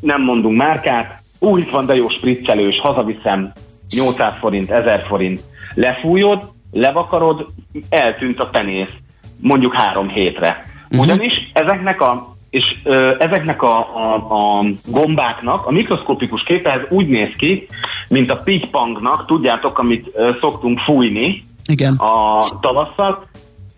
nem 0.00 0.22
mondunk 0.22 0.56
márkát, 0.56 1.22
úgy 1.38 1.60
itt 1.60 1.70
van, 1.70 1.86
de 1.86 1.94
jó 1.94 2.08
spriccelős, 2.08 2.80
hazaviszem, 2.80 3.52
800 3.96 4.32
forint, 4.40 4.70
1000 4.70 5.04
forint, 5.06 5.40
lefújod, 5.74 6.50
levakarod, 6.72 7.46
eltűnt 7.88 8.40
a 8.40 8.46
penész 8.46 8.92
mondjuk 9.36 9.74
három 9.74 10.08
hétre. 10.08 10.64
Uh-huh. 10.84 11.00
Ugyanis 11.00 11.50
ezeknek 11.52 12.00
a 12.00 12.33
és 12.54 12.74
ö, 12.84 13.10
ezeknek 13.18 13.62
a, 13.62 13.78
a, 13.78 14.14
a 14.14 14.64
gombáknak 14.84 15.66
a 15.66 15.70
mikroszkopikus 15.70 16.42
képe 16.42 16.72
ez 16.72 16.80
úgy 16.88 17.08
néz 17.08 17.28
ki, 17.36 17.66
mint 18.08 18.30
a 18.30 18.36
pitypangnak, 18.36 19.26
tudjátok, 19.26 19.78
amit 19.78 20.10
ö, 20.14 20.30
szoktunk 20.40 20.78
fújni 20.78 21.42
Igen. 21.66 21.94
a 21.94 22.44
tavasszal, 22.60 23.26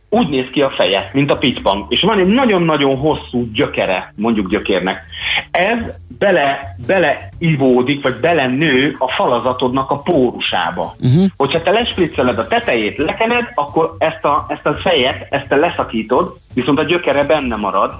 úgy 0.09 0.29
néz 0.29 0.45
ki 0.53 0.63
a 0.63 0.71
feje, 0.71 1.11
mint 1.13 1.31
a 1.31 1.37
pitypang, 1.37 1.87
és 1.89 2.01
van 2.01 2.19
egy 2.19 2.27
nagyon-nagyon 2.27 2.97
hosszú 2.97 3.51
gyökere, 3.53 4.13
mondjuk 4.17 4.49
gyökérnek. 4.49 5.03
Ez 5.51 5.79
bele, 6.19 6.77
bele 6.87 7.29
ivódik, 7.39 8.03
vagy 8.03 8.15
bele 8.15 8.47
nő 8.47 8.97
a 8.99 9.09
falazatodnak 9.09 9.91
a 9.91 9.99
pórusába. 9.99 10.97
Uh-huh. 11.01 11.27
Hogyha 11.37 11.63
te 11.63 11.71
lespricceled 11.71 12.39
a 12.39 12.47
tetejét, 12.47 12.99
lekened, 12.99 13.53
akkor 13.55 13.97
ezt 13.99 14.25
a, 14.25 14.47
ezt 14.49 14.67
a 14.67 14.75
fejet, 14.75 15.27
ezt 15.31 15.49
te 15.49 15.57
leszakítod, 15.57 16.37
viszont 16.55 16.79
a 16.79 16.85
gyökere 16.85 17.25
benne 17.25 17.57
marad, 17.57 17.93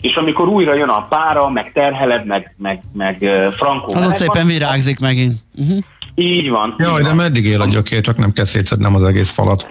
és 0.00 0.16
amikor 0.16 0.48
újra 0.48 0.74
jön 0.74 0.88
a 0.88 1.06
pára, 1.06 1.48
meg 1.48 1.72
terheled, 1.72 2.26
meg, 2.26 2.54
meg, 2.58 2.82
meg 2.92 3.18
uh, 3.20 3.52
frankó. 3.52 3.94
Az 3.94 4.06
ott 4.06 4.14
szépen 4.14 4.46
virágzik 4.46 4.98
megint. 4.98 5.34
Uh-huh. 5.54 5.78
Így 6.14 6.50
van. 6.50 6.74
Jaj, 6.78 7.02
de 7.02 7.12
meddig 7.12 7.46
él 7.46 7.60
a 7.60 7.66
gyökér, 7.66 8.00
csak 8.00 8.16
nem 8.16 8.32
kell 8.32 8.44
szétszednem 8.44 8.94
az 8.94 9.02
egész 9.02 9.30
falat. 9.30 9.68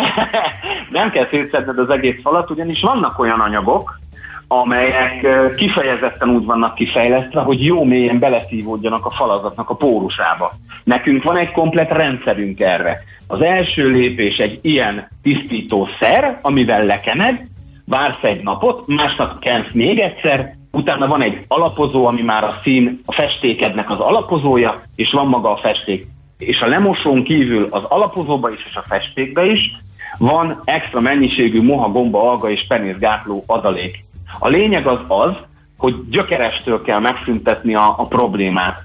nem 0.91 1.11
kell 1.11 1.27
szétszedned 1.31 1.79
az 1.79 1.89
egész 1.89 2.19
falat, 2.23 2.49
ugyanis 2.49 2.81
vannak 2.81 3.19
olyan 3.19 3.39
anyagok, 3.39 3.99
amelyek 4.47 5.27
kifejezetten 5.55 6.29
úgy 6.29 6.45
vannak 6.45 6.75
kifejlesztve, 6.75 7.41
hogy 7.41 7.65
jó 7.65 7.83
mélyen 7.83 8.19
beleszívódjanak 8.19 9.05
a 9.05 9.11
falazatnak 9.11 9.69
a 9.69 9.75
pórusába. 9.75 10.53
Nekünk 10.83 11.23
van 11.23 11.37
egy 11.37 11.51
komplet 11.51 11.91
rendszerünk 11.91 12.59
erre. 12.59 13.03
Az 13.27 13.41
első 13.41 13.87
lépés 13.87 14.37
egy 14.37 14.59
ilyen 14.61 15.07
tisztítószer, 15.21 16.39
amivel 16.41 16.85
lekened, 16.85 17.47
vársz 17.89 18.23
egy 18.23 18.43
napot, 18.43 18.87
másnap 18.87 19.39
kensz 19.39 19.71
még 19.71 19.99
egyszer, 19.99 20.55
utána 20.71 21.07
van 21.07 21.21
egy 21.21 21.45
alapozó, 21.47 22.05
ami 22.05 22.21
már 22.21 22.43
a 22.43 22.59
szín, 22.63 23.01
a 23.05 23.11
festékednek 23.11 23.89
az 23.89 23.99
alapozója, 23.99 24.81
és 24.95 25.11
van 25.11 25.27
maga 25.27 25.51
a 25.51 25.57
festék 25.57 26.07
és 26.39 26.61
a 26.61 26.67
lemosón 26.67 27.23
kívül 27.23 27.67
az 27.69 27.83
alapozóba 27.83 28.51
is 28.51 28.65
és 28.69 28.75
a 28.75 28.83
festékbe 28.87 29.45
is 29.45 29.75
van 30.17 30.61
extra 30.65 30.99
mennyiségű 30.99 31.61
moha, 31.61 31.89
gomba, 31.91 32.29
alga 32.29 32.49
és 32.49 32.65
penészgátló 32.67 33.43
adalék. 33.47 34.05
A 34.39 34.47
lényeg 34.47 34.87
az 34.87 34.99
az, 35.07 35.33
hogy 35.77 35.95
gyökerestől 36.09 36.81
kell 36.81 36.99
megszüntetni 36.99 37.75
a, 37.75 37.95
a 37.97 38.07
problémát. 38.07 38.77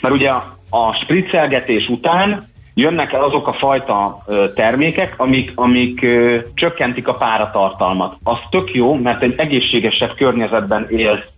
Mert 0.00 0.14
ugye 0.14 0.30
a, 0.30 0.56
a 0.70 0.92
spriccelgetés 0.92 1.88
után 1.88 2.48
jönnek 2.74 3.12
el 3.12 3.22
azok 3.22 3.48
a 3.48 3.52
fajta 3.52 4.24
termékek, 4.54 5.14
amik, 5.16 5.52
amik 5.54 6.06
csökkentik 6.54 7.08
a 7.08 7.14
páratartalmat. 7.14 8.16
Az 8.22 8.36
tök 8.50 8.74
jó, 8.74 8.94
mert 8.94 9.22
egy 9.22 9.34
egészségesebb 9.36 10.14
környezetben 10.14 10.86
élsz. 10.88 11.28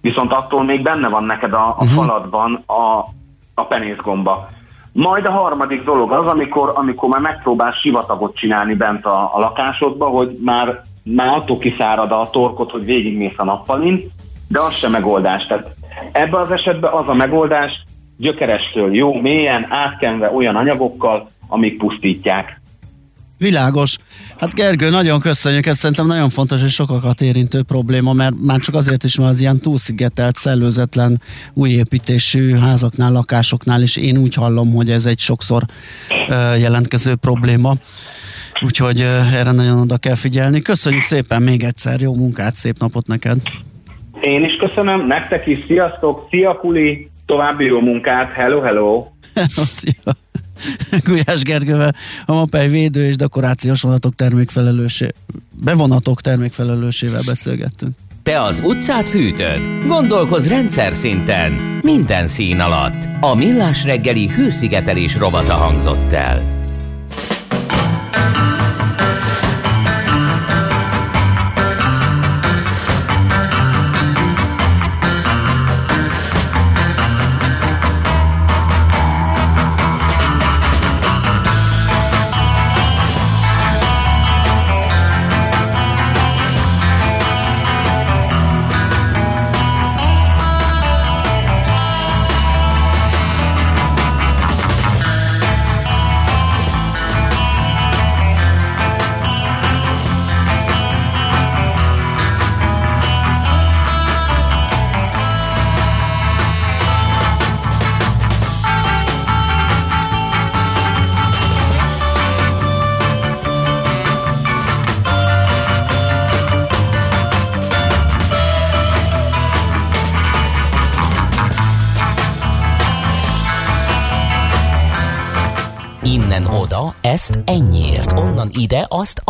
Viszont 0.00 0.32
attól 0.32 0.64
még 0.64 0.82
benne 0.82 1.08
van 1.08 1.24
neked 1.24 1.52
a, 1.52 1.66
a 1.66 1.70
uh-huh. 1.70 1.90
faladban 1.90 2.62
a, 2.66 3.04
a 3.54 3.64
penészgomba. 3.64 4.48
Majd 4.92 5.26
a 5.26 5.30
harmadik 5.30 5.84
dolog 5.84 6.12
az, 6.12 6.26
amikor, 6.26 6.72
amikor 6.74 7.08
már 7.08 7.20
megpróbálsz 7.20 7.78
sivatagot 7.78 8.36
csinálni 8.36 8.74
bent 8.74 9.04
a, 9.04 9.30
a 9.34 9.38
lakásodba, 9.38 10.06
hogy 10.06 10.38
már, 10.44 10.82
már 11.02 11.28
attól 11.28 11.58
kiszárad 11.58 12.12
a 12.12 12.28
torkot, 12.32 12.70
hogy 12.70 12.84
végigmész 12.84 13.34
a 13.36 13.44
nappalin, 13.44 14.10
de 14.48 14.60
az 14.60 14.72
sem 14.72 14.90
megoldás. 14.90 15.46
Tehát 15.46 15.74
ebben 16.12 16.40
az 16.40 16.50
esetben 16.50 16.92
az 16.92 17.08
a 17.08 17.14
megoldás, 17.14 17.84
gyökerestől 18.20 18.94
jó, 18.94 19.20
mélyen, 19.20 19.66
átkenve 19.68 20.30
olyan 20.30 20.56
anyagokkal, 20.56 21.30
amik 21.48 21.76
pusztítják. 21.76 22.60
Világos. 23.38 23.96
Hát 24.38 24.54
Gergő, 24.54 24.90
nagyon 24.90 25.20
köszönjük, 25.20 25.66
ez 25.66 25.78
szerintem 25.78 26.06
nagyon 26.06 26.30
fontos 26.30 26.62
és 26.62 26.72
sokakat 26.72 27.20
érintő 27.20 27.62
probléma, 27.62 28.12
mert 28.12 28.34
már 28.42 28.58
csak 28.58 28.74
azért 28.74 29.04
is, 29.04 29.16
mert 29.16 29.30
az 29.30 29.40
ilyen 29.40 29.60
túlszigetelt, 29.60 30.36
szellőzetlen, 30.36 31.22
újépítésű 31.54 32.54
házaknál, 32.54 33.12
lakásoknál 33.12 33.82
is 33.82 33.96
én 33.96 34.16
úgy 34.16 34.34
hallom, 34.34 34.74
hogy 34.74 34.90
ez 34.90 35.06
egy 35.06 35.18
sokszor 35.18 35.62
uh, 36.28 36.60
jelentkező 36.60 37.14
probléma. 37.14 37.74
Úgyhogy 38.64 39.00
uh, 39.00 39.34
erre 39.34 39.52
nagyon 39.52 39.80
oda 39.80 39.96
kell 39.96 40.14
figyelni. 40.14 40.62
Köszönjük 40.62 41.02
szépen 41.02 41.42
még 41.42 41.62
egyszer, 41.62 42.00
jó 42.00 42.14
munkát, 42.14 42.54
szép 42.54 42.78
napot 42.78 43.06
neked! 43.06 43.38
Én 44.20 44.44
is 44.44 44.56
köszönöm, 44.56 45.06
nektek 45.06 45.46
is, 45.46 45.58
sziasztok, 45.66 46.26
szia 46.30 46.56
Kuli, 46.56 47.10
további 47.30 47.64
jó 47.64 47.80
munkát, 47.80 48.32
hello, 48.32 48.60
hello! 48.60 49.06
Szia! 49.76 50.16
Gulyás 51.04 51.42
Gergővel, 51.42 51.94
a 52.26 52.32
Mapei 52.32 52.68
védő 52.68 53.04
és 53.04 53.16
dekorációs 53.16 53.80
vonatok 53.80 54.14
termékfelelősé, 54.14 55.08
bevonatok 55.50 56.20
termékfelelősével 56.20 57.20
beszélgettünk. 57.26 57.96
Te 58.22 58.42
az 58.42 58.62
utcát 58.64 59.08
fűtöd? 59.08 59.60
Gondolkoz 59.86 60.48
rendszer 60.48 60.94
szinten. 60.94 61.52
Minden 61.82 62.26
szín 62.26 62.60
alatt. 62.60 63.08
A 63.20 63.34
Millás 63.34 63.84
reggeli 63.84 64.28
hőszigetelés 64.28 65.16
rovata 65.16 65.54
hangzott 65.54 66.12
el. 66.12 66.59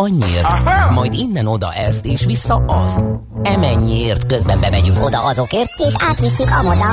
Annyiért, 0.01 0.45
Aha! 0.45 0.91
majd 0.91 1.13
innen 1.13 1.47
oda 1.47 1.73
ezt, 1.73 2.05
és 2.05 2.25
vissza 2.25 2.55
azt. 2.55 3.03
Emennyiért 3.43 4.25
közben 4.27 4.59
bemegyünk 4.59 5.03
oda 5.05 5.23
azokért, 5.23 5.69
és 5.77 5.93
átvisszük 6.09 6.49
amoda. 6.49 6.85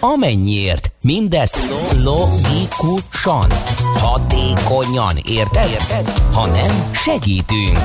Amennyiért, 0.00 0.92
mindezt 1.00 1.68
logikusan, 2.02 3.46
hatékonyan, 3.94 5.16
érted? 5.24 5.68
érted? 5.70 6.08
Ha 6.32 6.46
nem, 6.46 6.90
segítünk. 6.92 7.78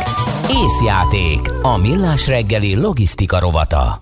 Észjáték, 0.49 1.51
a 1.61 1.77
millás 1.77 2.27
reggeli 2.27 2.75
logisztika 2.75 3.39
rovata. 3.39 4.01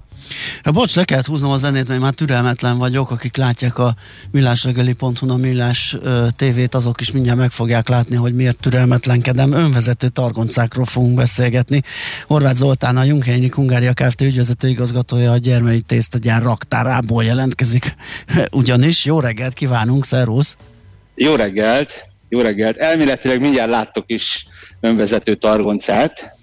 Hát 0.63 0.73
bocs, 0.73 0.95
le 0.95 1.03
kellett 1.03 1.25
húznom 1.25 1.51
a 1.51 1.57
zenét, 1.57 1.87
mert 1.87 2.01
már 2.01 2.11
türelmetlen 2.11 2.77
vagyok, 2.77 3.11
akik 3.11 3.37
látják 3.37 3.77
a 3.77 3.95
millásregeli.hu 4.31 5.31
a 5.31 5.35
millás 5.35 5.93
uh, 5.93 6.27
tévét, 6.35 6.75
azok 6.75 7.01
is 7.01 7.11
mindjárt 7.11 7.37
meg 7.37 7.51
fogják 7.51 7.87
látni, 7.87 8.15
hogy 8.15 8.33
miért 8.33 8.57
türelmetlenkedem. 8.57 9.51
Önvezető 9.51 10.07
targoncákról 10.07 10.85
fogunk 10.85 11.15
beszélgetni. 11.15 11.81
Horváth 12.27 12.55
Zoltán, 12.55 12.97
a 12.97 13.03
Jungheinyi 13.03 13.49
Hungária 13.53 13.93
Kft. 13.93 14.21
ügyvezető 14.21 14.67
igazgatója 14.67 15.31
a 15.31 15.37
gyermei 15.37 15.81
tésztagyár 15.81 16.41
raktárából 16.41 17.23
jelentkezik. 17.23 17.95
Ugyanis 18.51 19.05
jó 19.05 19.19
reggelt 19.19 19.53
kívánunk, 19.53 20.05
szervusz! 20.05 20.57
Jó 21.15 21.35
reggelt! 21.35 22.09
Jó 22.29 22.41
reggelt! 22.41 22.77
Elméletileg 22.77 23.39
mindjárt 23.39 23.69
láttok 23.69 24.03
is 24.07 24.45
önvezető 24.79 25.35
targoncát, 25.35 26.37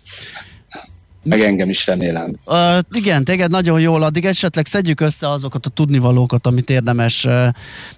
meg 1.22 1.40
engem 1.40 1.68
is 1.68 1.86
remélem. 1.86 2.34
Uh, 2.46 2.78
igen, 2.90 3.24
téged 3.24 3.50
nagyon 3.50 3.80
jól, 3.80 4.02
addig 4.02 4.24
esetleg 4.24 4.66
szedjük 4.66 5.00
össze 5.00 5.30
azokat 5.30 5.66
a 5.66 5.70
tudnivalókat, 5.70 6.46
amit 6.46 6.70
érdemes 6.70 7.24
uh, 7.24 7.48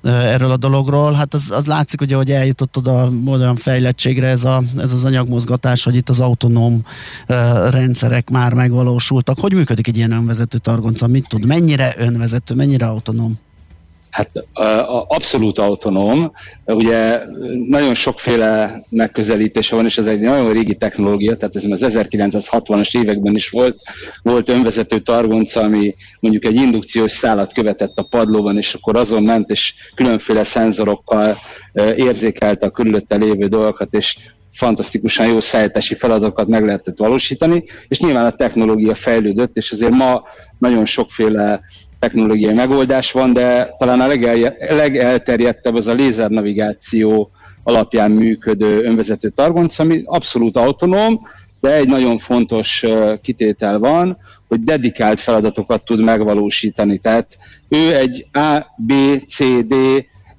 erről 0.03 0.51
a 0.51 0.57
dologról. 0.57 1.12
Hát 1.12 1.35
az, 1.35 1.51
az 1.51 1.66
látszik 1.66 2.01
ugye, 2.01 2.16
hogy 2.16 2.31
eljutott 2.31 2.77
oda 2.77 3.11
olyan 3.27 3.57
fejlettségre 3.57 4.27
ez, 4.27 4.45
a, 4.45 4.62
ez 4.79 4.93
az 4.93 5.05
anyagmozgatás, 5.05 5.85
hogy 5.85 5.97
itt 5.97 6.09
az 6.09 6.21
autonóm 6.21 6.83
uh, 7.29 7.71
rendszerek 7.71 8.31
már 8.31 8.55
megvalósultak. 8.55 9.39
Hogy 9.39 9.53
működik 9.53 9.89
egy 9.89 9.97
ilyen 9.97 10.12
önvezető 10.12 10.59
targonca? 10.59 11.07
Mit 11.07 11.29
tud? 11.29 11.47
Mennyire 11.47 11.95
önvezető, 11.99 12.55
mennyire 12.55 12.87
autonóm? 12.87 13.39
Hát 14.11 14.30
abszolút 15.08 15.58
autonóm. 15.58 16.32
Ugye 16.64 17.22
nagyon 17.68 17.94
sokféle 17.94 18.84
megközelítése 18.88 19.74
van, 19.76 19.84
és 19.84 19.98
ez 19.98 20.06
egy 20.06 20.20
nagyon 20.20 20.52
régi 20.52 20.74
technológia, 20.74 21.36
tehát 21.36 21.56
ez 21.56 21.64
az 21.64 21.80
1960-as 21.82 22.96
években 22.98 23.34
is 23.34 23.48
volt, 23.48 23.78
volt 24.22 24.48
önvezető 24.48 24.98
targonca, 24.98 25.61
ami 25.61 25.94
mondjuk 26.20 26.44
egy 26.44 26.54
indukciós 26.54 27.12
szálat 27.12 27.52
követett 27.52 27.98
a 27.98 28.06
padlóban, 28.11 28.56
és 28.56 28.74
akkor 28.74 28.96
azon 28.96 29.22
ment, 29.22 29.50
és 29.50 29.74
különféle 29.94 30.44
szenzorokkal 30.44 31.38
érzékelte 31.96 32.66
a 32.66 32.70
körülötte 32.70 33.16
lévő 33.16 33.46
dolgokat, 33.46 33.94
és 33.94 34.16
fantasztikusan 34.52 35.26
jó 35.26 35.40
szállítási 35.40 35.94
feladatokat 35.94 36.46
meg 36.48 36.64
lehetett 36.64 36.98
valósítani, 36.98 37.64
és 37.88 37.98
nyilván 37.98 38.26
a 38.26 38.36
technológia 38.36 38.94
fejlődött, 38.94 39.56
és 39.56 39.70
azért 39.70 39.94
ma 39.94 40.22
nagyon 40.58 40.86
sokféle 40.86 41.61
technológiai 42.01 42.55
megoldás 42.55 43.12
van, 43.12 43.32
de 43.32 43.74
talán 43.78 44.01
a 44.01 44.07
legel, 44.07 44.57
legelterjedtebb 44.59 45.74
az 45.74 45.86
a 45.86 45.92
lézernavigáció 45.92 47.30
alapján 47.62 48.11
működő 48.11 48.82
önvezető 48.84 49.28
targonc, 49.28 49.78
ami 49.78 50.03
abszolút 50.05 50.57
autonóm, 50.57 51.20
de 51.61 51.74
egy 51.74 51.88
nagyon 51.88 52.18
fontos 52.18 52.84
kitétel 53.22 53.78
van, 53.78 54.18
hogy 54.48 54.64
dedikált 54.64 55.20
feladatokat 55.20 55.84
tud 55.84 56.01
megvalósítani. 56.01 56.98
Tehát 56.98 57.38
ő 57.68 57.94
egy 57.94 58.26
A, 58.32 58.66
B, 58.76 58.92
C, 59.28 59.38
D 59.66 59.74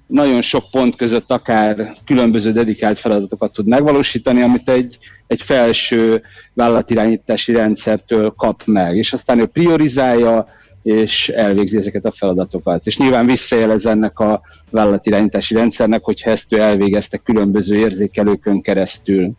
nagyon 0.07 0.41
sok 0.41 0.69
pont 0.71 0.95
között 0.95 1.31
akár 1.31 1.93
különböző 2.05 2.51
dedikált 2.51 2.99
feladatokat 2.99 3.53
tud 3.53 3.67
megvalósítani, 3.67 4.41
amit 4.41 4.69
egy, 4.69 4.97
egy 5.27 5.41
felső 5.41 6.21
vállalatirányítási 6.53 7.51
rendszertől 7.51 8.29
kap 8.29 8.61
meg. 8.65 8.97
És 8.97 9.13
aztán 9.13 9.39
ő 9.39 9.45
priorizálja, 9.45 10.47
és 10.83 11.29
elvégzi 11.29 11.77
ezeket 11.77 12.05
a 12.05 12.11
feladatokat. 12.11 12.85
És 12.85 12.97
nyilván 12.97 13.25
visszajelez 13.25 13.85
ennek 13.85 14.19
a 14.19 14.41
vállalatirányítási 14.69 15.53
rendszernek, 15.53 16.03
hogyha 16.03 16.29
ezt 16.29 16.53
ő 16.53 16.59
elvégezte 16.59 17.17
különböző 17.17 17.75
érzékelőkön 17.75 18.61
keresztül. 18.61 19.31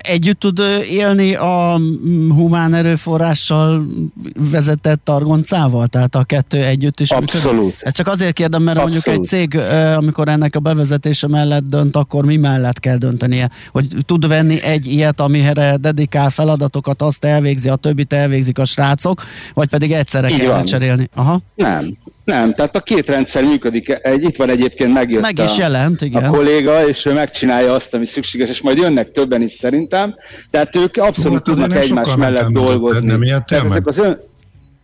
Együtt 0.00 0.40
tud 0.40 0.60
élni 0.90 1.34
a 1.34 1.80
humán 2.28 2.74
erőforrással 2.74 3.86
vezetett 4.50 5.00
targoncával? 5.04 5.86
Tehát 5.86 6.14
a 6.14 6.24
kettő 6.24 6.64
együtt 6.64 7.00
is 7.00 7.10
Abszolút. 7.10 7.52
Működik? 7.52 7.82
Ezt 7.82 7.96
csak 7.96 8.08
azért 8.08 8.32
kérdem, 8.32 8.62
mert 8.62 8.78
Abszolút. 8.78 9.04
mondjuk 9.04 9.18
egy 9.18 9.28
cég, 9.28 9.56
amikor 9.96 10.28
ennek 10.28 10.56
a 10.56 10.60
bevezetése 10.60 11.28
mellett 11.28 11.68
dönt, 11.68 11.96
akkor 11.96 12.24
mi 12.24 12.36
mellett 12.36 12.80
kell 12.80 12.96
döntenie? 12.96 13.50
Hogy 13.72 13.86
tud 14.06 14.28
venni 14.28 14.62
egy 14.62 14.86
ilyet, 14.86 15.20
amire 15.20 15.76
dedikál 15.76 16.30
feladatokat, 16.30 17.02
azt 17.02 17.24
elvégzi, 17.24 17.68
a 17.68 17.76
többit 17.76 18.12
elvégzik 18.12 18.58
a 18.58 18.64
srácok, 18.64 19.22
vagy 19.54 19.68
pedig 19.68 19.92
egyszerre 19.92 20.28
Így 20.28 20.38
kell 20.38 20.64
cserélni? 20.64 21.08
Aha. 21.14 21.40
Nem, 21.54 21.96
nem, 22.24 22.54
tehát 22.54 22.76
a 22.76 22.80
két 22.80 23.06
rendszer 23.06 23.44
működik. 23.44 23.98
Egy, 24.02 24.22
itt 24.22 24.36
van 24.36 24.50
egyébként 24.50 24.92
megjött 24.92 25.22
Meg 25.22 25.38
is 25.38 25.50
a, 25.50 25.60
jelent, 25.60 26.00
igen. 26.00 26.24
a 26.24 26.30
kolléga, 26.30 26.88
és 26.88 27.06
ő 27.06 27.12
megcsinálja 27.12 27.72
azt, 27.72 27.94
ami 27.94 28.06
szükséges, 28.06 28.48
és 28.48 28.60
majd 28.60 28.78
jönnek 28.78 29.12
többen 29.12 29.42
is 29.42 29.52
szerintem. 29.52 30.14
Tehát 30.50 30.76
ők 30.76 30.96
abszolút 30.96 31.32
hát 31.32 31.42
tudnak 31.42 31.76
egymás 31.76 32.14
mellett 32.16 32.48
dolgozni. 32.48 33.06
Nem 33.06 33.22
ijedtél 33.22 33.62
meg? 33.62 33.88
Az 33.88 33.98
ön... 33.98 34.20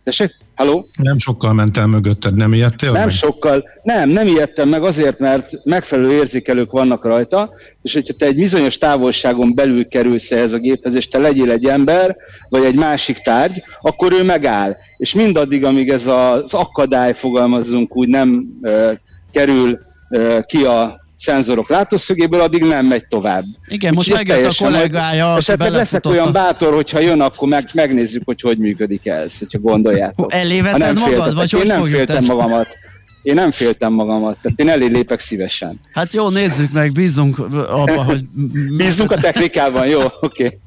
Tessék? 0.03 0.35
Halló? 0.59 0.87
Nem 1.01 1.17
sokkal 1.17 1.53
mentem 1.53 1.89
mögötted, 1.89 2.35
nem 2.35 2.53
ijedtél 2.53 2.91
Nem 2.91 3.01
meg? 3.01 3.11
sokkal, 3.11 3.63
nem, 3.83 4.09
nem 4.09 4.27
ijedtem 4.27 4.69
meg 4.69 4.83
azért, 4.83 5.19
mert 5.19 5.51
megfelelő 5.63 6.11
érzékelők 6.11 6.71
vannak 6.71 7.05
rajta, 7.05 7.49
és 7.81 7.93
hogyha 7.93 8.13
te 8.13 8.25
egy 8.25 8.35
bizonyos 8.35 8.77
távolságon 8.77 9.55
belül 9.55 9.87
kerülsz 9.87 10.31
ehhez 10.31 10.53
a 10.53 10.57
géphez, 10.57 10.95
és 10.95 11.07
te 11.07 11.17
legyél 11.17 11.51
egy 11.51 11.65
ember, 11.65 12.15
vagy 12.49 12.63
egy 12.63 12.75
másik 12.75 13.17
tárgy, 13.17 13.63
akkor 13.81 14.13
ő 14.13 14.23
megáll. 14.23 14.75
És 14.97 15.13
mindaddig, 15.13 15.65
amíg 15.65 15.89
ez 15.89 16.05
az 16.05 16.53
akadály, 16.53 17.13
fogalmazzunk 17.13 17.95
úgy, 17.95 18.07
nem 18.07 18.45
uh, 18.61 18.91
kerül 19.31 19.79
uh, 20.09 20.45
ki 20.45 20.63
a 20.63 20.98
szenzorok 21.19 21.69
látószögéből, 21.69 22.41
addig 22.41 22.63
nem 22.63 22.85
megy 22.85 23.07
tovább. 23.07 23.43
Igen, 23.69 23.93
most 23.93 24.13
megjött 24.13 24.45
a 24.45 24.63
kollégája, 24.63 25.35
Esetleg 25.37 25.71
leszek 25.71 26.05
olyan 26.05 26.31
bátor, 26.31 26.73
hogyha 26.73 26.99
jön, 26.99 27.21
akkor 27.21 27.47
meg, 27.47 27.69
megnézzük, 27.73 28.21
hogy 28.25 28.41
hogy 28.41 28.57
működik 28.57 29.05
ez, 29.05 29.37
hogyha 29.37 29.59
gondoljátok. 29.59 30.33
Eléveted 30.33 30.97
magad, 30.97 31.35
vagy 31.35 31.51
hogy 31.51 31.61
Én 31.61 31.67
nem 31.67 31.85
féltem 31.85 32.25
magamat. 32.25 32.67
Én 33.21 33.33
nem 33.33 33.51
féltem 33.51 33.93
magamat, 33.93 34.37
tehát 34.41 34.59
én 34.59 34.69
elé 34.69 34.85
lépek 34.85 35.19
szívesen. 35.19 35.79
Hát 35.93 36.13
jó, 36.13 36.29
nézzük 36.29 36.71
meg, 36.71 36.91
bízunk 36.91 37.39
abba, 37.69 38.03
hogy... 38.03 38.23
bízunk 38.77 39.11
a 39.11 39.17
technikában, 39.17 39.87
jó, 39.87 39.99
oké. 39.99 40.45
Okay. 40.45 40.59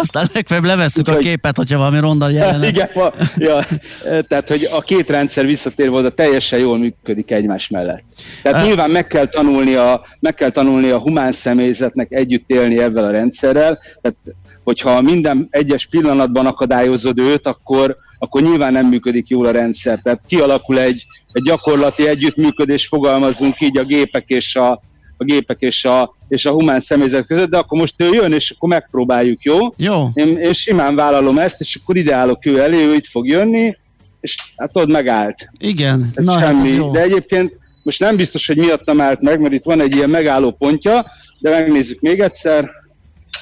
Aztán 0.00 0.28
legfeljebb 0.32 0.64
levesszük 0.66 1.08
a 1.08 1.16
képet, 1.16 1.56
hogyha 1.56 1.78
valami 1.78 2.00
ronda 2.00 2.28
jelenet. 2.28 2.70
Igen, 2.74 2.88
ma, 2.94 3.12
ja, 3.36 3.66
tehát 4.02 4.48
hogy 4.48 4.68
a 4.76 4.80
két 4.80 5.10
rendszer 5.10 5.46
visszatérve 5.46 5.96
oda 5.96 6.14
teljesen 6.14 6.58
jól 6.58 6.78
működik 6.78 7.30
egymás 7.30 7.68
mellett. 7.68 8.02
Tehát 8.42 8.64
nyilván 8.66 8.90
meg 8.90 9.06
kell, 9.06 9.26
tanulni 9.26 9.74
a, 9.74 10.04
meg 10.20 10.34
kell 10.34 10.50
tanulni 10.50 10.90
a 10.90 10.98
humán 10.98 11.32
személyzetnek 11.32 12.12
együtt 12.12 12.50
élni 12.50 12.78
ebben 12.78 13.04
a 13.04 13.10
rendszerrel, 13.10 13.78
tehát 14.00 14.16
hogyha 14.64 15.00
minden 15.00 15.46
egyes 15.50 15.86
pillanatban 15.86 16.46
akadályozod 16.46 17.18
őt, 17.18 17.46
akkor, 17.46 17.96
akkor 18.18 18.42
nyilván 18.42 18.72
nem 18.72 18.86
működik 18.86 19.28
jól 19.28 19.46
a 19.46 19.50
rendszer. 19.50 19.98
Tehát 20.02 20.22
kialakul 20.26 20.78
egy, 20.80 21.06
egy 21.32 21.42
gyakorlati 21.42 22.08
együttműködés, 22.08 22.86
fogalmazunk 22.86 23.60
így 23.60 23.78
a 23.78 23.84
gépek 23.84 24.24
és 24.26 24.56
a, 24.56 24.82
a 25.20 25.24
gépek 25.24 25.56
és 25.60 25.84
a, 25.84 26.14
és 26.28 26.44
a 26.44 26.50
humán 26.50 26.80
személyzet 26.80 27.26
között, 27.26 27.50
de 27.50 27.58
akkor 27.58 27.78
most 27.78 27.94
ő 27.96 28.12
jön, 28.12 28.32
és 28.32 28.50
akkor 28.50 28.68
megpróbáljuk, 28.68 29.42
jó? 29.42 29.56
Jó. 29.76 30.08
Én, 30.14 30.36
én 30.38 30.52
simán 30.52 30.94
vállalom 30.94 31.38
ezt, 31.38 31.60
és 31.60 31.78
akkor 31.82 31.96
ideálok 31.96 32.46
ő 32.46 32.60
elé, 32.60 32.84
ő 32.86 32.94
itt 32.94 33.06
fog 33.06 33.26
jönni, 33.26 33.76
és 34.20 34.34
hát 34.56 34.70
ott 34.72 34.92
megállt. 34.92 35.48
Igen, 35.58 36.10
Tehát 36.14 36.40
Na, 36.40 36.46
semmi. 36.46 36.68
Hát 36.68 36.76
jó. 36.78 36.90
De 36.90 37.00
egyébként 37.00 37.52
most 37.82 38.00
nem 38.00 38.16
biztos, 38.16 38.46
hogy 38.46 38.58
miattam 38.58 39.00
állt 39.00 39.20
meg, 39.20 39.40
mert 39.40 39.54
itt 39.54 39.64
van 39.64 39.80
egy 39.80 39.94
ilyen 39.94 40.10
megálló 40.10 40.50
pontja, 40.58 41.06
de 41.38 41.50
megnézzük 41.50 42.00
még 42.00 42.20
egyszer 42.20 42.70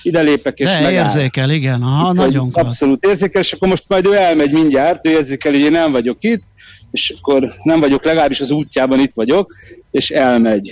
ide 0.02 0.20
lépek 0.20 0.58
és 0.58 0.66
De 0.66 0.80
megáll. 0.80 0.92
érzékel, 1.04 1.50
igen, 1.50 1.82
aha, 1.82 2.10
itt 2.10 2.16
nagyon 2.16 2.50
klassz. 2.50 2.66
Abszolút 2.68 3.04
érzékel, 3.04 3.42
és 3.42 3.52
akkor 3.52 3.68
most 3.68 3.84
majd 3.86 4.06
ő 4.06 4.14
elmegy 4.14 4.52
mindjárt, 4.52 5.06
ő 5.06 5.10
érzékel, 5.10 5.52
hogy 5.52 5.60
én 5.60 5.70
nem 5.70 5.92
vagyok 5.92 6.16
itt, 6.20 6.42
és 6.90 7.14
akkor 7.20 7.54
nem 7.62 7.80
vagyok, 7.80 8.04
legalábbis 8.04 8.40
az 8.40 8.50
útjában 8.50 9.00
itt 9.00 9.14
vagyok, 9.14 9.52
és 9.90 10.10
elmegy. 10.10 10.70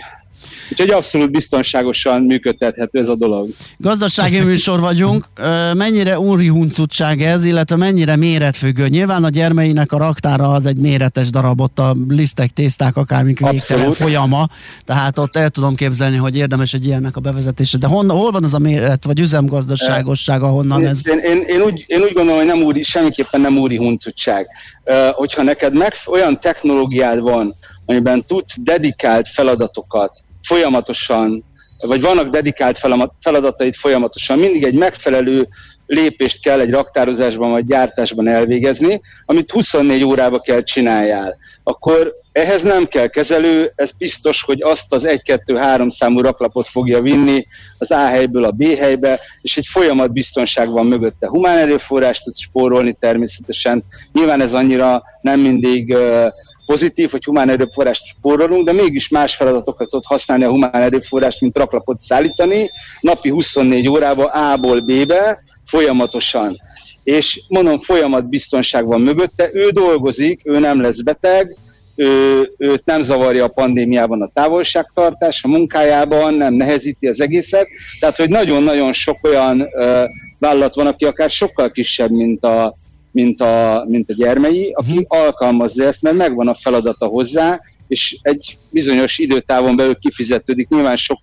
Úgyhogy 0.71 0.91
abszolút 0.91 1.31
biztonságosan 1.31 2.23
működtethető 2.23 2.99
ez 2.99 3.09
a 3.09 3.15
dolog. 3.15 3.49
Gazdasági 3.77 4.41
műsor 4.41 4.81
vagyunk. 4.81 5.27
Mennyire 5.75 6.19
úri 6.19 6.47
huncutság 6.47 7.23
ez, 7.23 7.45
illetve 7.45 7.77
mennyire 7.77 8.17
méretfüggő? 8.17 8.89
Nyilván 8.89 9.25
a 9.25 9.29
gyermeinek 9.29 9.93
a 9.93 9.99
raktára 9.99 10.51
az 10.53 10.67
egy 10.67 10.77
méretes 10.77 11.31
darab, 11.31 11.61
ott 11.61 11.79
a 11.79 11.97
lisztek, 12.09 12.51
tészták, 12.51 12.97
akármik 12.97 13.49
végtelen 13.51 13.93
folyama, 13.93 14.49
tehát 14.85 15.19
ott 15.19 15.37
el 15.37 15.49
tudom 15.49 15.75
képzelni, 15.75 16.17
hogy 16.17 16.37
érdemes 16.37 16.73
egy 16.73 16.85
ilyennek 16.85 17.17
a 17.17 17.21
bevezetése. 17.21 17.79
De 17.79 17.87
hon, 17.87 18.11
hol 18.11 18.31
van 18.31 18.45
az 18.45 18.55
a 18.55 18.59
méret, 18.59 19.05
vagy 19.05 19.21
üzemgazdaságosság, 19.21 20.43
ahonnan 20.43 20.87
ez... 20.87 21.01
Én, 21.05 21.19
én, 21.19 21.45
én, 21.47 21.61
úgy, 21.61 21.85
én 21.87 22.01
úgy 22.01 22.13
gondolom, 22.13 22.39
hogy 22.39 22.49
nem 22.49 22.63
úri, 22.63 22.83
semmiképpen 22.83 23.41
nem 23.41 23.59
úri 23.59 23.77
huncutság. 23.77 24.47
Uh, 24.85 25.09
hogyha 25.09 25.43
neked 25.43 25.77
meg 25.77 25.93
olyan 26.07 26.41
technológiád 26.41 27.21
van, 27.21 27.55
amiben 27.87 28.25
tudsz 28.27 28.55
dedikált 28.59 29.29
feladatokat 29.29 30.24
folyamatosan 30.47 31.45
vagy 31.87 32.01
vannak 32.01 32.29
dedikált 32.29 32.81
feladatait 33.21 33.77
folyamatosan, 33.77 34.39
mindig 34.39 34.65
egy 34.65 34.75
megfelelő 34.75 35.49
lépést 35.87 36.43
kell 36.43 36.61
egy 36.61 36.71
raktározásban 36.71 37.51
vagy 37.51 37.65
gyártásban 37.65 38.29
elvégezni, 38.29 39.01
amit 39.25 39.51
24 39.51 40.05
órába 40.05 40.41
kell 40.41 40.63
csináljál. 40.63 41.37
Akkor 41.63 42.15
ehhez 42.33 42.63
nem 42.63 42.87
kell 42.87 43.07
kezelő, 43.07 43.73
ez 43.77 43.91
biztos, 43.99 44.43
hogy 44.43 44.63
azt 44.63 44.93
az 44.93 45.03
1-2-3 45.07 45.91
számú 45.91 46.21
raklapot 46.21 46.69
fogja 46.69 47.01
vinni 47.01 47.47
az 47.79 47.91
A 47.91 48.07
helyből 48.07 48.45
a 48.45 48.51
B 48.51 48.63
helybe, 48.63 49.21
és 49.43 49.57
egy 49.57 49.67
folyamat 49.71 50.13
biztonság 50.13 50.71
van 50.71 50.87
mögötte. 50.87 51.27
Humán 51.27 51.59
erőforrást 51.59 52.25
tud 52.25 52.37
spórolni 52.37 52.97
természetesen. 53.01 53.85
Nyilván 54.13 54.41
ez 54.41 54.53
annyira 54.53 55.03
nem 55.21 55.41
mindig 55.41 55.89
uh, 55.89 56.27
pozitív, 56.67 57.11
hogy 57.11 57.25
humán 57.25 57.49
erőforrást 57.49 58.07
spórolunk, 58.07 58.65
de 58.65 58.73
mégis 58.73 59.09
más 59.09 59.35
feladatokat 59.35 59.89
tud 59.89 60.05
használni 60.05 60.45
a 60.45 60.49
humán 60.51 60.75
erőforrást, 60.75 61.41
mint 61.41 61.59
raklapot 61.59 62.01
szállítani, 62.01 62.71
napi 63.01 63.29
24 63.29 63.89
órába 63.89 64.25
A-ból 64.25 64.81
B-be, 64.81 65.41
folyamatosan. 65.67 66.57
És 67.03 67.41
mondom, 67.49 67.79
folyamat 67.79 68.29
biztonság 68.29 68.87
van 68.87 69.01
mögötte, 69.01 69.51
ő 69.53 69.69
dolgozik, 69.69 70.41
ő 70.45 70.59
nem 70.59 70.81
lesz 70.81 71.01
beteg, 71.01 71.57
ő, 71.97 72.53
őt 72.59 72.85
nem 72.85 73.03
zavarja 73.03 73.45
a 73.45 73.49
pandémiában 73.49 74.23
a 74.23 74.31
távolságtartás, 74.35 75.45
a 75.45 75.49
munkájában 75.49 76.35
nem 76.35 76.55
nehezíti 76.55 77.07
az 77.07 77.21
egészet, 77.21 77.69
tehát 78.01 78.17
hogy 78.17 78.29
nagyon-nagyon 78.29 78.93
sok 78.93 79.19
olyan 79.23 79.69
ö, 79.75 80.05
vállalat 80.39 80.75
van, 80.75 80.87
aki 80.87 81.05
akár 81.05 81.31
sokkal 81.31 81.71
kisebb, 81.71 82.11
mint 82.11 82.45
a, 82.45 82.77
mint 83.15 83.41
a, 83.41 83.85
mint 83.89 84.11
a 84.11 84.15
gyermei, 84.15 84.73
aki 84.73 84.91
uh-huh. 84.91 85.05
alkalmazza 85.25 85.85
ezt, 85.85 86.03
mert 86.03 86.17
megvan 86.17 86.49
a 86.49 86.55
feladata 86.55 87.07
hozzá, 87.07 87.61
és 87.89 88.17
egy 88.23 88.59
bizonyos 88.71 89.19
időtávon 89.19 89.77
belül 89.77 89.99
kifizetődik. 89.99 90.69
Nyilván 90.69 90.97
sok 90.97 91.19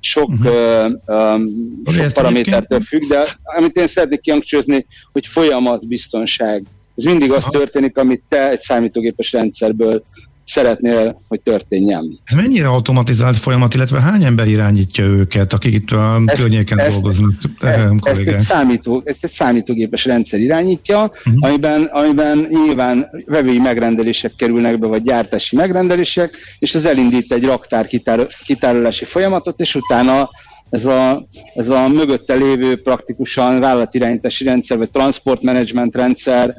sok, 0.00 0.28
uh-huh. 0.28 0.92
uh, 1.06 1.34
um, 1.34 1.82
sok 1.86 2.12
paramétertől 2.12 2.80
függ, 2.80 3.02
de 3.08 3.24
amit 3.42 3.76
én 3.76 3.86
szeretnék 3.86 4.20
kihangsúlyozni, 4.20 4.86
hogy 5.12 5.26
folyamatbiztonság. 5.26 6.64
Ez 6.96 7.04
mindig 7.04 7.32
az 7.32 7.44
történik, 7.50 7.96
amit 7.96 8.22
te 8.28 8.50
egy 8.50 8.60
számítógépes 8.60 9.32
rendszerből 9.32 10.04
szeretnél, 10.52 11.22
hogy 11.28 11.40
történjen. 11.40 12.18
Ez 12.24 12.36
mennyire 12.36 12.68
automatizált 12.68 13.36
folyamat, 13.36 13.74
illetve 13.74 14.00
hány 14.00 14.24
ember 14.24 14.48
irányítja 14.48 15.04
őket, 15.04 15.52
akik 15.52 15.74
itt 15.74 15.90
a 15.90 16.20
ezt, 16.26 16.40
környéken 16.40 16.78
ezt, 16.78 16.90
dolgoznak? 16.90 17.32
Ezt, 17.60 18.06
ezt, 18.06 18.18
egy 18.18 18.40
számító, 18.40 19.02
ezt 19.04 19.24
egy 19.24 19.30
számítógépes 19.30 20.04
rendszer 20.04 20.40
irányítja, 20.40 21.02
uh-huh. 21.02 21.48
amiben, 21.48 21.82
amiben 21.82 22.46
nyilván 22.50 23.06
vevői 23.26 23.58
megrendelések 23.58 24.32
kerülnek 24.36 24.78
be, 24.78 24.86
vagy 24.86 25.02
gyártási 25.02 25.56
megrendelések, 25.56 26.36
és 26.58 26.74
az 26.74 26.84
elindít 26.84 27.32
egy 27.32 27.44
raktár 27.44 27.86
kitár, 27.86 28.26
kitárolási 28.44 29.04
folyamatot, 29.04 29.60
és 29.60 29.74
utána 29.74 30.30
ez 30.72 30.84
a, 30.84 31.26
ez 31.54 31.68
a 31.68 31.88
mögötte 31.88 32.34
lévő 32.34 32.82
praktikusan 32.82 33.60
vállalatirányítási 33.60 34.44
rendszer, 34.44 34.78
vagy 34.78 34.90
transport 34.90 35.42
management 35.42 35.94
rendszer, 35.94 36.56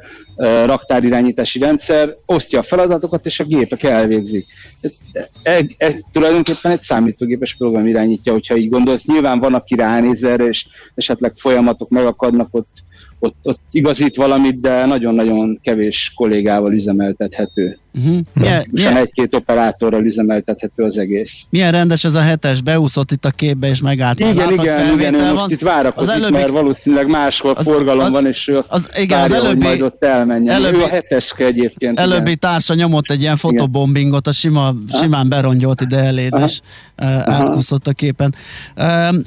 raktárirányítási 0.65 1.59
rendszer 1.59 2.15
osztja 2.25 2.59
a 2.59 2.63
feladatokat, 2.63 3.25
és 3.25 3.39
a 3.39 3.43
gépek 3.43 3.83
elvégzik. 3.83 4.45
Ez, 4.81 4.91
ez, 5.43 5.61
ez 5.77 5.95
tulajdonképpen 6.11 6.71
egy 6.71 6.81
számítógépes 6.81 7.55
program 7.55 7.87
irányítja, 7.87 8.31
hogyha 8.31 8.55
így 8.55 8.69
gondolsz. 8.69 9.05
Nyilván 9.05 9.39
van, 9.39 9.53
aki 9.53 9.75
ránéz 9.75 10.23
erre, 10.23 10.47
és 10.47 10.65
esetleg 10.95 11.33
folyamatok 11.35 11.89
megakadnak 11.89 12.47
ott, 12.51 12.83
ott, 13.23 13.35
ott 13.43 13.59
igazít 13.71 14.15
valamit, 14.15 14.61
de 14.61 14.85
nagyon-nagyon 14.85 15.59
kevés 15.61 16.11
kollégával 16.15 16.73
üzemeltethető. 16.73 17.77
Uh-huh. 17.95 18.19
Milyen, 18.33 18.65
milyen... 18.71 18.97
egy-két 18.97 19.35
operátorral 19.35 20.05
üzemeltethető 20.05 20.83
az 20.83 20.97
egész. 20.97 21.43
Milyen 21.49 21.71
rendes 21.71 22.03
ez 22.03 22.15
a 22.15 22.21
hetes, 22.21 22.61
beúszott 22.61 23.11
itt 23.11 23.25
a 23.25 23.29
képbe, 23.29 23.67
és 23.67 23.81
megállt. 23.81 24.19
Igen, 24.19 24.35
Látod, 24.35 24.53
igen, 24.53 24.93
igen, 24.93 25.13
ő 25.13 25.33
most 25.33 25.49
itt 25.49 25.61
várakozik, 25.61 26.09
az 26.09 26.15
előbbi... 26.15 26.33
mert 26.33 26.49
valószínűleg 26.49 27.07
máshol 27.07 27.51
az, 27.51 27.65
forgalom 27.65 28.05
az, 28.05 28.11
van, 28.11 28.27
és 28.27 28.47
ő 28.47 28.59
az, 28.67 28.89
igen, 28.95 29.17
várja, 29.17 29.35
az 29.35 29.43
előbbi, 29.43 29.65
hogy 29.65 29.79
majd 29.79 29.81
ott 29.81 30.03
elmenjen. 30.03 30.53
Előbbi, 30.53 30.77
ő 30.77 30.83
a 30.83 30.87
heteske 30.87 31.45
egyébként. 31.45 31.99
Előbbi 31.99 32.21
igen. 32.21 32.39
társa 32.39 32.73
nyomott 32.73 33.09
egy 33.09 33.21
ilyen 33.21 33.37
fotobombingot, 33.37 34.27
a 34.27 34.31
sima, 34.33 34.73
simán 35.01 35.29
berongyolt 35.29 35.81
ide 35.81 35.97
eléd, 35.97 36.33
és 36.43 36.59
átkuszott 37.25 37.87
a 37.87 37.91
képen. 37.91 38.35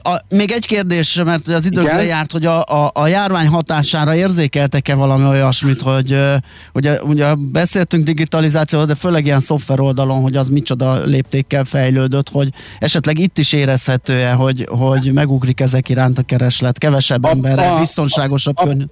A, 0.03 0.21
még 0.29 0.51
egy 0.51 0.67
kérdés, 0.67 1.23
mert 1.25 1.49
az 1.49 1.67
igen? 1.71 2.05
járt, 2.05 2.33
hogy 2.33 2.47
a, 2.47 2.63
a, 2.63 2.91
a 2.95 3.07
járvány 3.07 3.47
hatására 3.93 4.15
érzékeltek-e 4.15 4.95
valami 4.95 5.25
olyasmit, 5.25 5.81
hogy 5.81 6.19
hogy 6.73 6.91
ugye 7.03 7.35
beszéltünk 7.35 8.05
digitalizációról, 8.05 8.45
digitalizáció, 8.47 8.85
de 8.85 8.95
főleg 8.95 9.25
ilyen 9.25 9.41
szoftver 9.41 9.81
oldalon, 9.81 10.23
hogy 10.23 10.37
az 10.37 10.49
micsoda 10.49 11.05
léptékkel 11.05 11.65
fejlődött, 11.65 12.29
hogy 12.29 12.49
esetleg 12.79 13.19
itt 13.19 13.39
is 13.39 13.53
érezhető-e, 13.53 14.33
hogy, 14.33 14.67
hogy 14.71 15.13
megugrik 15.13 15.61
ezek 15.61 15.89
iránt 15.89 16.19
a 16.19 16.23
kereslet, 16.23 16.79
kevesebb 16.79 17.25
emberre, 17.25 17.79
biztonságosabb 17.79 18.57
környezet. 18.57 18.91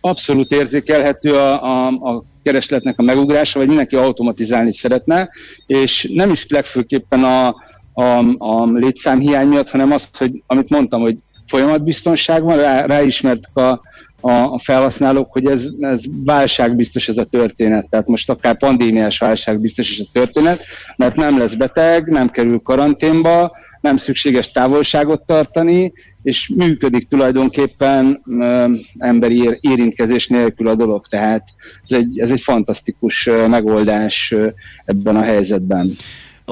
Abszolút 0.00 0.50
érzékelhető 0.50 1.34
a, 1.34 1.62
a, 1.62 1.86
a 1.86 2.24
keresletnek 2.42 2.98
a 2.98 3.02
megugrása, 3.02 3.58
vagy 3.58 3.68
mindenki 3.68 3.96
automatizálni 3.96 4.72
szeretne, 4.72 5.28
és 5.66 6.10
nem 6.14 6.30
is 6.30 6.46
legfőképpen 6.48 7.24
a, 7.24 7.46
a, 7.92 8.18
a 8.38 8.64
létszámhiány 8.72 9.46
miatt, 9.46 9.70
hanem 9.70 9.92
azt, 9.92 10.16
hogy 10.16 10.42
amit 10.46 10.68
mondtam, 10.68 11.00
hogy 11.00 11.16
folyamatbiztonság 11.46 12.42
van, 12.42 12.56
rá, 12.56 12.86
ráismertek 12.86 13.56
a, 13.56 13.80
a, 14.22 14.30
a 14.30 14.58
felhasználók, 14.58 15.32
hogy 15.32 15.46
ez, 15.46 15.66
ez 15.80 16.02
válságbiztos 16.24 17.08
ez 17.08 17.16
a 17.16 17.24
történet, 17.24 17.88
tehát 17.88 18.06
most 18.06 18.30
akár 18.30 18.56
pandémiás 18.56 19.18
válságbiztos 19.18 19.90
is 19.90 19.98
a 19.98 20.10
történet, 20.12 20.62
mert 20.96 21.16
nem 21.16 21.38
lesz 21.38 21.54
beteg, 21.54 22.06
nem 22.06 22.30
kerül 22.30 22.60
karanténba, 22.60 23.52
nem 23.80 23.96
szükséges 23.96 24.50
távolságot 24.50 25.22
tartani, 25.26 25.92
és 26.22 26.52
működik 26.56 27.08
tulajdonképpen 27.08 28.22
ö, 28.26 28.64
emberi 28.98 29.58
érintkezés 29.60 30.26
nélkül 30.26 30.68
a 30.68 30.74
dolog, 30.74 31.06
tehát 31.06 31.48
ez 31.82 31.96
egy, 31.96 32.18
ez 32.18 32.30
egy 32.30 32.40
fantasztikus 32.40 33.26
ö, 33.26 33.46
megoldás 33.46 34.32
ö, 34.32 34.48
ebben 34.84 35.16
a 35.16 35.22
helyzetben. 35.22 35.96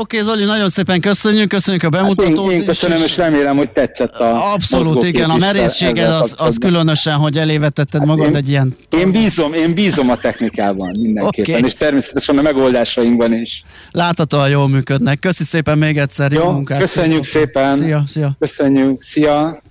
Oké, 0.00 0.20
okay, 0.20 0.32
Zoli, 0.32 0.44
nagyon 0.44 0.68
szépen 0.68 1.00
köszönjük, 1.00 1.48
köszönjük 1.48 1.82
a 1.82 1.88
bemutatót. 1.88 2.44
Hát 2.44 2.52
én, 2.52 2.60
én 2.60 2.66
köszönöm, 2.66 2.96
és, 2.96 3.04
és 3.04 3.16
remélem, 3.16 3.56
hogy 3.56 3.70
tetszett 3.70 4.14
a 4.14 4.52
Abszolút, 4.52 5.04
igen, 5.04 5.30
a 5.30 5.36
merészséged 5.36 6.10
az, 6.10 6.34
az 6.38 6.56
különösen, 6.60 7.14
hogy 7.14 7.36
elévetetted 7.36 8.04
magad 8.04 8.24
hát 8.24 8.32
én, 8.32 8.36
egy 8.36 8.48
ilyen... 8.48 8.76
Én 8.90 9.10
bízom, 9.10 9.52
én 9.52 9.74
bízom 9.74 10.10
a 10.10 10.16
technikában 10.16 10.96
mindenképpen, 11.00 11.54
okay. 11.54 11.66
és 11.66 11.74
természetesen 11.74 12.38
a 12.38 12.42
megoldásainkban 12.42 13.32
is. 13.32 13.62
Láthatóan 13.90 14.48
jól 14.48 14.68
működnek. 14.68 15.18
Köszi 15.18 15.44
szépen 15.44 15.78
még 15.78 15.98
egyszer, 15.98 16.32
jó, 16.32 16.42
jó 16.42 16.50
munkát. 16.50 16.80
Köszönjük 16.80 17.24
szépen. 17.24 17.76
Szia, 17.76 18.04
szia. 18.06 18.36
Köszönjük, 18.38 19.02
szia. 19.02 19.62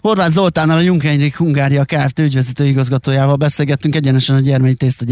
Horváth 0.00 0.30
Zoltánnal 0.30 0.76
a 0.76 0.80
Junkenrik 0.80 1.36
Hungária 1.36 1.84
Kft. 1.84 2.18
ügyvezető 2.18 2.66
igazgatójával 2.66 3.36
beszélgettünk 3.36 3.94
egyenesen 3.94 4.36
a 4.36 4.40
gyermei 4.40 4.74
tészta 4.74 5.04